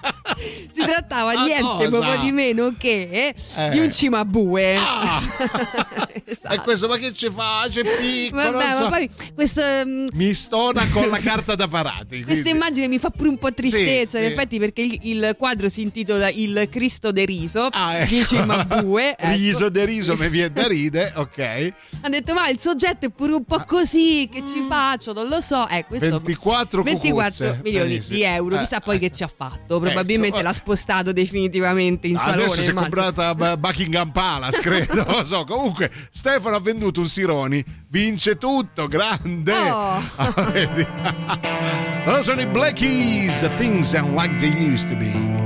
si 0.72 0.82
trattava 0.84 1.32
ah, 1.32 1.44
niente 1.44 1.88
proprio 1.88 2.18
di 2.20 2.32
meno 2.32 2.74
che 2.78 3.34
eh. 3.56 3.70
di 3.70 3.78
un 3.78 3.92
cimabue. 3.92 4.76
Ah. 4.76 5.20
esatto. 6.24 6.54
E 6.54 6.58
questo 6.60 6.88
ma 6.88 6.96
che 6.96 7.12
ci 7.12 7.30
fa? 7.30 7.66
C'è 7.68 7.82
piccolo. 7.82 8.52
Vabbè, 8.52 8.74
so. 8.74 8.82
ma 8.82 8.88
poi 8.88 9.10
questo 9.34 9.62
mi 10.12 10.34
stona 10.34 10.86
con 10.88 11.08
la 11.08 11.18
carta 11.22 11.54
da 11.54 11.68
parati. 11.68 12.24
Questa 12.24 12.48
immagine 12.48 12.88
mi 12.88 12.98
fa 12.98 13.10
pure 13.10 13.28
un 13.28 13.38
po' 13.38 13.52
tristezza, 13.52 14.18
sì, 14.18 14.24
in 14.24 14.30
sì. 14.30 14.36
effetti, 14.36 14.58
perché 14.58 14.82
il, 14.82 14.98
il, 15.02 15.34
quadro 15.36 15.68
si 15.68 15.82
intitola 15.82 16.28
Il 16.30 16.68
Cristo 16.70 17.12
deriso 17.12 17.68
ah, 17.70 17.96
ecco. 17.96 18.14
di 18.14 18.24
Cimabue. 18.24 19.16
Ecco. 19.16 19.32
Riso 19.32 19.68
deriso 19.68 20.16
mi 20.16 20.28
viene 20.28 20.52
da 20.52 20.66
ride, 20.66 21.12
ok. 21.14 21.72
Ha 22.02 22.08
detto, 22.08 22.34
ma 22.34 22.48
il 22.48 22.58
soggetto 22.58 23.06
è 23.06 23.10
pure 23.10 23.34
un 23.34 23.44
po' 23.44 23.62
così, 23.66 24.28
che 24.30 24.42
ci 24.46 24.64
faccio? 24.68 25.12
Non 25.12 25.28
lo 25.28 25.40
so. 25.40 25.66
Ecco, 25.68 25.98
24, 25.98 26.82
24 26.82 27.58
milioni 27.62 27.88
Benissimo. 27.88 28.14
di 28.14 28.22
euro, 28.22 28.58
chissà 28.58 28.78
eh, 28.78 28.80
poi 28.80 28.96
eh. 28.96 28.98
che 28.98 29.10
ci 29.10 29.22
ha 29.22 29.30
fatto. 29.34 29.78
Probabilmente 29.92 30.36
ecco. 30.38 30.46
l'ha 30.46 30.52
spostato 30.52 31.12
definitivamente 31.12 32.06
in 32.06 32.16
Adesso 32.16 32.30
salone. 32.30 32.46
Adesso 32.46 32.62
si 32.62 32.68
è 32.68 32.70
immagino. 32.72 33.02
comprata 33.02 33.56
Buckingham 33.56 34.10
Palace, 34.10 34.58
credo. 34.62 35.04
non 35.06 35.26
so. 35.26 35.44
Comunque, 35.44 35.90
Stefano 36.10 36.56
ha 36.56 36.60
venduto 36.60 37.00
un 37.00 37.06
Sironi, 37.08 37.64
vince 37.88 38.36
tutto, 38.38 38.86
grande. 38.88 39.52
Oh. 39.52 40.02
allora 42.04 42.22
sono 42.22 42.40
i 42.40 42.46
Black 42.46 42.74
Keys, 42.74 43.48
Things 43.58 43.94
Aren't 43.94 44.16
Like 44.16 44.36
They 44.36 44.70
Used 44.72 44.88
to 44.90 44.96
Be. 44.96 45.39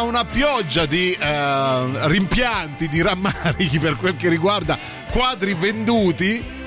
Arriva 0.00 0.02
una 0.02 0.24
pioggia 0.24 0.86
di 0.86 1.12
eh, 1.12 2.08
rimpianti, 2.08 2.88
di 2.88 3.02
rammarichi 3.02 3.78
per 3.78 3.96
quel 3.96 4.16
che 4.16 4.28
riguarda 4.28 4.78
quadri 5.10 5.54
venduti. 5.54 6.58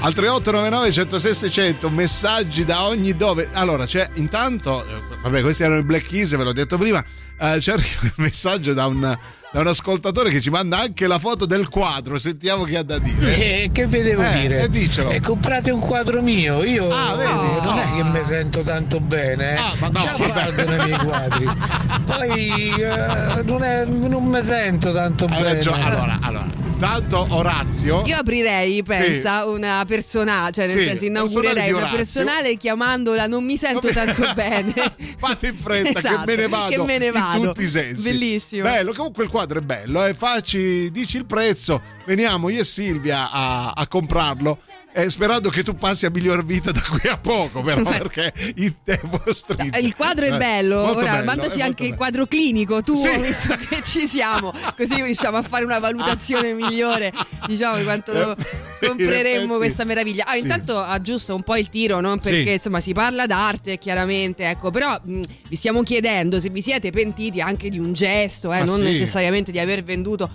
Al 0.00 0.12
3899 0.12 0.92
106 0.92 1.34
600 1.34 1.88
messaggi 1.88 2.64
da 2.64 2.84
ogni 2.84 3.16
dove. 3.16 3.48
Allora, 3.52 3.86
c'è 3.86 4.08
intanto, 4.14 4.84
eh, 4.84 5.02
vabbè, 5.24 5.40
questi 5.42 5.62
erano 5.64 5.80
i 5.80 5.84
Black 5.84 6.06
Keys, 6.08 6.36
ve 6.36 6.44
l'ho 6.44 6.52
detto 6.52 6.78
prima. 6.78 7.04
eh, 7.40 7.60
ci 7.60 7.70
arriva 7.72 7.88
un 8.02 8.10
messaggio 8.16 8.72
da 8.74 8.86
un, 8.86 9.00
da 9.00 9.60
un 9.60 9.66
ascoltatore 9.66 10.30
che 10.30 10.40
ci 10.40 10.50
manda 10.50 10.78
anche 10.78 11.06
la 11.08 11.18
foto 11.18 11.46
del 11.46 11.68
quadro. 11.68 12.16
Sentiamo 12.18 12.62
che 12.64 12.76
ha 12.76 12.82
da 12.84 12.98
dire. 12.98 13.36
Eh, 13.64 13.70
che 13.72 13.86
vi 13.88 14.02
devo 14.02 14.22
Eh, 14.22 14.40
dire? 14.40 14.62
e 14.62 14.70
dicelo. 14.70 15.10
Eh, 15.10 15.20
comprate 15.20 15.70
un 15.72 15.80
quadro 15.80 16.22
mio, 16.22 16.62
io 16.62 16.88
Ah, 16.90 17.14
vedi? 17.16 17.32
non 17.32 17.78
è 17.78 17.84
No. 17.84 17.96
che 17.96 18.18
mi 18.18 18.24
sento 18.24 18.60
tanto 18.62 19.00
bene, 19.00 19.54
eh. 19.54 19.58
Ah, 19.58 19.74
ma 19.80 19.88
no, 19.88 20.00
Già 20.04 20.10
vabbè. 20.26 20.32
guardo 20.32 20.64
nei 20.76 20.86
miei 20.86 20.98
quadri. 20.98 21.44
Poi 22.06 22.74
eh, 22.80 23.42
non, 23.44 23.62
è- 23.64 23.84
non 23.86 24.24
mi 24.24 24.42
sento 24.42 24.92
tanto 24.92 25.24
Hai 25.24 25.30
bene. 25.42 25.54
ragione. 25.54 25.82
Allora, 25.84 26.18
allora, 26.20 26.46
intanto 26.74 27.26
Orazio. 27.30 28.02
Io 28.04 28.16
aprirei, 28.16 28.82
pensa, 28.82 29.46
una 29.46 29.84
personale, 29.86 30.52
cioè 30.52 30.66
nel 30.66 30.78
Sì, 30.78 30.84
senso 30.86 31.04
inaugurerei 31.04 31.72
una 31.72 31.88
personale 31.88 32.56
chiamandola 32.56 33.26
non 33.26 33.44
mi 33.44 33.56
sento 33.56 33.88
tanto 33.92 34.30
bene. 34.34 34.72
Fate 35.18 35.48
in 35.48 35.56
fretta 35.56 35.98
Esatto, 35.98 36.24
che 36.24 36.26
me 36.26 36.36
ne 36.36 36.48
vado 36.48 36.70
che 36.70 36.82
me 36.82 36.98
ne 36.98 37.10
vado. 37.10 37.38
in 37.38 37.44
tutti 37.46 37.62
i 37.62 37.68
sensi. 37.68 38.10
Bellissimo. 38.10 38.62
Bello, 38.64 38.92
comunque 38.92 39.24
il 39.24 39.30
quadro 39.30 39.60
è 39.60 39.62
bello, 39.62 40.04
eh. 40.04 40.14
facci, 40.14 40.90
dici 40.90 41.16
il 41.16 41.26
prezzo, 41.26 41.80
veniamo 42.06 42.48
io 42.48 42.60
e 42.60 42.64
Silvia 42.64 43.30
a, 43.30 43.70
a 43.70 43.86
comprarlo. 43.86 44.58
Eh, 44.96 45.10
sperando 45.10 45.50
che 45.50 45.62
tu 45.64 45.76
passi 45.76 46.06
a 46.06 46.10
miglior 46.10 46.44
vita 46.44 46.70
da 46.70 46.80
qui 46.80 47.08
a 47.08 47.18
poco, 47.18 47.60
però, 47.62 47.82
perché 47.84 48.32
il 48.56 48.76
tempo 48.84 49.20
stringe. 49.32 49.78
Il 49.80 49.94
quadro 49.96 50.24
è 50.26 50.32
Eh, 50.32 50.36
bello, 50.36 50.84
molto 50.84 50.98
ora 50.98 51.10
bello, 51.12 51.24
mandaci 51.24 51.48
molto 51.58 51.64
anche 51.64 51.82
il 51.82 51.88
bello. 51.90 51.96
quadro 52.00 52.26
clinico 52.26 52.82
tu, 52.82 52.94
Sì. 52.94 53.18
visto 53.20 53.56
che 53.68 53.82
ci 53.82 54.06
siamo, 54.06 54.52
così 54.76 55.02
riusciamo 55.02 55.36
a 55.36 55.42
fare 55.42 55.64
una 55.64 55.78
valutazione 55.80 56.52
migliore, 56.54 57.12
diciamo, 57.46 57.76
di 57.78 57.82
quanto 57.84 58.12
Eh, 58.36 58.86
compreremmo 58.86 59.56
questa 59.56 59.84
meraviglia. 59.84 60.24
Ah, 60.26 60.34
sì. 60.34 60.40
intanto 60.40 60.78
aggiusto 60.78 61.34
un 61.34 61.42
po' 61.42 61.56
il 61.56 61.68
tiro, 61.68 62.00
no? 62.00 62.16
perché 62.18 62.44
Sì. 62.44 62.52
insomma 62.52 62.80
si 62.80 62.92
parla 62.92 63.26
d'arte 63.26 63.78
chiaramente, 63.78 64.48
ecco, 64.48 64.70
però 64.70 64.96
mh, 65.02 65.20
vi 65.48 65.56
stiamo 65.56 65.82
chiedendo 65.82 66.38
se 66.38 66.50
vi 66.50 66.60
siete 66.62 66.90
pentiti 66.90 67.40
anche 67.40 67.68
di 67.68 67.78
un 67.78 67.92
gesto, 67.94 68.52
eh, 68.52 68.62
non 68.64 68.76
sì. 68.76 68.82
necessariamente 68.82 69.50
di 69.52 69.58
aver 69.58 69.82
venduto 69.82 70.28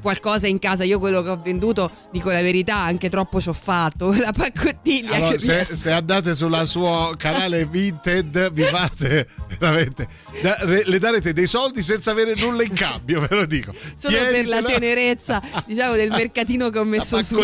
qualcosa 0.00 0.46
in 0.46 0.58
casa. 0.58 0.84
Io 0.84 0.98
quello 0.98 1.22
che 1.22 1.28
ho 1.30 1.40
venduto, 1.42 1.90
dico 2.10 2.30
la 2.30 2.42
verità, 2.42 2.76
anche 2.76 3.08
troppo 3.08 3.40
ci 3.40 3.48
ho 3.48 3.52
fatto. 3.52 4.12
La 4.24 4.32
paccottiglia 4.32 5.16
Allora, 5.16 5.38
se, 5.38 5.60
ha- 5.60 5.64
se 5.64 5.90
andate 5.92 6.34
sulla 6.34 6.64
suo 6.64 7.14
canale 7.16 7.66
Vinted 7.66 8.52
vi 8.52 8.62
fate 8.62 9.28
veramente 9.58 10.08
da- 10.42 10.56
re- 10.60 10.84
le 10.86 10.98
darete 10.98 11.32
dei 11.32 11.46
soldi 11.46 11.82
senza 11.82 12.10
avere 12.12 12.34
nulla 12.36 12.62
in 12.62 12.72
cambio 12.72 13.20
ve 13.20 13.28
lo 13.30 13.44
dico 13.46 13.72
Solo 13.96 14.16
per 14.16 14.46
la 14.46 14.62
Tienitela- 14.62 14.62
tenerezza, 14.72 15.42
diciamo, 15.66 15.94
del 15.94 16.10
mercatino 16.10 16.70
che 16.70 16.78
ho 16.78 16.84
messo 16.84 17.22
su. 17.22 17.36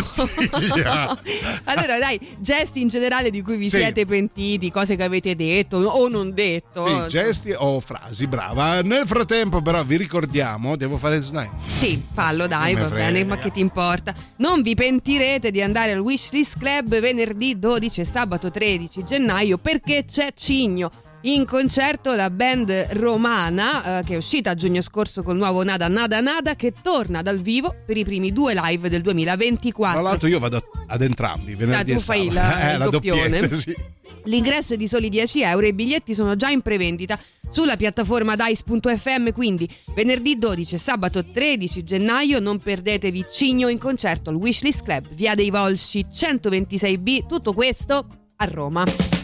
allora, 1.64 1.98
dai, 1.98 2.18
gesti 2.38 2.80
in 2.80 2.88
generale 2.88 3.30
di 3.30 3.42
cui 3.42 3.56
vi 3.56 3.68
Sì. 3.68 3.76
siete 3.78 4.06
pentiti, 4.06 4.70
cose 4.70 4.96
che 4.96 5.02
avete 5.02 5.34
detto 5.36 5.76
o 5.78 6.08
non 6.08 6.32
detto. 6.34 6.84
Sì, 6.84 6.90
insomma. 6.90 7.06
gesti 7.08 7.54
o 7.56 7.80
frasi, 7.80 8.26
brava. 8.26 8.82
Nel 8.82 9.06
frattempo, 9.06 9.62
però, 9.62 9.84
vi 9.84 9.96
ricordiamo, 9.96 10.76
devo 10.76 10.96
fare 10.96 11.16
il 11.16 11.22
snipe. 11.22 11.50
Sì, 11.72 12.02
fallo 12.12 12.39
dai, 12.46 12.74
me 12.74 12.80
va 12.82 12.88
frega. 12.88 13.04
bene, 13.04 13.24
ma 13.24 13.38
che 13.38 13.50
ti 13.50 13.60
importa? 13.60 14.14
Non 14.36 14.62
vi 14.62 14.74
pentirete 14.74 15.50
di 15.50 15.60
andare 15.62 15.92
al 15.92 15.98
Wishlist 16.00 16.58
Club 16.58 16.98
venerdì 17.00 17.58
12 17.58 18.00
e 18.00 18.04
sabato 18.04 18.50
13 18.50 19.04
gennaio 19.04 19.58
perché 19.58 20.04
c'è 20.04 20.32
Cigno. 20.34 20.90
In 21.24 21.44
concerto 21.44 22.14
la 22.14 22.30
band 22.30 22.70
romana 22.92 23.98
eh, 23.98 24.04
che 24.04 24.14
è 24.14 24.16
uscita 24.16 24.52
a 24.52 24.54
giugno 24.54 24.80
scorso 24.80 25.22
col 25.22 25.36
nuovo 25.36 25.62
Nada 25.62 25.86
Nada 25.86 26.20
Nada 26.20 26.54
che 26.54 26.72
torna 26.82 27.20
dal 27.20 27.40
vivo 27.40 27.74
per 27.84 27.98
i 27.98 28.04
primi 28.04 28.32
due 28.32 28.54
live 28.54 28.88
del 28.88 29.02
2024. 29.02 30.00
Tra 30.00 30.08
l'altro, 30.08 30.28
io 30.28 30.38
vado 30.38 30.62
ad 30.86 31.02
entrambi, 31.02 31.54
venerdì 31.54 31.92
Ah, 31.92 31.94
tu 31.96 32.00
e 32.00 32.02
fai 32.04 32.28
sabato. 32.30 32.34
la- 32.34 32.70
Eh, 32.72 32.76
il 32.84 32.88
doppione. 32.90 33.28
doppietta, 33.40 33.54
sì. 33.54 33.76
L'ingresso 34.24 34.74
è 34.74 34.76
di 34.76 34.88
soli 34.88 35.08
10 35.08 35.42
euro 35.42 35.66
e 35.66 35.68
i 35.70 35.72
biglietti 35.72 36.14
sono 36.14 36.36
già 36.36 36.48
in 36.48 36.60
prevendita 36.60 37.18
sulla 37.48 37.76
piattaforma 37.76 38.36
dice.fm. 38.36 39.32
Quindi 39.32 39.68
venerdì 39.94 40.38
12 40.38 40.74
e 40.74 40.78
sabato 40.78 41.24
13 41.24 41.82
gennaio 41.84 42.38
non 42.38 42.58
perdetevi 42.58 43.26
Cigno 43.30 43.68
in 43.68 43.78
concerto 43.78 44.30
al 44.30 44.36
Wishlist 44.36 44.82
Club, 44.84 45.08
via 45.14 45.34
dei 45.34 45.50
Volsci 45.50 46.06
126B. 46.12 47.26
Tutto 47.26 47.52
questo 47.52 48.06
a 48.36 48.44
Roma. 48.44 49.19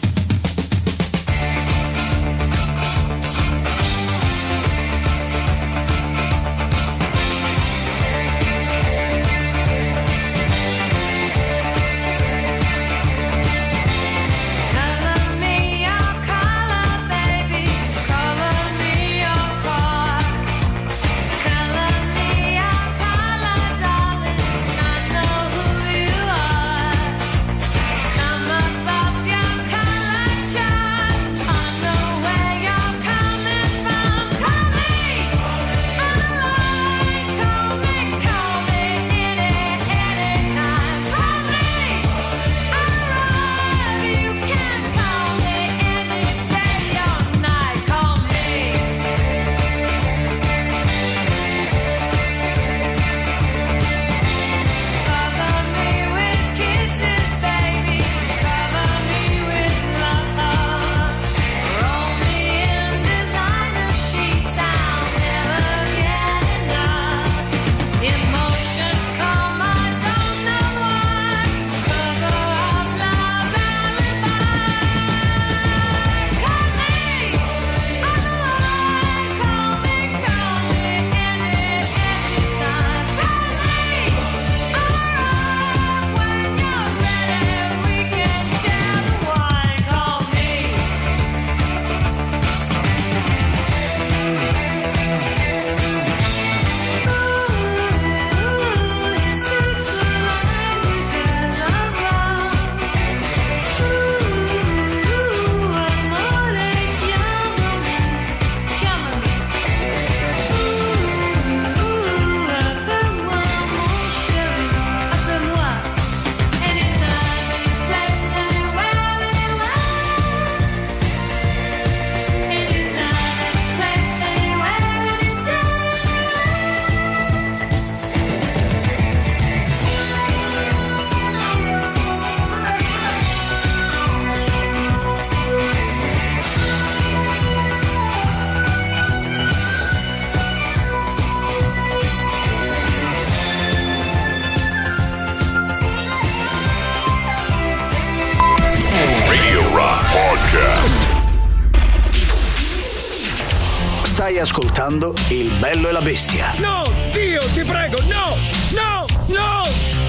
E 155.87 155.91
la 155.91 156.01
bestia. 156.01 156.53
No, 156.59 156.83
Dio, 157.11 157.39
ti 157.53 157.63
prego, 157.63 158.01
no! 158.03 158.35
No! 158.71 159.05
No! 159.27 159.63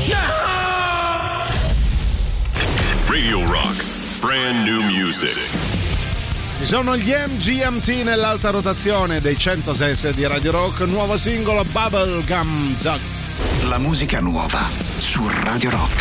No! 0.07 0.39
Radio 3.07 3.45
Rock. 3.51 3.85
Brand 4.21 4.67
new 4.67 4.83
music. 4.83 5.39
Ci 6.59 6.65
sono 6.65 6.97
gli 6.97 7.13
MGMT 7.13 8.03
nell'alta 8.03 8.51
rotazione 8.51 9.21
dei 9.21 9.39
106 9.39 10.15
di 10.15 10.27
Radio 10.27 10.51
Rock, 10.51 10.81
nuovo 10.81 11.17
singolo 11.17 11.63
Bubblegum 11.65 12.77
Dog. 12.81 13.01
La 13.69 13.79
musica 13.79 14.21
nuova 14.21 14.69
su 14.97 15.29
Radio 15.45 15.71
Rock. 15.71 15.98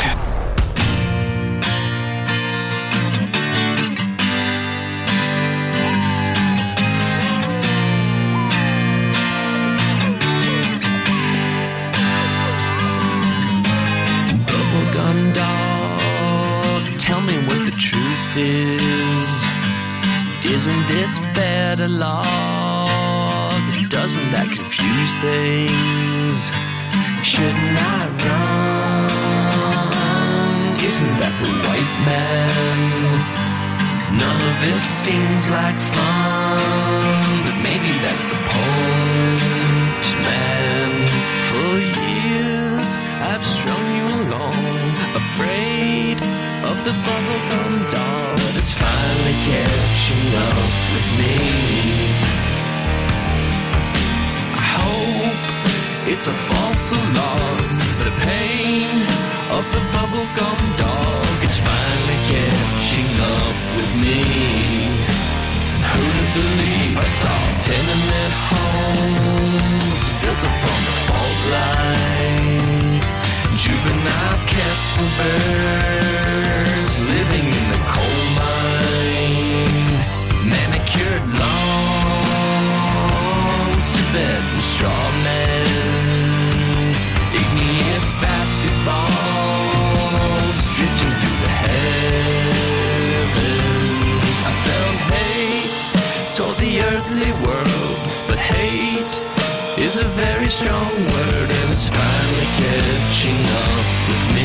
Strong 100.50 100.94
word 100.96 101.50
and 101.50 101.72
it's 101.74 101.90
finally 101.90 102.48
catching 102.58 103.46
up 103.52 103.86
with 104.08 104.36
me. 104.36 104.37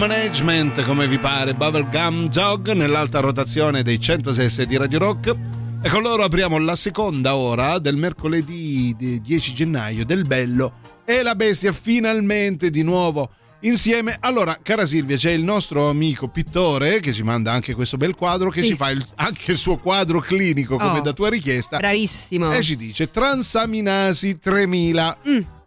Management, 0.00 0.82
come 0.84 1.06
vi 1.06 1.18
pare, 1.18 1.52
Bubblegum 1.54 2.30
Jog 2.30 2.72
nell'alta 2.72 3.20
rotazione 3.20 3.82
dei 3.82 4.00
106 4.00 4.64
di 4.66 4.78
Radio 4.78 4.98
Rock. 4.98 5.36
E 5.82 5.90
con 5.90 6.00
loro 6.00 6.24
apriamo 6.24 6.56
la 6.58 6.74
seconda 6.74 7.36
ora 7.36 7.78
del 7.78 7.96
mercoledì 7.96 8.96
10 9.22 9.52
gennaio 9.54 10.06
del 10.06 10.24
Bello 10.24 11.02
e 11.04 11.22
la 11.22 11.34
Bestia 11.34 11.72
finalmente 11.72 12.70
di 12.70 12.82
nuovo 12.82 13.28
insieme. 13.60 14.16
Allora, 14.20 14.58
cara 14.62 14.86
Silvia, 14.86 15.18
c'è 15.18 15.32
il 15.32 15.44
nostro 15.44 15.90
amico 15.90 16.28
pittore 16.28 17.00
che 17.00 17.12
ci 17.12 17.22
manda 17.22 17.52
anche 17.52 17.74
questo 17.74 17.98
bel 17.98 18.14
quadro, 18.14 18.48
che 18.48 18.62
Sì. 18.62 18.68
ci 18.68 18.76
fa 18.76 18.88
il- 18.88 19.04
anche 19.16 19.50
il 19.50 19.58
suo 19.58 19.76
quadro 19.76 20.20
clinico 20.20 20.76
come 20.78 21.00
Oh, 21.00 21.02
da 21.02 21.12
tua 21.12 21.28
richiesta. 21.28 21.76
Bravissimo. 21.76 22.50
E 22.52 22.62
ci 22.62 22.76
dice 22.76 23.10
transaminasi 23.10 24.38
3000. 24.38 25.18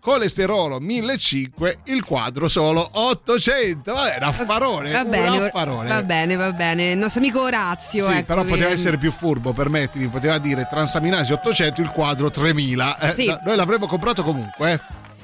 Colesterolo 0.04 0.82
1500, 0.82 1.82
il 1.86 2.04
quadro 2.04 2.50
solo 2.50 2.86
800. 2.92 3.94
Vabbè, 3.94 4.18
un 4.18 4.24
affarone. 4.24 4.92
Va 4.92 5.06
bene, 5.06 5.46
affarone. 5.46 5.88
va 5.88 6.04
bene, 6.04 6.36
va 6.36 6.52
bene. 6.52 6.92
Il 6.92 6.98
nostro 6.98 7.22
amico 7.22 7.42
Orazio. 7.42 8.04
Sì, 8.04 8.12
ecco, 8.12 8.26
però 8.26 8.44
poteva 8.44 8.68
che- 8.68 8.74
essere 8.74 8.98
più 8.98 9.12
furbo, 9.14 9.54
permettimi, 9.54 10.10
poteva 10.10 10.40
dire 10.40 10.68
transaminasi 10.70 11.32
800, 11.32 11.80
il 11.80 11.90
quadro 11.92 12.30
3000. 12.30 12.98
Eh, 13.00 13.12
Sì. 13.14 13.28
no, 13.28 13.40
Noi 13.46 13.56
l'avremmo 13.56 13.88
comprato 13.88 14.24
comunque. 14.24 14.72
eh. 14.74 14.80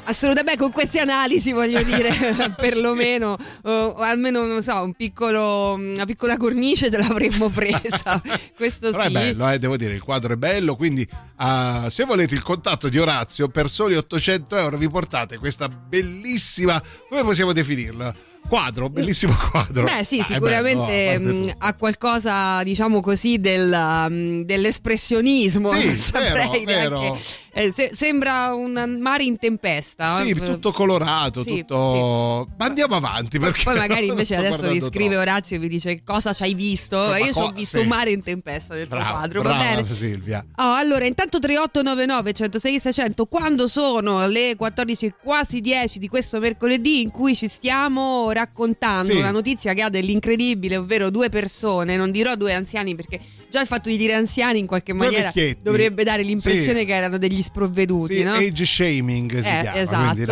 Assolutamente, 0.10 0.60
con 0.60 0.72
queste 0.72 0.99
analisi 0.99 1.51
voglio 1.51 1.84
dire, 1.84 2.10
perlomeno, 2.57 3.38
o, 3.62 3.93
almeno 3.93 4.43
non 4.45 4.64
so, 4.64 4.82
un 4.82 4.93
piccolo, 4.93 5.74
una 5.74 6.05
piccola 6.05 6.36
cornice 6.36 6.89
te 6.89 6.97
l'avremmo 6.97 7.49
presa. 7.49 8.20
Questo 8.57 8.89
Però 8.89 9.03
sì. 9.03 9.07
è 9.07 9.12
bello, 9.12 9.47
eh, 9.51 9.60
devo 9.60 9.78
dire, 9.78 9.93
il 9.93 10.01
quadro 10.01 10.34
è 10.34 10.36
bello, 10.36 10.76
quindi 10.76 11.07
ah, 11.36 11.88
se 11.91 12.05
volete 12.05 12.34
il 12.34 12.41
contatto 12.41 12.89
di 12.89 12.97
Orazio 12.97 13.49
per 13.49 13.70
soli 13.70 13.95
800 13.95 14.57
euro 14.57 14.78
vi 14.78 14.89
portate 14.89 15.38
questa 15.38 15.70
bellissima, 15.70 16.82
come 17.07 17.24
possiamo 17.24 17.53
definirla? 17.53 18.16
Quadro, 18.47 18.89
bellissimo 18.89 19.36
quadro. 19.51 19.84
Beh, 19.84 20.03
sì, 20.03 20.20
Ah, 20.20 20.24
sicuramente 20.24 21.20
bello, 21.20 21.30
oh, 21.30 21.41
tutto. 21.41 21.55
ha 21.60 21.74
qualcosa, 21.76 22.64
diciamo 22.64 22.99
così, 22.99 23.39
del, 23.39 23.72
um, 23.72 24.43
dell'espressionismo. 24.43 25.70
Sì, 25.74 26.12
vero, 26.14 26.62
vero. 26.66 27.20
Eh, 27.60 27.72
se- 27.74 27.89
sembra 27.93 28.53
un 28.53 28.97
mare 29.01 29.24
in 29.26 29.38
tempesta. 29.38 30.14
Sì, 30.24 30.34
tutto 30.34 30.72
colorato, 30.72 31.41
Sì, 31.43 31.57
tutto... 31.66 32.47
Ma 32.57 32.66
andiamo 32.66 32.95
avanti 32.95 33.38
perché... 33.38 33.64
Poi 33.64 33.76
magari 33.76 34.07
invece 34.10 34.36
adesso 34.38 34.70
vi 34.70 34.80
scrive 34.80 35.16
troppo. 35.16 35.20
Orazio 35.30 35.57
e 35.57 35.60
vi 35.60 35.68
dice 35.68 36.01
cosa 36.03 36.32
ci 36.32 36.43
hai 36.43 36.53
visto. 36.53 36.95
Ma 36.97 37.18
Io 37.18 37.34
ci 37.34 37.39
ho 37.39 37.47
co- 37.47 37.51
visto 37.51 37.78
sì. 37.78 37.84
un 37.84 37.89
mare 37.89 38.12
in 38.12 38.24
tempesta 38.24 38.76
del 38.76 38.88
tuo 38.88 38.95
Brava, 38.97 39.12
quadro, 39.18 39.41
va 39.41 39.49
brava, 39.49 39.64
bene? 39.76 39.88
Silvia. 39.89 40.45
Oh, 40.55 40.72
allora, 40.72 41.05
intanto 41.05 41.39
3899 41.39 42.32
106 42.34 42.80
600, 42.80 43.26
quando 43.26 43.68
sono 43.68 44.26
le 44.28 44.55
14 44.55 45.05
e 45.07 45.14
quasi 45.22 45.60
10 45.60 45.99
di 45.99 46.07
questo 46.07 46.39
mercoledì 46.39 47.01
in 47.01 47.12
cui 47.12 47.36
ci 47.36 47.49
stiamo 47.49 48.32
raccontando 48.32 49.12
Sì. 49.12 49.18
una 49.18 49.32
notizia 49.32 49.74
che 49.74 49.82
ha 49.82 49.89
dell'incredibile, 49.89 50.78
ovvero 50.78 51.10
due 51.10 51.28
persone, 51.30 51.97
non 51.97 52.12
dirò 52.12 52.36
due 52.36 52.53
anziani 52.53 52.95
perché 52.95 53.20
già 53.49 53.61
il 53.61 53.67
fatto 53.67 53.89
di 53.89 53.97
dire 53.97 54.13
anziani 54.13 54.59
in 54.59 54.65
qualche 54.67 54.93
maniera 54.93 55.31
dovrebbe 55.61 56.03
dare 56.03 56.21
l'impressione 56.23 56.79
Sì. 56.79 56.85
che 56.85 56.93
erano 56.93 57.17
degli 57.17 57.41
sprovveduti, 57.41 58.17
Sì, 58.17 58.23
no? 58.23 58.33
age 58.33 58.65
shaming 58.65 59.31
si 59.31 59.37
Eh, 59.37 59.41
chiama, 59.61 59.75
esatto, 59.75 60.05
no, 60.07 60.15
per 60.15 60.27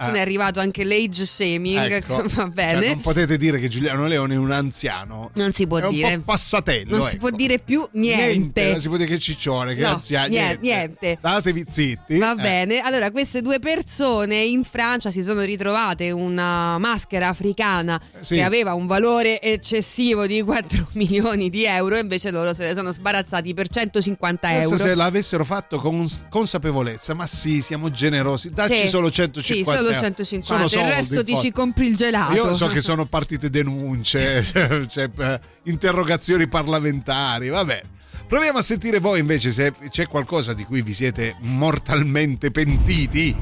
fortuna 0.00 0.12
eh. 0.12 0.16
è 0.18 0.20
arrivato 0.20 0.60
anche 0.60 0.84
l'age 0.84 1.26
shaming, 1.26 1.92
Ecco. 1.92 2.16
va 2.22 2.28
Cioè, 2.28 2.48
bene. 2.48 2.86
non 2.88 3.00
potete 3.00 3.36
dire 3.36 3.58
che 3.58 3.68
Giuliano 3.68 4.06
Leone 4.06 4.34
è 4.34 4.38
un 4.38 4.50
anziano. 4.50 5.30
Non 5.34 5.52
si 5.52 5.66
può 5.66 5.78
è 5.78 5.88
dire. 5.88 6.14
un 6.14 6.18
po' 6.24 6.32
passatello. 6.32 6.96
non 6.96 7.08
si 7.08 7.16
ecco. 7.16 7.28
può 7.28 7.36
dire 7.36 7.58
più 7.58 7.86
niente. 7.92 8.70
non 8.70 8.80
si 8.80 8.88
può 8.88 8.96
dire 8.96 9.08
che 9.08 9.18
ciccione, 9.18 9.74
che 9.74 9.82
No, 9.82 9.88
anziano. 9.88 10.28
nie- 10.28 10.58
niente. 10.60 11.18
Datevi 11.20 11.64
zitti. 11.68 12.18
Va 12.18 12.32
Eh. 12.32 12.36
bene, 12.42 12.80
allora 12.80 13.10
queste 13.10 13.42
due 13.42 13.58
persone 13.58 14.36
in 14.42 14.64
Francia 14.64 15.10
si 15.10 15.22
sono 15.22 15.42
ritrovate 15.42 16.10
una 16.10 16.78
maschera 16.78 17.28
africana 17.28 18.00
sì. 18.20 18.36
che 18.36 18.42
aveva 18.42 18.74
un 18.74 18.86
valore 18.86 19.40
eccessivo 19.40 20.26
di 20.26 20.40
4 20.42 20.88
milioni 20.94 21.50
di 21.50 21.64
euro 21.64 21.96
e 21.96 22.00
invece 22.00 22.30
loro 22.30 22.52
se 22.62 22.68
ne 22.68 22.74
sono 22.74 22.90
sbarazzati 22.92 23.54
per 23.54 23.68
150 23.68 24.48
Adesso 24.48 24.72
euro. 24.72 24.76
se 24.84 24.94
l'avessero 24.94 25.44
fatto 25.44 25.78
con 25.78 26.06
consapevolezza, 26.28 27.14
ma 27.14 27.26
sì, 27.26 27.60
siamo 27.62 27.90
generosi, 27.90 28.50
dacci 28.50 28.82
Sì. 28.82 28.88
solo 28.88 29.10
150 29.10 29.42
Sì, 29.54 29.64
solo 29.76 29.88
euro. 29.88 29.98
150, 30.00 30.46
Sono 30.46 30.64
il 30.64 30.70
soldi, 30.70 30.88
resto 30.90 31.24
ti 31.24 31.36
ci 31.36 31.50
compri 31.52 31.86
il 31.86 31.96
gelato. 31.96 32.32
Io 32.34 32.54
so 32.54 32.66
che 32.66 32.80
sono 32.82 33.06
partite 33.06 33.50
denunce, 33.50 34.44
eh, 34.94 35.40
interrogazioni 35.64 36.46
parlamentari, 36.48 37.48
vabbè. 37.48 37.82
Proviamo 38.26 38.58
a 38.58 38.62
sentire 38.62 39.00
voi 39.00 39.18
invece 39.18 39.50
se 39.50 39.72
c'è 39.88 40.06
qualcosa 40.06 40.52
di 40.54 40.64
cui 40.64 40.82
vi 40.82 40.94
siete 40.94 41.34
mortalmente 41.40 42.50
pentiti. 42.52 43.36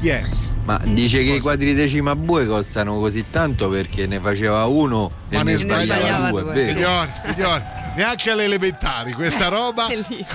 Chi 0.00 0.08
è? 0.08 0.22
Ma 0.64 0.80
dice 0.82 1.22
che 1.22 1.32
i 1.32 1.40
quadri 1.40 1.74
decima 1.74 2.16
bue 2.16 2.46
costano 2.46 2.98
così 2.98 3.26
tanto 3.30 3.68
perché 3.68 4.06
ne 4.06 4.18
faceva 4.18 4.64
uno 4.64 5.10
e 5.28 5.36
ne 5.36 5.42
ne 5.42 5.56
sbagliava 5.56 6.00
sbagliava 6.00 6.30
due, 6.30 6.42
due? 6.42 6.68
Signori, 6.72 7.10
signori, 7.34 7.62
neanche 7.96 8.30
alle 8.30 8.44
elementari 8.44 9.12
questa 9.12 9.48
roba. 9.52 9.86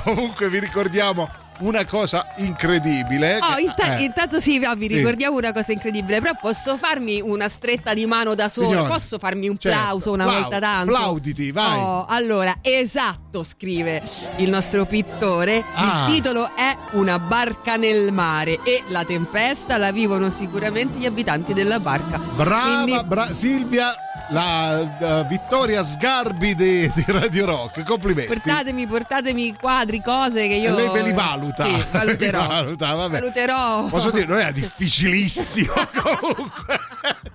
Comunque 0.04 0.50
vi 0.50 0.60
ricordiamo 0.60 1.28
una 1.60 1.86
cosa 1.86 2.28
incredibile. 2.38 3.40
Oh, 3.42 3.58
inta- 3.58 3.96
eh, 3.98 4.04
intanto 4.04 4.40
sì, 4.40 4.60
va, 4.60 4.74
vi 4.76 4.88
Sì. 4.88 4.96
ricordiamo 4.98 5.38
una 5.38 5.52
cosa 5.52 5.72
incredibile, 5.72 6.20
però 6.22 6.34
posso 6.40 6.78
farmi 6.78 7.22
una 7.22 7.48
stretta 7.48 7.94
di 7.94 8.06
mano 8.06 8.36
da 8.36 8.48
sola, 8.48 8.68
Signora, 8.70 8.88
posso 8.88 9.18
farmi 9.20 9.48
un 9.48 9.58
certo, 9.58 9.78
plauso 9.78 10.12
una 10.12 10.24
plau- 10.26 10.42
volta 10.42 10.60
tanto? 10.60 10.92
plauditi, 10.92 11.52
vai. 11.52 11.80
Oh, 11.80 12.06
allora, 12.08 12.56
esatto, 12.62 13.44
scrive 13.44 14.02
il 14.38 14.50
nostro 14.50 14.86
pittore, 14.86 15.64
Ah. 15.74 16.06
il 16.08 16.14
titolo 16.14 16.56
è 16.56 16.78
Una 16.92 17.20
barca 17.20 17.76
nel 17.76 18.12
mare 18.12 18.60
e 18.64 18.82
la 18.88 19.04
tempesta 19.04 19.78
la 19.78 19.92
vivono 19.92 20.30
sicuramente 20.32 20.98
gli 20.98 21.06
abitanti 21.06 21.54
della 21.54 21.80
barca. 21.80 22.18
Brava, 22.18 22.82
Quindi- 22.84 23.04
bra- 23.06 23.32
Silvia, 23.32 23.94
la, 24.32 24.98
la 25.00 25.24
Vittoria 25.24 25.84
Sgarbi 25.84 26.56
di, 26.56 26.92
di 26.94 27.06
Radio 27.08 27.46
Rock. 27.46 27.84
Complimenti. 27.84 28.28
Portatemi, 28.34 28.88
portatemi 28.88 29.56
quadri, 29.56 30.02
cose 30.02 30.48
che 30.48 30.56
io... 30.56 30.76
Lei 30.76 30.90
ve 30.90 31.02
li 31.04 31.14
valuta. 31.58 31.66
Sì, 31.66 31.86
valuterò. 31.92 32.48
Valuta, 32.48 32.94
vabbè. 32.94 33.20
Valuterò. 33.20 33.86
Posso 33.86 34.12
dire, 34.12 34.26
non 34.26 34.40
era 34.40 34.52
difficilissimo 34.52 35.74
comunque. 36.02 36.80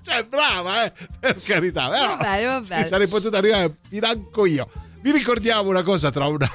cioè, 0.04 0.24
brava, 0.24 0.84
eh, 0.84 0.92
per 1.20 1.40
carità. 1.42 1.88
Però 1.88 2.16
Va 2.16 2.16
bene, 2.16 2.44
va 2.46 2.60
bene. 2.60 2.82
ci 2.82 2.88
sarei 2.88 3.06
potuto 3.08 3.36
arrivare 3.36 3.76
financo 3.88 4.46
io. 4.46 4.68
Vi 5.00 5.12
ricordiamo 5.12 5.68
una 5.68 5.82
cosa 5.82 6.10
tra 6.10 6.26
una, 6.26 6.48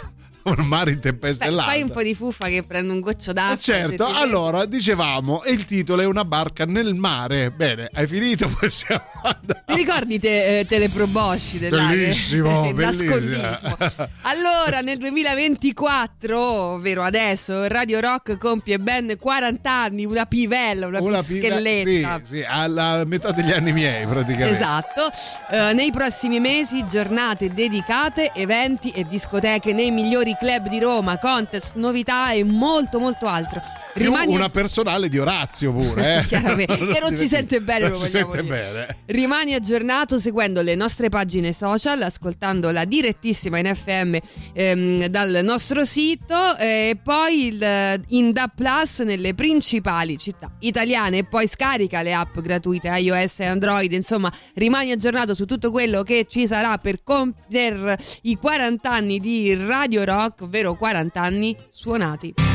un 0.58 0.66
mare 0.66 0.92
in 0.92 1.00
tempesta 1.00 1.46
e 1.46 1.50
l'altra. 1.50 1.72
fai 1.74 1.82
un 1.82 1.92
po' 1.92 2.02
di 2.02 2.14
fuffa 2.16 2.48
che 2.48 2.64
prendo 2.64 2.94
un 2.94 3.00
goccio 3.00 3.32
d'acqua. 3.34 3.56
Eh, 3.56 3.60
certo, 3.60 4.06
allora 4.06 4.66
dicevamo, 4.66 5.44
e 5.44 5.52
il 5.52 5.66
titolo 5.66 6.02
è 6.02 6.06
Una 6.06 6.26
barca 6.26 6.66
nel 6.66 6.94
mare. 6.96 7.52
Bene, 7.52 7.90
hai 7.94 8.08
finito? 8.08 8.48
Possiamo 8.60 9.04
andare. 9.24 9.64
Ti 9.66 9.76
ricordi 9.76 10.20
te, 10.20 10.60
eh, 10.60 10.66
Teleprobosci? 10.66 11.58
Bellissimo, 11.60 12.72
bellissimo. 12.74 13.78
Allora, 14.22 14.82
nel 14.82 14.98
2024, 14.98 16.40
ovvero 16.40 17.04
adesso, 17.04 17.68
Radio 17.68 18.00
Rock 18.00 18.38
compie 18.38 18.80
ben 18.80 19.16
40 19.20 19.72
anni, 19.72 20.06
una 20.06 20.26
pivella, 20.26 20.88
una, 20.88 21.02
Una 21.02 21.20
pischelletta. 21.20 21.84
piva- 21.90 22.22
Sì, 22.24 22.36
sì, 22.36 22.46
alla 22.48 23.04
metà 23.06 23.32
degli 23.32 23.52
anni 23.52 23.72
miei 23.72 24.06
praticamente. 24.06 24.52
Esatto, 24.54 25.10
Eh, 25.52 25.74
nei 25.74 25.92
prossimi 25.92 26.40
mesi 26.40 26.86
giornate 26.88 27.54
dedicate, 27.54 28.32
eventi 28.34 28.92
e 28.92 29.06
discoteche 29.06 29.74
nei 29.74 29.92
migliori 29.92 30.29
club 30.38 30.68
di 30.68 30.80
Roma, 30.80 31.18
contest, 31.18 31.76
novità 31.76 32.32
e 32.32 32.44
molto 32.44 33.00
molto 33.00 33.26
altro. 33.26 33.79
Rimani 33.94 34.36
una 34.36 34.50
personale 34.50 35.10
di 35.10 35.18
Orazio 35.18 35.74
pure, 35.74 36.20
eh. 36.20 36.24
Chiaramente, 36.28 36.76
che 36.76 37.00
non 37.00 37.16
si 37.16 37.28
sente 37.28 37.62
bene, 37.62 37.94
si 37.94 38.08
sente 38.08 38.44
bene. 38.44 38.98
Rimani 39.08 39.54
aggiornato 39.54 40.18
seguendo 40.20 40.62
le 40.62 40.76
nostre 40.76 41.10
pagine 41.10 41.54
social, 41.54 42.02
ascoltando 42.02 42.72
la 42.72 42.86
direttissima 42.86 43.58
in 43.58 43.74
FM 43.74 44.18
ehm, 44.54 45.06
dal 45.08 45.40
nostro 45.44 45.86
sito 45.86 46.56
e 46.58 46.98
poi 47.02 47.48
il, 47.48 48.04
in 48.10 48.32
DAP 48.32 48.52
Plus 48.56 49.00
nelle 49.00 49.34
principali 49.34 50.18
città 50.18 50.52
italiane 50.60 51.20
e 51.20 51.24
poi 51.24 51.48
scarica 51.48 52.02
le 52.02 52.14
app 52.14 52.40
gratuite 52.40 52.90
iOS 52.90 53.40
e 53.40 53.46
Android, 53.46 53.92
insomma 53.92 54.32
rimani 54.56 54.92
aggiornato 54.92 55.34
su 55.34 55.46
tutto 55.46 55.72
quello 55.72 56.04
che 56.04 56.26
ci 56.28 56.46
sarà 56.48 56.78
per 56.78 57.04
compiere 57.04 57.98
i 58.24 58.38
40 58.38 58.90
anni 58.90 59.20
di 59.20 59.56
Radio 59.56 60.04
Rock, 60.04 60.42
ovvero 60.42 60.76
40 60.76 61.22
anni 61.22 61.56
suonati. 61.70 62.49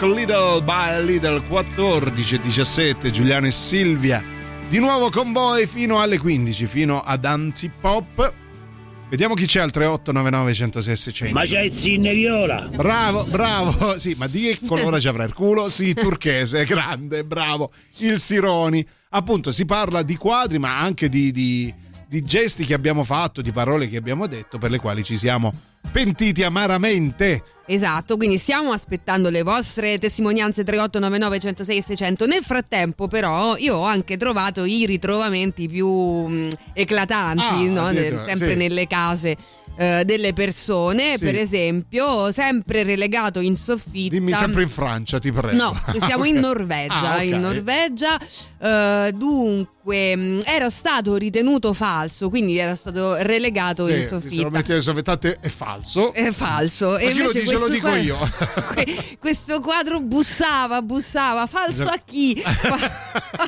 Rock 0.00 0.16
Little 0.16 0.62
by 0.62 1.04
Little 1.04 1.42
14 1.42 2.36
e 2.36 2.40
17 2.40 3.10
Giuliano 3.10 3.46
e 3.46 3.50
Silvia 3.50 4.24
di 4.70 4.78
nuovo 4.78 5.10
con 5.10 5.30
voi 5.30 5.66
fino 5.66 6.00
alle 6.00 6.16
15 6.16 6.64
fino 6.64 7.02
ad 7.02 7.26
Antipop 7.26 8.34
Vediamo 9.10 9.34
chi 9.34 9.44
c'è 9.44 9.60
al 9.60 9.70
3899 9.70 10.54
106 10.54 10.96
600. 10.96 11.34
Ma 11.34 11.44
c'è 11.44 11.62
il 11.62 11.72
zinne 11.72 12.14
viola. 12.14 12.70
Bravo, 12.72 13.24
bravo. 13.24 13.98
Sì, 13.98 14.14
ma 14.16 14.28
di 14.28 14.42
che 14.42 14.64
colore 14.64 15.00
ci 15.00 15.08
avrà 15.08 15.24
il 15.24 15.34
culo? 15.34 15.68
Sì, 15.68 15.92
turchese, 15.98 16.64
grande, 16.64 17.24
bravo. 17.24 17.72
Il 17.98 18.20
Sironi. 18.20 18.86
Appunto, 19.08 19.50
si 19.50 19.64
parla 19.64 20.02
di 20.02 20.14
quadri, 20.14 20.60
ma 20.60 20.78
anche 20.78 21.08
di, 21.08 21.32
di, 21.32 21.74
di 22.10 22.22
gesti 22.24 22.66
che 22.66 22.74
abbiamo 22.74 23.04
fatto, 23.04 23.40
di 23.40 23.52
parole 23.52 23.88
che 23.88 23.96
abbiamo 23.96 24.26
detto, 24.26 24.58
per 24.58 24.72
le 24.72 24.78
quali 24.80 25.04
ci 25.04 25.16
siamo 25.16 25.52
pentiti 25.92 26.42
amaramente. 26.42 27.40
Esatto, 27.66 28.16
quindi 28.16 28.36
stiamo 28.36 28.72
aspettando 28.72 29.30
le 29.30 29.42
vostre 29.44 29.96
testimonianze 29.98 30.64
3899 30.64 31.38
106 31.38 31.82
600. 31.82 32.26
Nel 32.26 32.42
frattempo, 32.42 33.06
però, 33.06 33.56
io 33.56 33.76
ho 33.76 33.84
anche 33.84 34.16
trovato 34.16 34.64
i 34.64 34.86
ritrovamenti 34.86 35.68
più 35.68 35.88
mh, 35.88 36.48
eclatanti, 36.72 37.44
Ah, 37.44 37.70
no? 37.70 37.86
addirittura, 37.86 38.24
sempre 38.24 38.50
sì. 38.52 38.56
nelle 38.58 38.86
case 38.88 39.36
eh, 39.76 40.02
delle 40.04 40.32
persone. 40.32 41.16
Sì. 41.16 41.24
Per 41.24 41.36
esempio, 41.36 42.32
sempre 42.32 42.82
relegato 42.82 43.38
in 43.38 43.54
soffitta. 43.54 44.16
Dimmi 44.16 44.32
sempre 44.32 44.64
in 44.64 44.68
Francia, 44.68 45.20
ti 45.20 45.30
prego. 45.30 45.56
No, 45.56 45.80
siamo 45.96 46.24
in 46.24 46.38
Ok. 46.38 46.42
Norvegia. 46.42 47.12
Ah, 47.12 47.16
ok. 47.18 47.24
In 47.24 47.40
Norvegia, 47.40 48.18
eh, 48.62 49.12
dunque, 49.14 50.14
mh, 50.16 50.40
era 50.44 50.68
stato 50.70 51.16
ritenuto 51.16 51.72
falso, 51.72 52.28
quindi 52.28 52.58
era 52.58 52.74
stato 52.74 53.14
relegato 53.22 53.86
Sì, 53.86 53.92
in 53.94 54.02
se 54.02 54.10
lo 54.14 54.20
soffitta. 54.20 54.50
metti 54.50 54.68
nelle 54.70 54.82
soffittate 54.82 55.38
è 55.40 55.48
falso. 55.48 56.12
È 56.12 56.30
falso. 56.30 56.90
Ma 56.90 56.98
e 56.98 57.08
chi 57.10 57.16
lo 57.18 57.22
invece 57.24 57.40
dice? 57.42 57.58
Lo 57.58 57.68
dico 57.68 57.88
qua- 57.88 57.96
io. 57.98 58.18
que- 58.74 59.16
questo 59.18 59.60
quadro 59.60 60.00
bussava, 60.00 60.82
bussava. 60.82 61.46
Falso 61.46 61.86
a 61.86 61.98
chi? 62.04 62.36
Fa- 62.40 62.76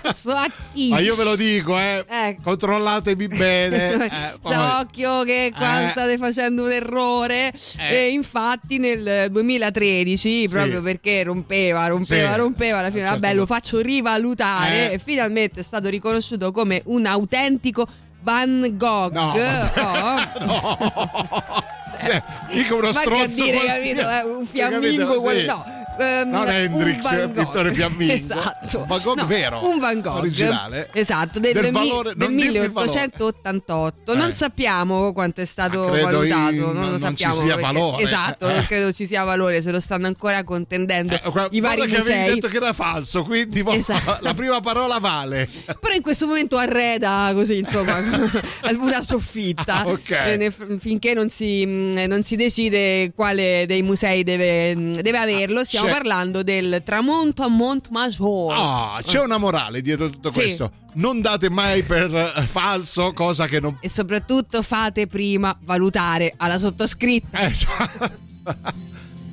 falso 0.01 0.33
a 0.33 0.47
chi? 0.73 0.89
Ma 0.91 0.99
io 1.01 1.15
ve 1.15 1.25
lo 1.25 1.37
dico, 1.37 1.79
eh. 1.79 2.05
Ecco. 2.09 2.43
Controllatemi 2.43 3.29
bene. 3.29 4.31
Eh, 4.53 4.57
occhio 4.57 5.23
che 5.25 5.53
qua 5.57 5.85
Eh. 5.85 5.89
state 5.89 6.19
facendo 6.19 6.65
un 6.65 6.73
errore. 6.73 7.53
E 7.79 8.09
infatti 8.11 8.79
nel 8.79 9.29
2013, 9.31 10.49
proprio 10.49 10.83
perché 10.83 11.23
rompeva, 11.23 11.87
rompeva, 11.87 12.33
Sì. 12.33 12.39
rompeva, 12.39 12.79
alla 12.79 12.91
fine, 12.91 13.03
certo 13.07 13.21
vabbè, 13.21 13.35
lo 13.35 13.47
faccio 13.47 13.81
rivalutare. 13.81 15.01
Finalmente 15.03 15.61
è 15.61 15.63
stato 15.63 15.89
riconosciuto 15.89 16.53
come 16.53 16.83
un 16.87 17.07
autentico 17.07 17.87
Van 18.23 18.75
Gogh. 18.77 19.13
No, 19.13 19.33
Oh. 19.77 21.65
Eh, 22.03 22.23
dico 22.53 22.77
uno 22.77 22.93
stronzo 22.93 23.45
dire, 23.45 23.59
capito? 23.65 24.09
eh, 24.09 24.23
un 24.25 24.47
fiammingo, 24.47 25.31
Sì. 25.31 25.45
no. 25.47 25.65
ehm, 25.99 26.29
Non 26.31 26.43
un 26.45 26.49
Hendrix, 26.51 27.03
Van 27.03 27.33
Gogh. 27.33 27.45
pittore 27.47 27.73
fiammingo. 27.75 28.13
Esatto. 28.15 28.85
Van 28.87 29.01
Gogh 29.03 29.17
No, 29.19 29.27
vero. 29.27 29.69
Un 29.69 29.79
Van 29.79 30.01
Gogh. 30.01 30.17
Originale. 30.17 30.89
Esatto, 30.93 31.39
del, 31.39 31.53
Del 31.53 31.71
valore- 31.71 32.15
del 32.15 32.29
non 32.29 32.37
dirmi 32.37 32.57
il 32.59 32.71
valore. 32.73 32.91
1888. 32.91 34.13
Eh. 34.13 34.17
Non 34.17 34.33
sappiamo 34.33 35.13
quanto 35.13 35.41
è 35.41 35.45
stato 35.45 35.85
credo 35.91 36.05
valutato, 36.11 36.53
in- 36.55 36.61
non 36.61 36.75
non 36.75 36.91
lo 36.91 36.97
ci 36.99 37.05
sappiamo. 37.05 37.35
sia 37.35 37.45
perché- 37.55 37.61
valore. 37.63 38.03
Esatto, 38.03 38.49
Eh. 38.49 38.55
non 38.55 38.67
credo 38.67 38.93
ci 38.93 39.07
sia 39.07 39.23
valore, 39.25 39.63
se 39.63 39.71
lo 39.71 39.81
stanno 39.81 40.07
ancora 40.07 40.43
contendendo 40.45 41.15
Eh, 41.15 41.21
i 41.51 41.61
vari 41.61 41.83
che 41.83 41.97
avevi 41.97 41.97
musei. 41.99 42.35
detto 42.35 42.49
che 42.49 42.57
era 42.57 42.73
falso, 42.73 43.23
quindi 43.25 43.63
Esatto. 43.69 44.19
la 44.23 44.35
prima 44.35 44.61
parola 44.61 44.99
vale. 44.99 45.49
Però 45.81 45.95
in 45.95 46.03
questo 46.03 46.27
momento 46.27 46.57
arreda 46.57 47.31
così, 47.35 47.59
insomma, 47.59 47.99
una 48.81 49.03
soffitta. 49.03 49.71
Ah, 49.83 49.89
ok. 49.89 50.11
Ne- 50.39 50.79
finché 50.79 51.15
non 51.15 51.29
si, 51.31 51.65
mh, 51.65 51.92
non 51.93 52.23
si 52.23 52.37
decide 52.37 53.13
quale 53.15 53.65
dei 53.67 53.83
musei 53.83 54.23
deve, 54.25 54.75
mh, 54.77 55.01
deve 55.01 55.19
averlo. 55.19 55.65
Stiamo 55.65 55.87
c'è- 55.87 55.93
parlando 55.93 56.43
del 56.43 56.83
tramonto 56.85 57.43
a 57.43 57.49
Montmajor. 57.49 58.55
Ah, 58.57 59.01
c'è 59.05 59.21
una 59.21 59.39
morale 59.39 59.81
dietro 59.83 60.11
tutto 60.11 60.31
Sì. 60.31 60.41
questo. 60.41 60.73
Non 60.95 61.21
date 61.23 61.49
mai 61.49 61.83
per 61.83 62.15
eh, 62.37 62.47
falso 62.47 63.13
cosa 63.15 63.47
che 63.47 63.61
non 63.61 63.79
E 63.81 63.89
soprattutto 63.89 64.61
fate 64.63 65.07
prima 65.07 65.57
valutare 65.65 66.35
alla 66.37 66.59
sottoscritta. 66.59 67.39
Eh, 67.39 67.53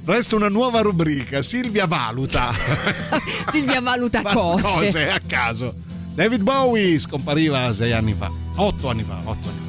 Resta 0.05 0.36
una 0.36 0.47
nuova 0.49 0.80
rubrica, 0.82 1.41
Silvia 1.43 1.86
valuta. 1.86 2.51
Silvia 3.51 3.80
valuta 3.82 4.22
cose. 4.24 4.62
cose 4.64 5.10
a 5.10 5.20
caso. 5.26 5.76
David 6.16 6.41
Bowie 6.41 6.97
scompariva 6.99 7.72
sei 7.74 7.91
anni 7.93 8.16
fa, 8.18 8.32
otto 8.55 8.89
anni 8.89 9.03
fa, 9.03 9.18
otto 9.24 9.47
anni 9.49 9.60
fa. 9.66 9.69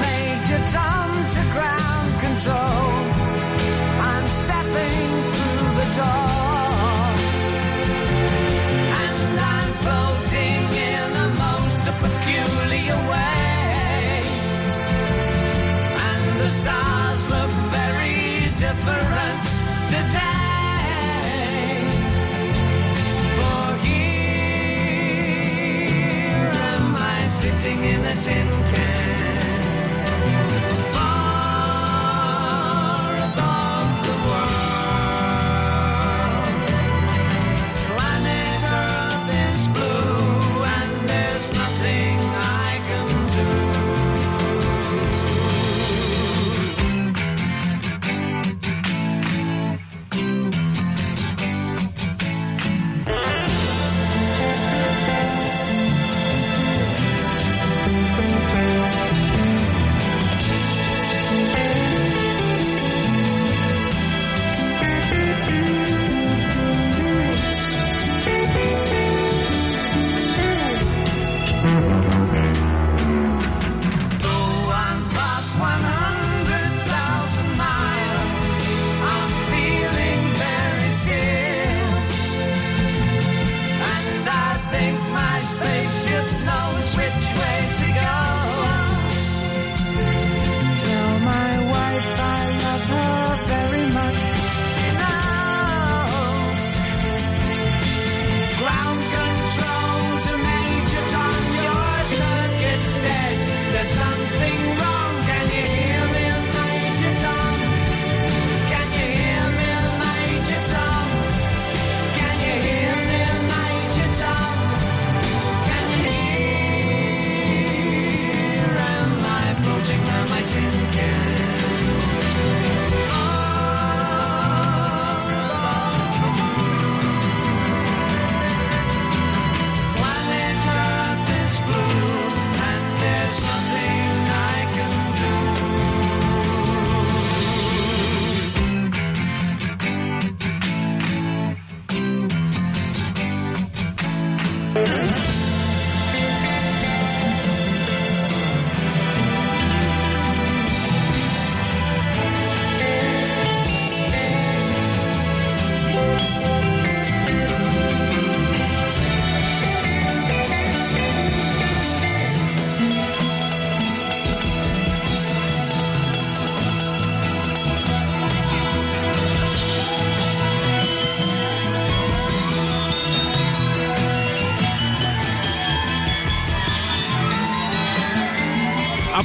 Major 0.00 0.60
Tom 0.72 1.10
to 1.34 1.42
ground 1.54 2.10
control. 2.20 2.90
I'm 4.10 4.26
stepping 4.26 5.08
through 5.34 5.68
the 5.80 5.88
door. 6.00 7.04
And 9.02 9.38
I'm 9.54 9.70
floating 9.84 10.62
in 10.92 11.08
a 11.26 11.28
most 11.44 11.84
peculiar 12.04 12.98
way. 13.12 14.22
And 16.08 16.24
the 16.40 16.48
stars 16.48 17.22
look 17.28 17.52
very 17.78 18.50
different 18.64 19.42
today. 19.88 20.32
Sitting 27.44 27.84
in 27.84 28.00
a 28.04 28.14
tin 28.22 28.48
can. 28.72 29.23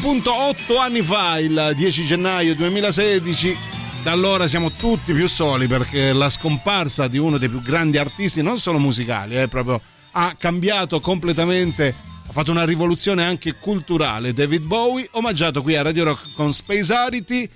Appunto 0.10 0.34
otto 0.34 0.80
anni 0.80 1.04
fa, 1.04 1.38
il 1.38 1.74
10 1.76 2.06
gennaio 2.08 2.56
2016, 2.56 3.56
da 4.02 4.12
allora 4.12 4.48
siamo 4.48 4.72
tutti 4.72 5.14
più 5.14 5.28
soli 5.28 5.68
perché 5.68 6.14
la 6.14 6.32
scomparsa 6.32 7.08
di 7.08 7.20
uno 7.20 7.38
dei 7.38 7.48
più 7.48 7.62
grandi 7.62 8.00
artisti, 8.00 8.42
non 8.42 8.58
solo 8.58 8.80
musicali, 8.80 9.40
eh, 9.40 9.48
proprio, 9.48 9.80
ha 10.14 10.34
cambiato 10.36 11.00
completamente, 11.00 11.94
ha 12.28 12.32
fatto 12.32 12.50
una 12.50 12.66
rivoluzione 12.66 13.24
anche 13.24 13.58
culturale. 13.60 14.34
David 14.34 14.64
Bowie, 14.64 15.08
omaggiato 15.12 15.62
qui 15.62 15.76
a 15.76 15.84
Radio 15.84 16.06
Rock 16.06 16.34
con 16.34 16.54
Space 16.54 16.92
Arity. 16.92 17.48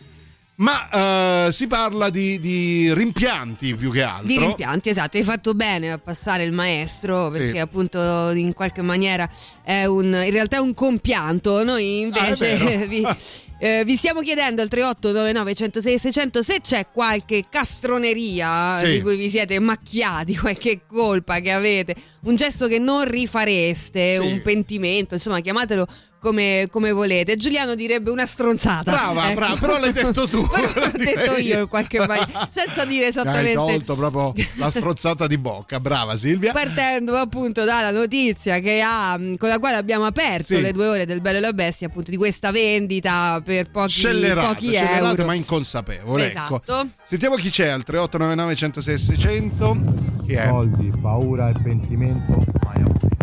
Ma 0.56 1.48
eh, 1.48 1.52
si 1.52 1.66
parla 1.66 2.10
di, 2.12 2.40
di 2.40 2.94
rimpianti 2.94 3.76
più 3.76 3.92
che 3.92 4.04
altro. 4.04 4.28
Di 4.28 4.38
rimpianti, 4.38 4.90
esatto, 4.90 5.18
hai 5.18 5.24
fatto 5.24 5.56
bene 5.56 5.92
a 5.92 5.98
passare 5.98 6.44
il 6.44 6.52
maestro 6.52 7.30
perché 7.32 7.54
Sì. 7.54 7.58
appunto 7.58 8.30
in 8.32 8.54
qualche 8.54 8.84
maniera 8.84 9.28
è 9.64 9.86
un, 9.86 10.06
in 10.06 10.30
realtà 10.32 10.58
è 10.58 10.60
un 10.60 10.76
compianto, 10.76 11.64
noi 11.64 12.02
invece 12.02 12.52
Ah, 12.54 12.86
vi, 12.86 13.04
eh, 13.58 13.84
vi 13.84 13.96
stiamo 13.96 14.22
chiedendo 14.22 14.62
al 14.62 14.68
3899 14.68 15.56
106 15.56 15.98
600 15.98 16.42
se 16.44 16.62
c'è 16.62 16.86
qualche 16.94 17.42
castroneria 17.50 18.78
Sì. 18.84 18.92
di 18.92 19.02
cui 19.02 19.18
vi 19.18 19.30
siete 19.30 19.58
macchiati, 19.60 20.38
qualche 20.38 20.82
colpa 20.86 21.40
che 21.40 21.52
avete, 21.52 21.96
un 22.26 22.36
gesto 22.36 22.68
che 22.68 22.78
non 22.78 23.06
rifareste, 23.10 24.20
Sì. 24.22 24.26
un 24.32 24.40
pentimento, 24.44 25.16
insomma 25.16 25.40
chiamatelo 25.40 25.88
come, 26.24 26.68
come 26.72 26.92
volete. 26.94 27.36
Giuliano 27.36 27.76
direbbe 27.76 28.10
una 28.10 28.26
stronzata. 28.26 28.90
Brava, 28.92 29.26
Ecco. 29.26 29.36
brava, 29.36 29.56
però 29.58 29.78
l'hai 29.80 29.92
detto 29.92 30.26
tu. 30.28 30.48
Però 30.48 30.68
l'ho 30.74 30.92
detto 30.98 31.38
io 31.38 31.60
in 31.62 31.68
qualche 31.68 32.00
maniera, 32.08 32.48
senza 32.50 32.86
dire 32.86 33.04
Hai 33.04 33.10
esattamente 33.10 33.54
tolto 33.54 33.96
proprio 33.96 34.34
la 34.56 34.70
strozzata 34.70 35.28
di 35.28 35.38
bocca. 35.38 35.80
Brava 35.82 36.16
Silvia. 36.16 36.54
Partendo 36.54 37.16
appunto 37.18 37.66
dalla 37.66 37.92
notizia 37.92 38.60
che 38.60 38.82
ha, 38.82 39.20
con 39.38 39.50
la 39.50 39.60
quale 39.60 39.76
abbiamo 39.76 40.06
aperto 40.06 40.56
Sì. 40.56 40.62
le 40.62 40.72
due 40.72 40.88
ore 40.88 41.06
del 41.06 41.20
Bello 41.22 41.38
e 41.38 41.42
la 41.42 41.54
Bestia, 41.54 41.88
appunto 41.88 42.10
di 42.10 42.18
questa 42.18 42.52
vendita 42.52 43.42
per 43.44 43.70
pochi, 43.70 43.90
Scellerata, 43.90 44.48
pochi 44.54 44.68
scellerata 44.70 45.10
euro. 45.10 45.26
ma 45.26 45.34
inconsapevole. 45.34 46.28
Ecco. 46.28 46.62
Esatto. 46.66 46.88
Sentiamo 47.04 47.36
chi 47.36 47.50
c'è 47.50 47.68
al 47.68 47.84
3899 47.84 48.56
106 48.56 48.98
600. 48.98 49.78
Chi 50.26 50.34
è? 50.34 50.48
Soldi, 50.48 50.92
paura 51.02 51.50
e 51.50 51.54
pentimento. 51.62 52.38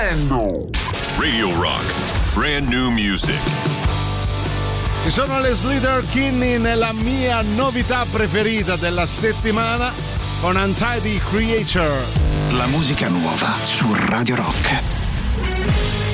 Dicendo? 0.06 0.68
Radio 1.16 1.52
Rock. 1.60 1.92
Brand 2.32 2.68
new 2.68 2.90
music. 2.90 3.40
Sono 5.08 5.40
le 5.40 5.52
Slither 5.52 6.06
Kinney 6.10 6.58
nella 6.58 6.92
mia 6.92 7.42
novità 7.42 8.06
preferita 8.08 8.76
della 8.76 9.04
settimana 9.04 9.92
con 10.40 10.54
Untidy 10.54 11.18
Creature. 11.18 12.04
La 12.50 12.68
musica 12.68 13.08
nuova 13.08 13.56
su 13.64 13.92
Radio 14.06 14.36
Rock. 14.36 16.05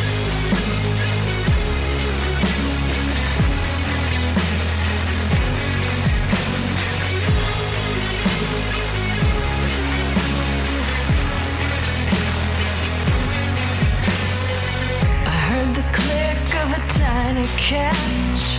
Tiny 17.42 17.56
catch. 17.58 18.58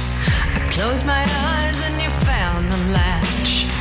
I 0.55 0.69
closed 0.71 1.05
my 1.05 1.23
eyes 1.23 1.81
and 1.89 2.01
you 2.01 2.09
found 2.25 2.71
the 2.71 2.77
latch. 2.91 3.72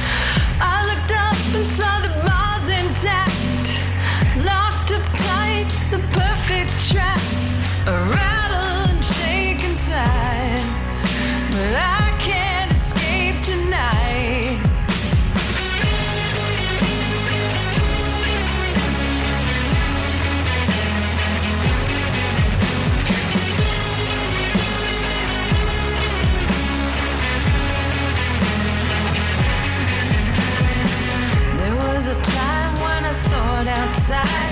Outside. 33.92 34.51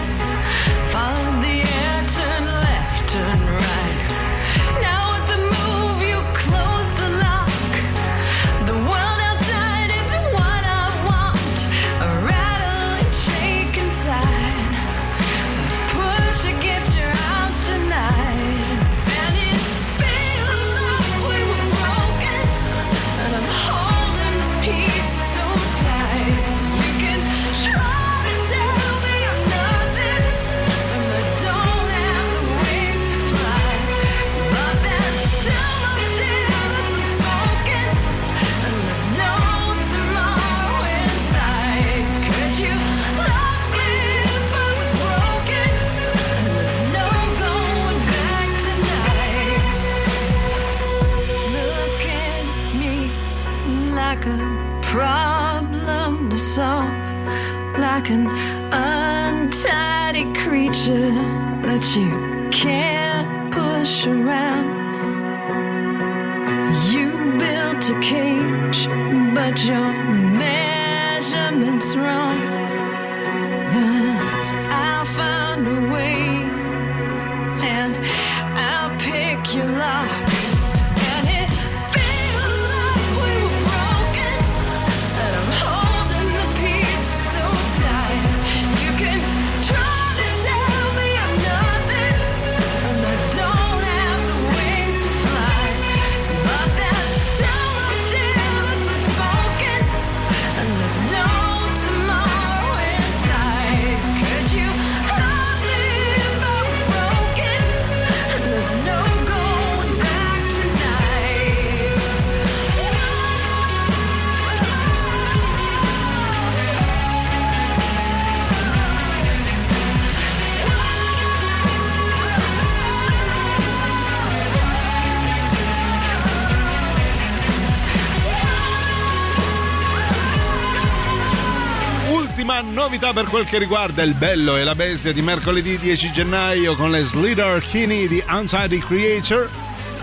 Novità 132.81 133.13
per 133.13 133.27
quel 133.27 133.45
che 133.45 133.59
riguarda 133.59 134.03
il 134.03 134.15
bello 134.15 134.57
e 134.57 134.65
la 134.65 134.75
bestia 134.75 135.13
di 135.13 135.21
mercoledì 135.21 135.77
10 135.79 136.13
gennaio 136.13 136.75
con 136.77 136.91
le 136.91 137.05
Slither 137.05 137.63
Kinney 137.63 138.09
di 138.09 138.25
Untidy 138.27 138.79
Creature. 138.79 139.51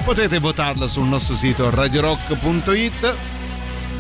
Potete 0.04 0.38
votarla 0.38 0.88
sul 0.88 1.08
nostro 1.08 1.34
sito 1.34 1.72
radiorock.it. 1.72 3.16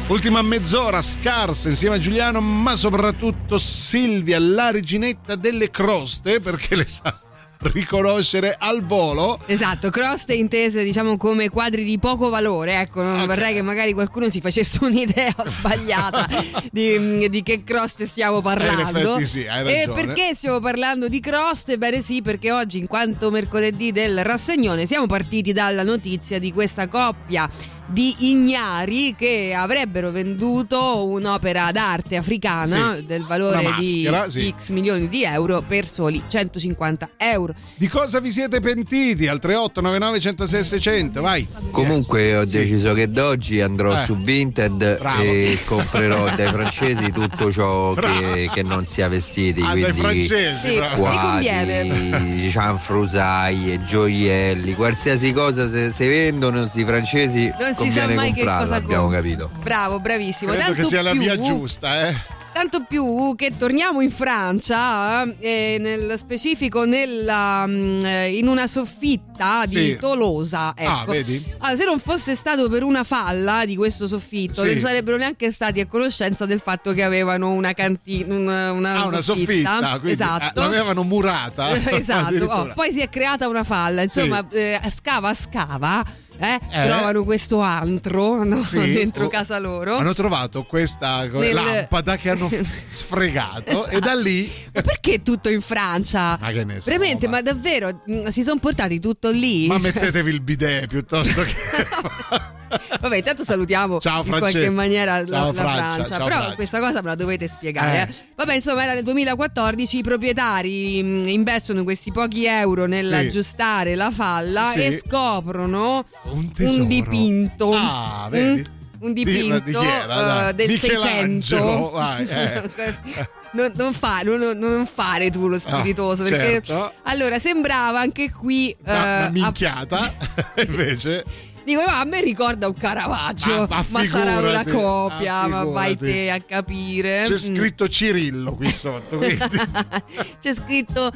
Ultima 0.07 0.43
mezz'ora 0.43 1.01
scarsa 1.01 1.69
insieme 1.69 1.95
a 1.95 1.99
Giuliano, 1.99 2.39
ma 2.39 2.75
soprattutto 2.75 3.57
Silvia, 3.57 4.39
la 4.39 4.69
reginetta 4.69 5.35
delle 5.35 5.71
croste, 5.71 6.39
perché 6.39 6.75
le 6.75 6.85
sa 6.85 7.19
riconoscere 7.59 8.55
al 8.57 8.83
volo. 8.83 9.39
Esatto, 9.45 9.89
croste 9.89 10.33
intese 10.33 10.83
diciamo 10.83 11.17
come 11.17 11.49
quadri 11.49 11.83
di 11.83 11.97
poco 11.99 12.29
valore, 12.29 12.79
ecco, 12.79 13.01
non 13.03 13.25
vorrei 13.25 13.53
che 13.53 13.61
magari 13.61 13.93
qualcuno 13.93 14.29
si 14.29 14.41
facesse 14.41 14.79
un'idea 14.85 15.33
sbagliata 15.45 16.27
di, 16.71 17.29
di 17.29 17.43
che 17.43 17.63
croste 17.63 18.05
stiamo 18.05 18.41
parlando. 18.41 18.81
Eh, 18.81 18.89
in 18.89 18.97
effetti 18.97 19.25
sì, 19.25 19.45
e 19.45 19.89
perché 19.93 20.35
stiamo 20.35 20.59
parlando 20.59 21.07
di 21.07 21.19
croste? 21.19 21.77
Bene 21.77 22.01
sì, 22.01 22.21
perché 22.21 22.51
oggi 22.51 22.79
in 22.79 22.87
quanto 22.87 23.31
mercoledì 23.31 23.91
del 23.91 24.23
rassegnone 24.23 24.85
siamo 24.85 25.05
partiti 25.05 25.53
dalla 25.53 25.83
notizia 25.83 26.39
di 26.39 26.51
questa 26.51 26.87
coppia 26.87 27.49
di 27.89 28.15
ignari 28.31 29.15
che 29.17 29.53
avrebbero 29.55 30.11
venduto 30.11 31.05
un'opera 31.07 31.71
d'arte 31.71 32.17
africana 32.17 32.95
Sì, 32.97 33.05
del 33.05 33.23
valore 33.23 33.61
maschera, 33.61 34.25
di 34.25 34.31
sì. 34.31 34.53
X 34.55 34.69
milioni 34.71 35.07
di 35.07 35.23
euro 35.23 35.63
per 35.65 35.85
soli 35.87 36.21
150 36.27 37.09
euro. 37.17 37.53
Di 37.75 37.87
cosa 37.87 38.19
vi 38.19 38.29
siete 38.29 38.59
pentiti? 38.59 39.27
Al 39.27 39.39
3899 39.39 40.19
106 40.19 40.63
600, 40.63 41.21
vai. 41.21 41.47
Comunque 41.71 42.35
ho 42.35 42.45
deciso 42.45 42.93
che 42.93 43.09
da 43.09 43.27
oggi 43.27 43.61
andrò 43.61 43.93
Eh. 43.99 44.03
su 44.03 44.17
Vinted 44.17 44.97
Bravo. 44.99 45.21
e 45.23 45.57
comprerò 45.65 46.25
dai 46.35 46.47
francesi 46.51 47.11
tutto 47.11 47.51
ciò 47.51 47.93
che, 47.93 48.49
che 48.53 48.63
non 48.63 48.85
sia 48.85 49.07
vestiti. 49.07 49.61
Ah, 49.61 49.67
dai 49.73 49.81
quindi 49.93 49.99
francesi, 50.01 50.67
Sì, 50.69 50.81
quadri, 50.97 52.49
cianfrusaglie, 52.51 53.83
gioielli, 53.85 54.73
qualsiasi 54.75 55.31
cosa 55.31 55.69
se, 55.69 55.91
se 55.91 56.07
vendono 56.07 56.61
questi 56.61 56.83
francesi 56.83 57.51
Non 57.59 57.73
si 57.77 57.91
sa 57.91 58.07
mai 58.07 58.31
che 58.33 58.43
cosa 58.43 58.75
abbiamo 58.75 59.07
capito. 59.09 59.49
Bravo, 59.61 59.99
bravissimo. 59.99 60.51
Credo 60.51 60.65
Tanto 60.67 60.81
che 60.81 60.87
sia 60.87 61.01
la 61.01 61.11
più- 61.11 61.19
via 61.21 61.39
giusta, 61.39 62.07
eh. 62.09 62.35
Tanto 62.57 62.85
più 62.89 63.35
che 63.35 63.53
torniamo 63.55 64.01
in 64.01 64.09
Francia, 64.09 65.21
eh, 65.37 65.77
nel 65.79 66.15
specifico 66.17 66.85
nella, 66.85 67.65
mm, 67.67 67.99
eh, 68.03 68.35
in 68.35 68.47
una 68.47 68.65
soffitta 68.65 69.63
di 69.67 69.75
Sì. 69.75 69.97
Tolosa. 69.99 70.73
Ah, 70.75 71.01
Ecco. 71.03 71.11
vedi? 71.11 71.45
Allora, 71.59 71.77
se 71.77 71.85
non 71.85 71.99
fosse 71.99 72.33
stato 72.33 72.67
per 72.67 72.81
una 72.81 73.03
falla 73.03 73.63
di 73.63 73.75
questo 73.75 74.07
soffitto, 74.07 74.61
Sì. 74.63 74.69
non 74.69 74.77
sarebbero 74.79 75.17
neanche 75.17 75.51
stati 75.51 75.79
a 75.81 75.85
conoscenza 75.85 76.47
del 76.47 76.59
fatto 76.59 76.93
che 76.93 77.03
avevano 77.03 77.51
una 77.51 77.73
cantina, 77.73 78.33
una, 78.33 78.71
una 78.71 79.01
Ah, 79.01 79.05
una 79.05 79.21
soffitta, 79.21 79.99
quindi 79.99 80.13
esatto. 80.13 80.59
eh, 80.59 80.63
l'avevano 80.63 81.03
murata. 81.03 81.75
esatto. 81.95 82.43
Oh, 82.45 82.71
poi 82.73 82.91
si 82.91 83.01
è 83.01 83.09
creata 83.09 83.47
una 83.47 83.63
falla, 83.63 84.01
insomma, 84.01 84.43
eh, 84.51 84.79
scava 84.89 85.31
scava. 85.35 86.03
Eh, 86.39 86.59
Eh? 86.71 86.87
Trovano 86.87 87.23
questo 87.23 87.59
antro 87.59 88.43
no, 88.43 88.63
Sì, 88.63 88.77
dentro 88.93 89.25
oh, 89.25 89.27
casa 89.29 89.59
loro. 89.59 89.95
Hanno 89.97 90.13
trovato 90.13 90.63
questa 90.63 91.27
co- 91.29 91.39
Nel- 91.39 91.53
lampada 91.53 92.15
che 92.17 92.29
hanno 92.29 92.49
sfregato 92.89 93.87
e 93.87 93.99
da 93.99 94.13
lì 94.15 94.51
Ma 94.73 94.81
perché 94.81 95.21
tutto 95.23 95.49
in 95.49 95.61
Francia? 95.61 96.37
Ma 96.39 96.51
che 96.51 96.63
ne 96.63 96.79
so, 96.79 96.89
Veramente, 96.89 97.27
ma, 97.27 97.41
davvero 97.41 98.01
mh, 98.05 98.27
si 98.27 98.43
sono 98.43 98.59
portati 98.59 98.99
tutto 98.99 99.29
lì? 99.29 99.67
ma 99.67 99.77
mettetevi 99.77 100.31
il 100.31 100.41
bidet 100.41 100.87
piuttosto 100.87 101.41
che 101.43 101.55
Vabbè, 103.01 103.17
intanto 103.17 103.43
salutiamo 103.43 103.99
Ciao, 103.99 104.19
in 104.19 104.25
Francesco. 104.25 104.51
qualche 104.57 104.69
maniera 104.69 105.19
la, 105.21 105.25
Ciao, 105.27 105.45
la 105.47 105.53
Francia, 105.53 105.81
Francia. 105.93 106.15
ciao, 106.15 106.25
Però 106.25 106.37
Francia. 106.37 106.55
questa 106.55 106.79
cosa 106.79 107.01
me 107.01 107.07
la 107.07 107.15
dovete 107.15 107.47
spiegare. 107.47 107.97
Eh. 107.97 108.01
eh. 108.01 108.15
Vabbè, 108.35 108.53
insomma, 108.55 108.83
era 108.83 108.93
nel 108.93 109.03
2014. 109.03 109.97
I 109.97 110.01
proprietari 110.03 111.03
mh, 111.03 111.27
investono 111.27 111.83
questi 111.83 112.11
pochi 112.11 112.45
euro 112.45 112.85
nell'aggiustare 112.85 113.95
la 113.95 114.11
falla 114.11 114.71
Sì. 114.73 114.85
e 114.85 114.91
scoprono 115.05 116.05
un, 116.23 116.51
tesoro. 116.51 116.83
dipinto. 116.85 117.71
Ah, 117.73 118.27
vedi? 118.29 118.59
Mm? 118.61 118.75
Un 118.99 119.13
Di- 119.13 119.23
dipinto 119.23 119.59
di 119.79 119.85
era, 119.87 120.15
dai? 120.15 120.55
del 120.55 120.67
Michelangelo, 120.69 121.91
600. 121.91 121.91
vai, 121.91 122.27
eh. 122.27 122.95
Non, 123.49 123.71
non 123.75 123.93
fa- 123.93 124.19
non- 124.23 124.57
non 124.57 124.85
fare 124.85 125.29
tu 125.31 125.47
lo 125.47 125.57
spiritoso 125.57 126.23
Ah, 126.23 126.29
perché 126.29 126.61
certo. 126.61 126.91
allora 127.03 127.39
sembrava 127.39 127.97
anche 128.01 128.29
qui 128.29 128.75
una, 128.83 128.93
una 128.93 129.19
eh, 129.21 129.25
a- 129.25 129.29
minchiata 129.31 130.13
invece 130.67 131.23
Dico, 131.67 131.83
ma 131.85 131.99
a 131.99 132.05
me 132.05 132.21
ricorda 132.21 132.67
un 132.67 132.75
Caravaggio, 132.75 133.67
Ma- 133.67 133.67
ma, 133.67 133.85
ma 133.89 134.05
sarà 134.05 134.39
una 134.39 134.63
copia, 134.63 135.41
ah, 135.41 135.47
ma 135.47 135.63
vai 135.65 135.97
te 135.97 136.31
a 136.31 136.39
capire. 136.39 137.23
c'è 137.27 137.33
Mm. 137.33 137.55
scritto 137.55 137.89
Cirillo 137.89 138.55
qui 138.55 138.71
sotto 138.71 139.19
C'è 140.39 140.53
scritto 140.53 141.11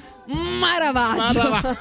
Maravaggio. 0.60 1.78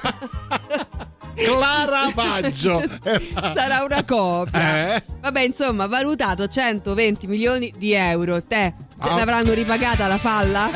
Caravaggio 1.59 2.81
sarà 3.55 3.83
una 3.83 4.05
copia. 4.05 4.95
Eh? 4.97 5.03
Vabbè, 5.21 5.41
insomma, 5.41 5.87
valutato 5.87 6.47
120 6.47 7.27
milioni 7.27 7.75
di 7.77 7.93
euro. 7.93 8.41
Te 8.45 8.75
cioè, 9.03 9.11
Ah. 9.11 9.17
l'avranno 9.17 9.53
ripagata 9.53 10.07
la 10.07 10.19
falla? 10.19 10.69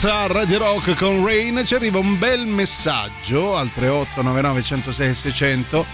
Dance 0.00 0.16
a 0.16 0.26
Radio 0.28 0.58
Rock 0.58 0.94
con 0.94 1.24
Rain 1.24 1.62
ci 1.64 1.74
arriva 1.74 1.98
un 1.98 2.20
bel 2.20 2.46
messaggio 2.46 3.56
al 3.56 3.72
3899 3.72 4.62
106 4.62 5.14
600 5.14 5.86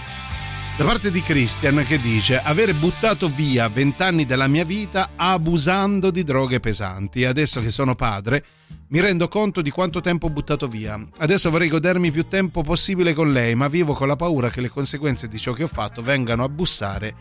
da 0.77 0.83
parte 0.83 1.09
di 1.09 1.23
Christian 1.23 1.83
che 1.87 1.99
dice 1.99 2.39
avere 2.39 2.75
buttato 2.75 3.29
via 3.29 3.67
vent'anni 3.67 4.27
della 4.27 4.47
mia 4.47 4.63
vita 4.63 5.13
abusando 5.15 6.11
di 6.11 6.23
droghe 6.23 6.59
pesanti 6.59 7.25
adesso 7.25 7.61
che 7.61 7.71
sono 7.71 7.95
padre 7.95 8.45
mi 8.89 8.99
rendo 8.99 9.27
conto 9.27 9.63
di 9.63 9.71
quanto 9.71 10.01
tempo 10.01 10.27
ho 10.27 10.29
buttato 10.29 10.67
via 10.67 11.03
adesso 11.17 11.49
vorrei 11.49 11.69
godermi 11.69 12.11
più 12.11 12.27
tempo 12.27 12.61
possibile 12.61 13.15
con 13.15 13.33
lei 13.33 13.55
ma 13.55 13.67
vivo 13.69 13.93
con 13.93 14.07
la 14.07 14.15
paura 14.15 14.51
che 14.51 14.61
le 14.61 14.69
conseguenze 14.69 15.27
di 15.27 15.39
ciò 15.39 15.51
che 15.51 15.63
ho 15.63 15.67
fatto 15.67 16.03
vengano 16.03 16.43
a 16.43 16.49
bussare 16.49 17.15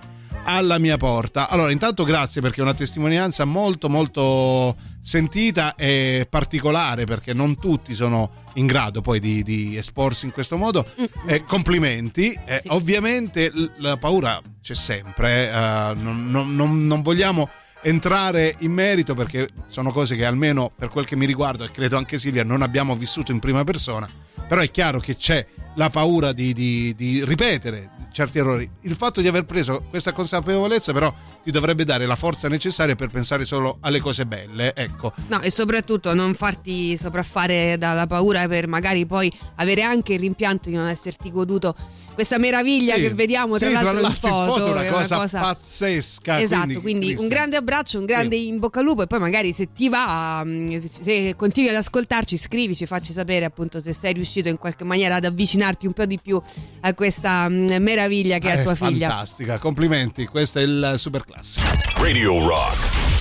alla 0.44 0.78
mia 0.78 0.97
porta. 0.97 1.48
Allora, 1.48 1.73
intanto 1.73 2.05
grazie 2.05 2.40
perché 2.40 2.61
è 2.61 2.62
una 2.62 2.74
testimonianza 2.74 3.44
molto 3.44 3.89
molto 3.89 4.77
sentita 5.05 5.74
e 5.74 6.26
particolare 6.31 7.05
perché 7.05 7.35
non 7.35 7.59
tutti 7.59 7.94
sono 7.94 8.43
in 8.55 8.66
grado 8.66 9.02
poi 9.02 9.20
di, 9.20 9.43
di 9.43 9.76
esporsi 9.76 10.24
in 10.24 10.32
questo 10.32 10.56
modo. 10.56 10.86
Eh, 11.26 11.43
complimenti. 11.44 12.32
Eh, 12.47 12.62
Ovviamente 12.68 13.51
l- 13.51 13.70
la 13.78 13.98
paura 13.98 14.40
c'è 14.62 14.74
sempre, 14.74 15.51
eh, 15.51 15.93
non, 15.97 16.31
non- 16.31 16.56
non- 16.56 16.86
non 16.86 17.02
vogliamo 17.02 17.51
entrare 17.82 18.55
in 18.60 18.72
merito 18.72 19.14
perché 19.14 19.47
sono 19.68 19.93
cose 19.93 20.16
che 20.16 20.24
almeno 20.24 20.70
per 20.74 20.89
quel 20.89 21.05
che 21.05 21.16
mi 21.16 21.26
riguarda 21.26 21.66
e 21.66 21.70
credo 21.70 21.98
anche 21.98 22.18
Silvia 22.18 22.43
non 22.43 22.62
abbiamo 22.62 22.97
vissuto 22.97 23.31
in 23.31 23.40
prima 23.40 23.62
persona, 23.62 24.09
però 24.48 24.62
è 24.62 24.70
chiaro 24.70 25.01
che 25.01 25.16
c'è 25.16 25.47
la 25.74 25.90
paura 25.90 26.32
di, 26.32 26.55
di- 26.55 26.94
di 26.97 27.22
ripetere 27.26 27.90
certi 28.10 28.39
errori. 28.39 28.66
Il 28.82 28.94
fatto 28.94 29.20
di 29.20 29.26
aver 29.28 29.44
preso 29.44 29.82
questa 29.90 30.12
consapevolezza 30.12 30.93
però 30.94 31.12
ti 31.44 31.50
dovrebbe 31.50 31.84
dare 31.84 32.06
la 32.06 32.16
forza 32.16 32.48
necessaria 32.48 32.96
per 32.96 33.10
pensare 33.10 33.44
solo 33.44 33.76
alle 33.80 34.00
cose 34.00 34.24
belle, 34.24 34.74
ecco. 34.74 35.12
No, 35.28 35.40
e 35.42 35.50
soprattutto 35.50 36.14
non 36.14 36.32
farti 36.34 36.96
sopraffare 36.96 37.76
dalla 37.78 38.06
paura 38.06 38.48
per 38.48 38.66
magari 38.66 39.04
poi 39.04 39.30
avere 39.56 39.82
anche 39.82 40.14
il 40.14 40.20
rimpianto 40.20 40.70
di 40.70 40.76
non 40.76 40.86
esserti 40.88 41.30
goduto 41.30 41.74
questa 42.14 42.38
meraviglia 42.38 42.94
Sì. 42.94 43.02
che 43.02 43.10
vediamo 43.14 43.58
tra 43.58 43.68
Sì, 43.68 43.74
l'altro 43.74 43.96
in 43.96 44.00
l'altro 44.02 44.28
in 44.28 44.34
foto. 44.34 44.52
foto 44.54 44.66
è 44.66 44.70
una 44.72 44.82
che 44.82 44.90
cosa 44.90 45.40
pazzesca, 45.40 46.40
Esatto, 46.40 46.80
quindi, 46.80 46.80
quindi, 46.80 47.14
un 47.20 47.28
grande 47.28 47.56
abbraccio, 47.56 47.98
un 47.98 48.06
grande 48.06 48.36
in 48.36 48.58
bocca 48.58 48.78
al 48.80 48.86
lupo 48.86 49.02
e 49.02 49.06
poi 49.06 49.18
magari 49.18 49.52
se 49.52 49.68
ti 49.74 49.88
va, 49.90 50.42
mm, 50.44 50.78
se 50.80 51.34
continui 51.36 51.68
ad 51.68 51.76
ascoltarci, 51.76 52.36
scrivici, 52.38 52.86
facci 52.86 53.12
sapere 53.12 53.44
appunto 53.44 53.80
se 53.80 53.92
sei 53.92 54.14
riuscito 54.14 54.48
in 54.48 54.56
qualche 54.56 54.84
maniera 54.84 55.16
ad 55.16 55.24
avvicinarti 55.24 55.86
un 55.86 55.92
po' 55.92 56.06
di 56.06 56.18
più 56.18 56.40
a 56.80 56.94
questa 56.94 57.48
mm, 57.48 57.66
meraviglia 57.80 58.38
che 58.38 58.52
è 58.54 58.60
Eh, 58.60 58.62
tua 58.62 58.74
figlia. 58.74 59.08
Fantastica, 59.08 59.58
complimenti, 59.58 60.24
questo 60.26 60.58
è 60.58 60.62
il 60.62 60.94
super 60.96 61.24
classico. 61.35 62.01
Radio 62.01 62.47
Rock. 62.47 62.77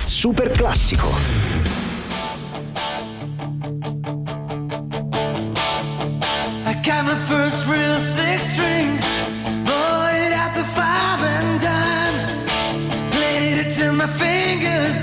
Super 0.05 0.51
classico. 0.51 1.09
I 6.65 6.73
got 6.83 7.05
my 7.05 7.15
first 7.15 7.67
real 7.67 7.99
six 7.99 8.53
string, 8.53 8.97
bought 9.65 10.13
it 10.13 10.31
at 10.31 10.53
the 10.55 10.63
five 10.63 11.23
and 11.23 11.61
dime, 11.61 13.09
played 13.11 13.57
it 13.65 13.73
till 13.73 13.93
my 13.93 14.07
fingers 14.07 15.02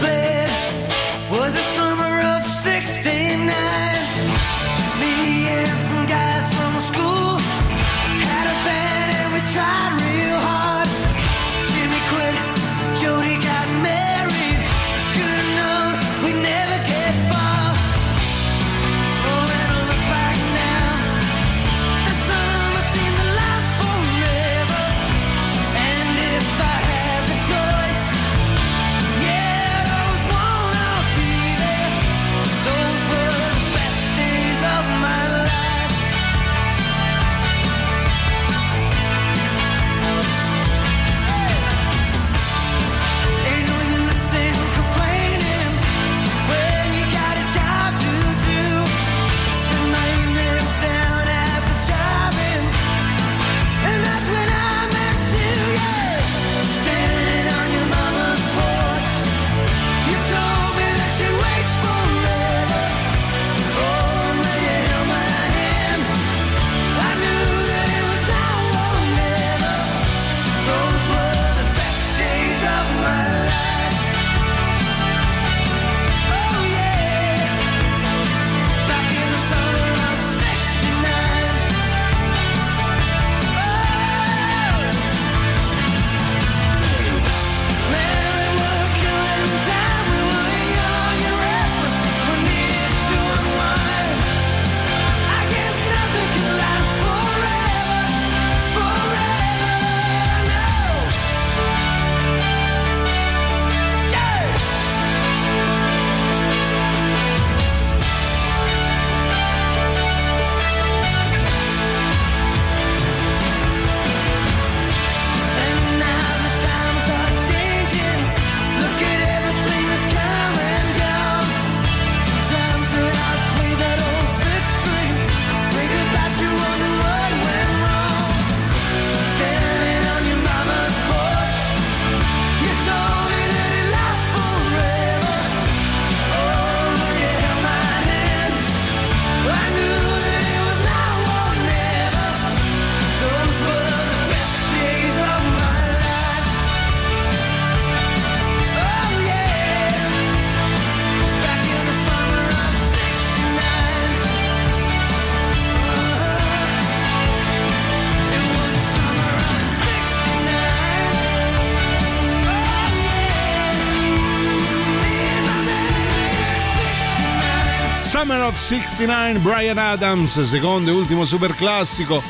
69, 168.60 169.38
Brian 169.38 169.78
Adams, 169.78 170.38
secondo 170.42 170.90
e 170.90 170.92
ultimo 170.92 171.24
super 171.24 171.54
classico 171.56 172.22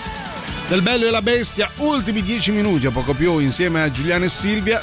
del 0.68 0.80
Bello 0.80 1.06
e 1.06 1.10
la 1.10 1.20
Bestia, 1.20 1.68
ultimi 1.78 2.22
dieci 2.22 2.52
minuti 2.52 2.86
o 2.86 2.92
poco 2.92 3.14
più 3.14 3.38
insieme 3.40 3.82
a 3.82 3.90
Giuliano 3.90 4.24
e 4.24 4.28
Silvia. 4.28 4.80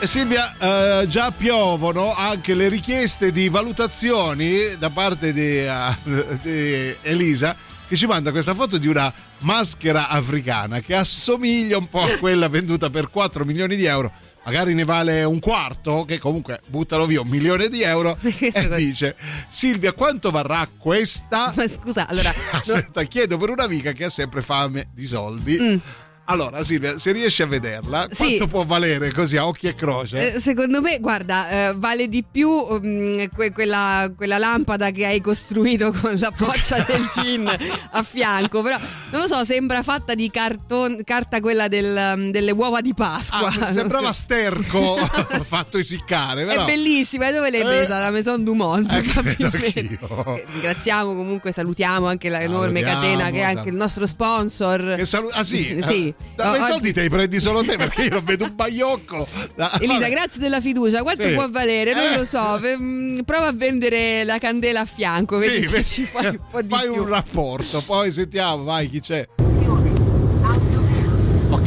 E 0.00 0.06
Silvia, 0.06 0.56
eh, 0.58 1.06
già 1.06 1.30
piovono 1.30 2.14
anche 2.14 2.54
le 2.54 2.68
richieste 2.68 3.30
di 3.30 3.48
valutazioni 3.50 4.76
da 4.78 4.88
parte 4.88 5.34
di, 5.34 5.58
eh, 5.58 5.94
di 6.42 6.96
Elisa 7.02 7.54
che 7.86 7.94
ci 7.94 8.06
manda 8.06 8.32
questa 8.32 8.54
foto 8.54 8.78
di 8.78 8.88
una 8.88 9.12
maschera 9.40 10.08
africana 10.08 10.80
che 10.80 10.96
assomiglia 10.96 11.76
un 11.76 11.88
po' 11.88 12.02
a 12.02 12.16
quella 12.18 12.48
venduta 12.48 12.90
per 12.90 13.10
4 13.10 13.44
milioni 13.44 13.76
di 13.76 13.84
euro 13.84 14.10
magari 14.46 14.74
ne 14.74 14.84
vale 14.84 15.24
un 15.24 15.40
quarto, 15.40 16.04
che 16.06 16.18
comunque 16.18 16.60
buttano 16.68 17.04
via 17.04 17.20
un 17.20 17.28
milione 17.28 17.68
di 17.68 17.82
euro, 17.82 18.16
e 18.22 18.74
dice 18.76 19.16
Silvia 19.48 19.92
quanto 19.92 20.30
varrà 20.30 20.68
questa? 20.78 21.52
Ma 21.54 21.68
scusa, 21.68 22.06
allora... 22.06 22.32
Aspetta, 22.52 23.02
chiedo 23.02 23.36
per 23.36 23.50
un'amica 23.50 23.90
che 23.92 24.04
ha 24.04 24.10
sempre 24.10 24.42
fame 24.42 24.88
di 24.94 25.04
soldi. 25.04 25.58
Mm. 25.60 25.76
Allora, 26.28 26.64
Silvia, 26.64 26.98
se 26.98 27.12
riesci 27.12 27.42
a 27.42 27.46
vederla, 27.46 28.08
Sì. 28.10 28.24
quanto 28.24 28.46
può 28.48 28.64
valere 28.64 29.12
così 29.12 29.36
a 29.36 29.46
occhi 29.46 29.68
e 29.68 29.74
croce? 29.76 30.34
Eh, 30.34 30.40
secondo 30.40 30.80
me, 30.80 30.98
guarda, 30.98 31.48
eh, 31.68 31.74
vale 31.76 32.08
di 32.08 32.24
più 32.28 32.50
mm, 32.50 33.24
que- 33.32 33.52
quella, 33.52 34.10
quella 34.16 34.36
lampada 34.36 34.90
che 34.90 35.06
hai 35.06 35.20
costruito 35.20 35.92
con 35.92 36.14
la 36.18 36.32
boccia 36.36 36.84
del 36.86 37.06
gin 37.14 37.48
a 37.92 38.02
fianco. 38.02 38.60
Però 38.62 38.76
non 39.12 39.20
lo 39.20 39.26
so, 39.28 39.44
sembra 39.44 39.82
fatta 39.84 40.14
di 40.16 40.28
carton- 40.30 41.02
carta 41.04 41.38
quella 41.40 41.68
del, 41.68 42.14
um, 42.16 42.30
delle 42.32 42.50
uova 42.50 42.80
di 42.80 42.92
Pasqua. 42.92 43.46
Ah, 43.60 43.70
sembrava 43.72 44.12
sterco 44.12 44.96
fatto 45.46 45.78
essiccare, 45.78 46.42
È 46.42 46.46
però. 46.46 46.64
bellissima, 46.64 47.28
e 47.28 47.32
dove 47.32 47.50
l'hai 47.52 47.60
Eh. 47.60 47.64
presa? 47.64 47.98
La 48.00 48.10
Maison 48.10 48.42
du 48.42 48.54
Monde, 48.54 49.00
probabilmente. 49.02 49.98
Eh, 50.00 50.44
Ringraziamo 50.54 51.14
comunque, 51.14 51.52
salutiamo 51.52 52.06
anche 52.08 52.28
la 52.28 52.40
enorme 52.40 52.80
Salutiamo, 52.82 53.00
catena 53.00 53.30
che 53.30 53.38
è 53.38 53.42
anche 53.56 53.68
il 53.68 53.76
nostro 53.76 54.06
sponsor. 54.06 54.94
Che 54.96 55.06
salu- 55.06 55.30
ah 55.32 55.44
sì? 55.44 55.78
sì. 55.82 56.14
Da 56.36 56.48
quei 56.50 56.60
Oggi- 56.60 56.70
soldi 56.70 56.92
te 56.92 57.02
li 57.02 57.08
prendi 57.08 57.40
solo 57.40 57.64
te 57.64 57.76
perché 57.76 58.02
io 58.04 58.10
non 58.10 58.24
vedo 58.24 58.44
un 58.44 58.54
baiocco. 58.54 59.26
Da- 59.56 59.72
Elisa, 59.80 60.08
grazie 60.08 60.38
della 60.40 60.60
fiducia. 60.60 61.02
Quanto 61.02 61.24
Sì. 61.24 61.32
può 61.32 61.48
valere? 61.50 61.94
Non 61.94 62.12
Eh. 62.12 62.16
lo 62.18 62.24
so. 62.26 62.60
Mm, 62.62 63.20
Prova 63.20 63.46
a 63.46 63.52
vendere 63.52 64.24
la 64.24 64.38
candela 64.38 64.80
a 64.80 64.84
fianco. 64.84 65.40
Sì, 65.40 65.48
Vedi 65.48 65.62
se 65.62 65.68
vedi- 65.76 65.84
ci 65.88 66.04
fai 66.04 66.26
un 66.26 66.38
po' 66.50 66.60
di 66.62 66.68
fai 66.68 66.82
più. 66.90 67.00
un 67.02 67.08
rapporto, 67.08 67.82
poi 67.86 68.12
sentiamo, 68.12 68.64
vai 68.64 68.88
chi 68.90 69.00
c'è. 69.00 69.26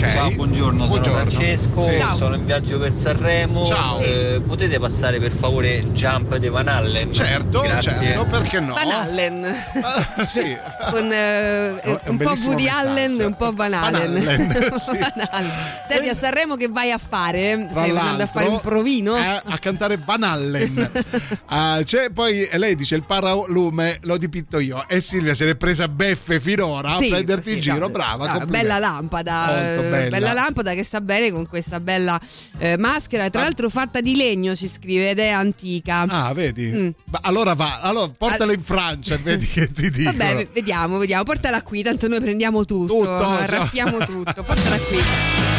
Ok. 0.09 0.15
Ciao, 0.15 0.31
buongiorno, 0.31 0.77
sono 0.79 0.87
Buongiorno. 0.87 1.29
Francesco, 1.29 1.87
Sì. 1.87 2.17
Sono 2.17 2.35
in 2.35 2.45
viaggio 2.45 2.79
per 2.79 2.93
Sanremo. 2.95 3.65
Ciao. 3.65 3.99
Eh, 3.99 4.41
potete 4.45 4.79
passare 4.79 5.19
per 5.19 5.31
favore 5.31 5.83
Jump 5.91 6.35
di 6.37 6.47
Van 6.49 6.67
Allen? 6.67 7.13
Certo, 7.13 7.59
Grazie. 7.61 7.91
certo, 7.91 8.25
perché 8.25 8.59
no? 8.59 8.73
Van 8.73 8.89
Allen. 8.89 9.55
sì. 10.27 10.57
Con 10.91 11.11
eh, 11.11 11.69
un 11.83 11.99
un 12.05 12.17
po' 12.17 12.23
Woody 12.23 12.63
messaggio. 12.63 12.77
Allen 12.89 13.21
e 13.21 13.25
un 13.25 13.35
po' 13.35 13.53
Van 13.53 13.69
Van 13.71 13.95
Allen. 13.95 14.73
Sì. 14.79 14.97
Van 14.97 15.27
Allen. 15.31 15.51
Senti, 15.87 16.09
a 16.09 16.15
Sanremo 16.15 16.55
che 16.55 16.67
vai 16.69 16.91
a 16.91 16.97
fare? 16.97 17.67
Tra 17.71 17.83
Stai 17.83 17.89
andando 17.97 18.23
a 18.23 18.27
fare 18.27 18.47
un 18.47 18.59
provino? 18.61 19.15
eh, 19.15 19.41
a 19.45 19.57
cantare 19.59 19.97
Van 20.03 20.23
Allen. 20.23 20.91
Ah, 21.51 21.79
c'è 21.83 22.09
poi 22.11 22.47
lei 22.53 22.75
dice 22.75 22.95
il 22.95 23.03
paralume 23.03 23.97
l'ho 24.01 24.17
dipinto 24.17 24.59
io 24.59 24.87
e 24.87 25.01
Silvia 25.01 25.33
se 25.33 25.45
l'è 25.45 25.55
presa 25.55 25.87
beffe 25.87 26.39
finora 26.39 26.93
Sì, 26.93 27.05
a 27.07 27.09
prenderti 27.09 27.49
sì, 27.49 27.55
in 27.55 27.59
giro, 27.61 27.89
brava. 27.89 28.45
bella 28.45 28.77
lampada, 28.77 29.45
Molto 29.47 29.81
eh, 29.87 29.89
bella. 30.07 30.33
lampada 30.33 30.73
che 30.73 30.83
sta 30.83 31.01
bene 31.01 31.31
con 31.31 31.47
questa 31.47 31.79
bella 31.79 32.19
eh, 32.59 32.77
maschera, 32.77 33.29
tra 33.29 33.41
l'altro 33.41 33.69
fatta 33.69 34.01
di 34.01 34.15
legno 34.15 34.55
si 34.55 34.67
scrive 34.69 35.09
ed 35.09 35.19
è 35.19 35.29
antica. 35.29 36.05
Ah, 36.07 36.33
vedi? 36.33 36.71
Mm. 36.71 36.89
Ma 37.05 37.19
allora 37.23 37.53
va, 37.53 37.79
allora 37.81 38.09
portala 38.15 38.53
in 38.53 38.63
Francia 38.63 39.17
vedi 39.17 39.47
che 39.47 39.71
ti 39.71 39.89
dico. 39.89 40.11
Vabbè, 40.11 40.47
vediamo, 40.53 40.97
vediamo. 40.97 41.23
Portala 41.23 41.61
qui, 41.61 41.83
tanto 41.83 42.07
noi 42.07 42.21
prendiamo 42.21 42.65
tutto. 42.65 42.99
Tutto, 42.99 43.45
raffiamo 43.45 43.97
tutto. 43.99 44.43
Portala 44.43 44.77
qui. 44.77 45.57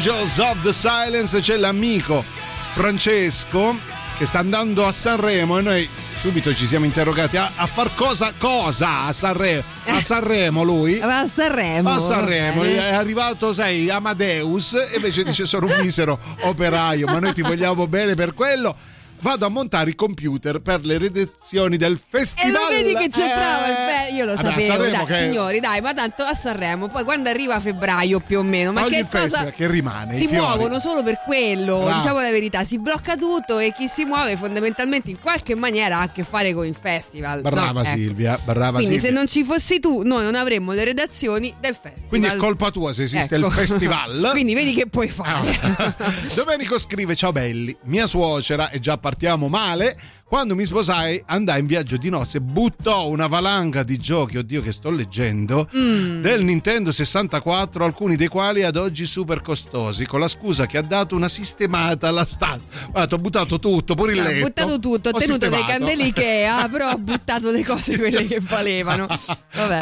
Angels 0.00 0.38
of 0.38 0.62
the 0.62 0.72
Silence, 0.72 1.38
c'è 1.42 1.58
l'amico 1.58 2.24
Francesco 2.72 3.76
che 4.16 4.24
sta 4.24 4.38
andando 4.38 4.86
a 4.86 4.92
Sanremo 4.92 5.58
e 5.58 5.60
noi 5.60 5.88
subito 6.18 6.54
ci 6.54 6.64
siamo 6.64 6.86
interrogati 6.86 7.36
a, 7.36 7.50
a 7.54 7.66
far 7.66 7.90
cosa 7.94 8.32
cosa 8.38 9.02
a 9.02 9.12
Sanremo 9.12 9.62
a 9.84 10.00
Sanremo 10.00 10.62
lui 10.62 10.98
a 11.02 11.26
Sanremo. 11.26 11.90
a 11.90 11.98
Sanremo 11.98 12.62
è 12.62 12.94
arrivato 12.94 13.52
sei 13.52 13.90
Amadeus 13.90 14.72
e 14.72 14.96
invece 14.96 15.22
dice 15.22 15.44
sono 15.44 15.66
un 15.66 15.76
misero 15.78 16.18
operaio 16.44 17.04
ma 17.04 17.18
noi 17.18 17.34
ti 17.34 17.42
vogliamo 17.42 17.86
bene 17.86 18.14
per 18.14 18.32
quello 18.32 18.74
vado 19.20 19.46
a 19.46 19.48
montare 19.48 19.90
i 19.90 19.94
computer 19.94 20.60
per 20.60 20.84
le 20.84 20.98
redazioni 20.98 21.76
del 21.76 21.94
E 21.94 22.00
festival 22.08 22.52
lo 22.52 22.68
vedi 22.68 22.94
che 22.94 23.08
c'entrava 23.08 23.66
il 23.66 23.72
Eh, 23.72 23.76
fe- 24.08 24.14
Io 24.14 24.24
lo 24.24 24.34
vabbè, 24.34 24.48
sapevo, 24.62 24.86
dai, 24.90 25.04
che- 25.06 25.14
signori, 25.14 25.60
dai, 25.60 25.80
ma 25.80 25.94
tanto 25.94 26.22
a 26.22 26.34
Sanremo. 26.34 26.88
Poi 26.88 27.04
quando 27.04 27.28
arriva 27.28 27.60
febbraio 27.60 28.20
più 28.20 28.38
o 28.38 28.42
meno, 28.42 28.72
ma 28.72 28.82
Ogni 28.82 28.90
che 28.90 29.02
cosa. 29.04 29.18
festival 29.20 29.52
che 29.54 29.66
rimane, 29.68 30.16
Si 30.16 30.26
muovono 30.26 30.78
solo 30.80 31.02
per 31.02 31.20
quello, 31.24 31.80
Bravo. 31.82 31.98
diciamo 31.98 32.20
la 32.20 32.30
verità. 32.30 32.64
Si 32.64 32.78
blocca 32.78 33.16
tutto 33.16 33.58
e 33.58 33.72
chi 33.72 33.86
si 33.88 34.04
muove 34.04 34.36
fondamentalmente 34.36 35.10
in 35.10 35.20
qualche 35.20 35.54
maniera 35.54 35.98
ha 35.98 36.02
a 36.02 36.10
che 36.10 36.24
fare 36.24 36.52
con 36.52 36.66
il 36.66 36.74
festival. 36.78 37.40
brava 37.42 37.72
no? 37.82 37.86
Ecco. 37.88 37.96
Silvia 37.96 38.38
brava 38.44 38.78
Quindi 38.78 38.94
Silvia 38.98 39.08
se 39.08 39.14
non 39.14 39.26
ci 39.26 39.44
fossi 39.44 39.80
tu, 39.80 40.02
noi 40.02 40.24
non 40.24 40.34
avremmo 40.34 40.72
le 40.72 40.84
redazioni 40.84 41.54
del 41.60 41.74
festival. 41.74 42.08
quindi 42.08 42.26
è 42.28 42.36
colpa 42.36 42.70
tua 42.70 42.92
se 42.92 43.02
esiste 43.04 43.36
Ecco. 43.36 43.46
il 43.46 43.52
festival 43.52 44.24
Ah. 44.24 44.30
Quindi 44.30 44.54
vedi 44.54 44.72
che 44.74 44.86
puoi 44.86 45.08
fare. 45.08 45.58
Domenico 46.34 46.78
scrive: 46.78 47.14
Ciao 47.14 47.32
belli, 47.32 47.76
mia 47.84 48.06
suocera, 48.06 48.70
e 48.70 48.80
già 48.80 48.98
partiamo 49.10 49.48
male. 49.48 49.98
Quando 50.30 50.54
mi 50.54 50.64
sposai, 50.64 51.20
andai 51.26 51.58
in 51.58 51.66
viaggio 51.66 51.96
di 51.96 52.08
nozze, 52.08 52.40
buttò 52.40 53.08
una 53.08 53.26
valanga 53.26 53.82
di 53.82 53.98
giochi, 53.98 54.38
oddio 54.38 54.62
che 54.62 54.70
sto 54.70 54.88
leggendo, 54.88 55.68
Mm. 55.76 56.20
del 56.20 56.44
Nintendo 56.44 56.92
64, 56.92 57.84
alcuni 57.84 58.14
dei 58.14 58.28
quali 58.28 58.62
ad 58.62 58.76
oggi 58.76 59.06
super 59.06 59.40
costosi, 59.42 60.06
con 60.06 60.20
la 60.20 60.28
scusa 60.28 60.66
che 60.66 60.78
ha 60.78 60.82
dato 60.82 61.16
una 61.16 61.28
sistemata 61.28 62.06
alla 62.06 62.24
stanza. 62.24 62.62
Guarda, 62.92 63.16
ho 63.16 63.18
buttato 63.18 63.58
tutto, 63.58 63.96
pure 63.96 64.12
il 64.12 64.22
letto. 64.22 64.46
buttato 64.46 64.78
tutto, 64.78 65.08
ho 65.08 65.12
tenuto 65.18 65.48
dei 65.48 65.48
sistemato. 65.58 65.66
candeli 65.66 66.06
Ikea, 66.06 66.68
però 66.68 66.90
ha 66.90 66.96
buttato 66.96 67.50
le 67.50 67.64
cose 67.64 67.98
quelle 67.98 68.24
che 68.24 68.38
valevano. 68.38 69.08
Vabbè. 69.52 69.78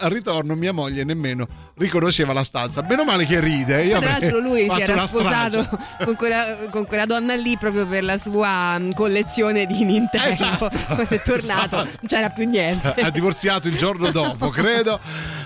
Al 0.00 0.10
ritorno 0.10 0.56
mia 0.56 0.72
moglie 0.72 1.04
nemmeno 1.04 1.46
riconosceva 1.82 2.32
la 2.32 2.44
stanza. 2.44 2.82
Meno 2.82 3.04
male 3.04 3.26
che 3.26 3.40
ride. 3.40 3.84
Io 3.84 3.98
tra 3.98 4.18
l'altro 4.18 4.38
lui 4.38 4.68
si 4.70 4.80
era 4.80 5.06
sposato 5.06 5.68
con 6.04 6.16
quella, 6.16 6.56
con 6.70 6.86
quella 6.86 7.06
donna 7.06 7.34
lì 7.34 7.56
proprio 7.58 7.86
per 7.86 8.04
la 8.04 8.16
sua 8.16 8.78
mm, 8.78 8.92
collezione 8.92 9.66
di 9.66 9.84
Nintendo. 9.84 10.30
Esatto. 10.30 10.70
Quando 10.86 11.08
è 11.08 11.22
tornato 11.22 11.76
Esatto. 11.76 11.98
non 12.00 12.06
c'era 12.06 12.30
più 12.30 12.48
niente. 12.48 12.88
ha 13.00 13.10
divorziato 13.10 13.68
il 13.68 13.76
giorno 13.76 14.10
dopo, 14.10 14.48
credo. 14.50 15.00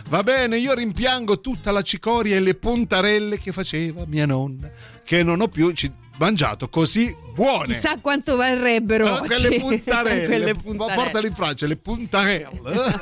Va 0.09 0.23
bene, 0.23 0.59
io 0.59 0.73
rimpiango 0.73 1.41
tutta 1.41 1.73
la 1.73 1.83
cicoria 1.83 2.37
e 2.37 2.41
le 2.41 2.55
puntarelle 2.55 3.39
che 3.39 3.51
faceva 3.53 4.05
mia 4.07 4.27
nonna, 4.27 4.71
che 5.05 5.23
non 5.23 5.41
ho 5.41 5.49
più 5.49 5.73
mangiato 6.19 6.69
così 6.69 7.15
buone. 7.37 7.67
Chissà 7.67 7.99
quanto 8.01 8.35
varrebbero 8.37 9.15
Ah, 9.15 9.21
quelle 9.21 9.61
puntarelle, 9.61 10.25
Quelle 10.27 10.55
puntarelle. 10.55 10.95
portali 11.03 11.27
in 11.29 11.35
Francia 11.35 11.67
le 11.67 11.77
puntarelle 11.77 12.49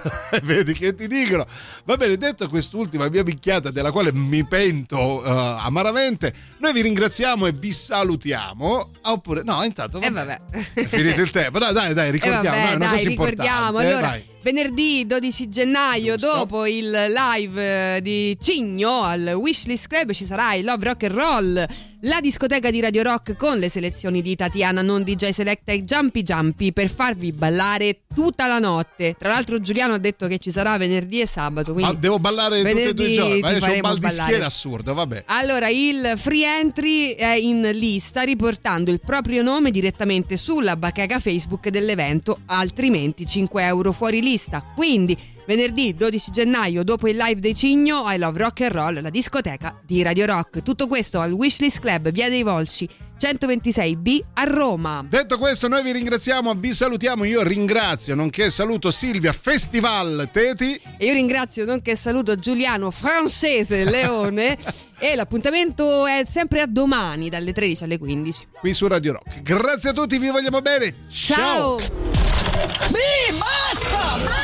vedi 0.43 0.73
che 0.74 0.94
ti 0.94 1.06
dicono 1.06 1.47
va 1.85 1.97
bene 1.97 2.16
detto 2.19 2.48
quest'ultima 2.48 3.09
mia 3.09 3.23
picchiata 3.23 3.70
della 3.70 3.93
quale 3.93 4.12
mi 4.12 4.44
pento 4.47 5.24
eh, 5.24 5.28
amaramente 5.62 6.35
noi 6.59 6.73
vi 6.73 6.82
ringraziamo 6.82 7.47
e 7.47 7.52
vi 7.52 7.73
salutiamo 7.73 8.90
Ah, 9.02 9.12
oppure 9.12 9.43
no 9.44 9.62
intanto 9.62 9.98
vabbè, 10.01 10.12
vabbè. 10.12 10.39
è 10.74 10.85
finito 10.86 11.20
il 11.20 11.31
tempo 11.31 11.59
dai 11.59 11.73
dai 11.73 11.94
dai 11.94 12.09
Eh 12.09 12.11
ricordiamo 12.11 12.56
vabbè, 12.56 12.66
dai, 12.66 12.77
una 12.77 12.86
dai, 12.86 12.97
cosa 12.97 13.09
ricordiamo. 13.09 13.81
eh, 13.81 13.86
Allora, 13.86 14.06
vai. 14.09 14.24
venerdì 14.43 15.06
12 15.06 15.48
gennaio, 15.48 16.16
dopo 16.16 16.66
il 16.66 16.90
live 16.90 17.97
eh, 17.97 18.02
di 18.02 18.36
Cigno 18.40 19.02
al 19.02 19.35
Wishlist 19.36 19.86
Club, 19.89 20.12
ci 20.12 20.24
sarà 20.24 20.55
il 20.55 20.65
Love 20.65 20.85
Rock 20.86 21.05
and 21.05 21.12
Roll, 21.15 21.66
la 22.01 22.20
discoteca 22.20 22.70
di 22.70 22.81
Radio 22.81 23.02
Rock 23.02 23.36
con 23.36 23.59
le 23.59 23.69
selezioni 23.69 24.20
di 24.24 24.34
Tatiana, 24.36 24.80
non 24.80 25.02
DJ 25.02 25.28
Selecta 25.28 25.70
e 25.70 25.84
Jumpy 25.84 26.22
Jumpy 26.22 26.72
per 26.72 26.88
farvi 26.88 27.30
ballare 27.30 27.98
tutta 28.14 28.46
la 28.46 28.59
notte. 28.59 29.14
Tra 29.18 29.28
l'altro, 29.28 29.60
Giuliano 29.60 29.94
ha 29.94 29.98
detto 29.98 30.26
che 30.26 30.38
ci 30.38 30.51
sarà 30.51 30.76
venerdì 30.78 31.20
e 31.20 31.26
sabato. 31.26 31.72
Quindi 31.74 31.92
Ah, 31.92 31.94
devo 31.94 32.18
ballare 32.18 32.62
tutti 32.62 32.80
e 32.80 32.94
due 32.94 33.06
i 33.09 33.14
giorni 33.14 33.40
ma 33.40 33.59
c'ho 33.59 33.72
un 33.72 33.80
bal 33.80 33.98
di 33.98 34.09
schiena 34.09 34.46
assurdo 34.46 34.94
vabbè 34.94 35.24
Allora, 35.26 35.68
il 35.68 36.14
free 36.16 36.46
entry 36.46 37.10
è 37.14 37.34
in 37.34 37.68
lista 37.74 38.22
riportando 38.22 38.90
il 38.90 39.01
proprio 39.01 39.42
nome 39.42 39.70
direttamente 39.70 40.36
sulla 40.38 40.76
bacheca 40.76 41.18
Facebook 41.20 41.68
dell'evento, 41.68 42.38
altrimenti 42.46 43.26
5 43.26 43.62
euro 43.64 43.92
fuori 43.92 44.22
lista. 44.22 44.64
Quindi, 44.74 45.16
venerdì 45.46 45.94
12 45.94 46.30
gennaio, 46.30 46.84
dopo 46.84 47.08
il 47.08 47.16
live 47.16 47.40
dei 47.40 47.54
Cigno, 47.54 48.04
I 48.06 48.18
Love 48.18 48.38
Rock 48.38 48.60
and 48.62 48.72
Roll, 48.72 49.02
la 49.02 49.10
discoteca 49.10 49.80
di 49.84 50.02
Radio 50.02 50.26
Rock. 50.26 50.62
Tutto 50.62 50.86
questo 50.86 51.20
al 51.20 51.32
Wishlist 51.32 51.80
Club, 51.80 52.10
via 52.10 52.28
dei 52.28 52.42
Volsci, 52.42 52.88
126B 53.20 54.20
a 54.34 54.44
Roma. 54.44 55.04
Detto 55.08 55.38
questo, 55.38 55.68
noi 55.68 55.82
vi 55.82 55.92
ringraziamo, 55.92 56.54
vi 56.54 56.72
salutiamo. 56.72 57.24
Io 57.24 57.42
ringrazio, 57.42 58.14
nonché 58.14 58.50
saluto 58.50 58.90
Silvia 58.90 59.32
Festival 59.32 60.28
Teti. 60.32 60.80
E 60.98 61.06
io 61.06 61.12
ringrazio 61.12 61.64
nonché 61.64 61.96
saluto 61.96 62.36
Giuliano 62.36 62.90
Francese 62.90 63.84
Leone 63.84 64.58
e 64.98 65.14
l'appuntamento 65.14 66.06
è 66.06 66.22
sempre 66.28 66.60
a 66.60 66.66
domani 66.66 67.28
dalle 67.28 67.52
13 67.52 67.84
alle 67.84 67.98
15. 67.98 68.46
qui 68.60 68.74
su 68.74 68.86
Radio 68.86 69.12
Rock. 69.12 69.42
Grazie 69.42 69.90
a 69.90 69.92
tutti, 69.92 70.18
vi 70.18 70.28
vogliamo 70.30 70.60
bene. 70.60 70.94
Ciao! 71.10 71.76
Mi 71.76 73.38
basta! 73.38 73.88
Basta! 73.90 74.43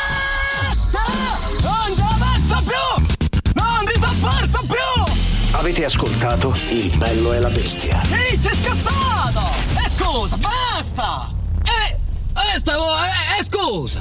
Avete 5.70 5.84
ascoltato 5.84 6.52
Il 6.70 6.96
bello 6.96 7.32
e 7.32 7.38
la 7.38 7.48
bestia. 7.48 8.02
Ehi, 8.10 8.36
sei 8.36 8.56
scassato! 8.56 9.40
E 9.76 9.88
scusa, 9.88 10.36
basta! 10.36 11.32
Eh, 11.62 11.96
eh, 12.34 12.58
stavo, 12.58 12.86
eh, 12.86 13.38
eh, 13.38 13.44
scusa! 13.44 14.00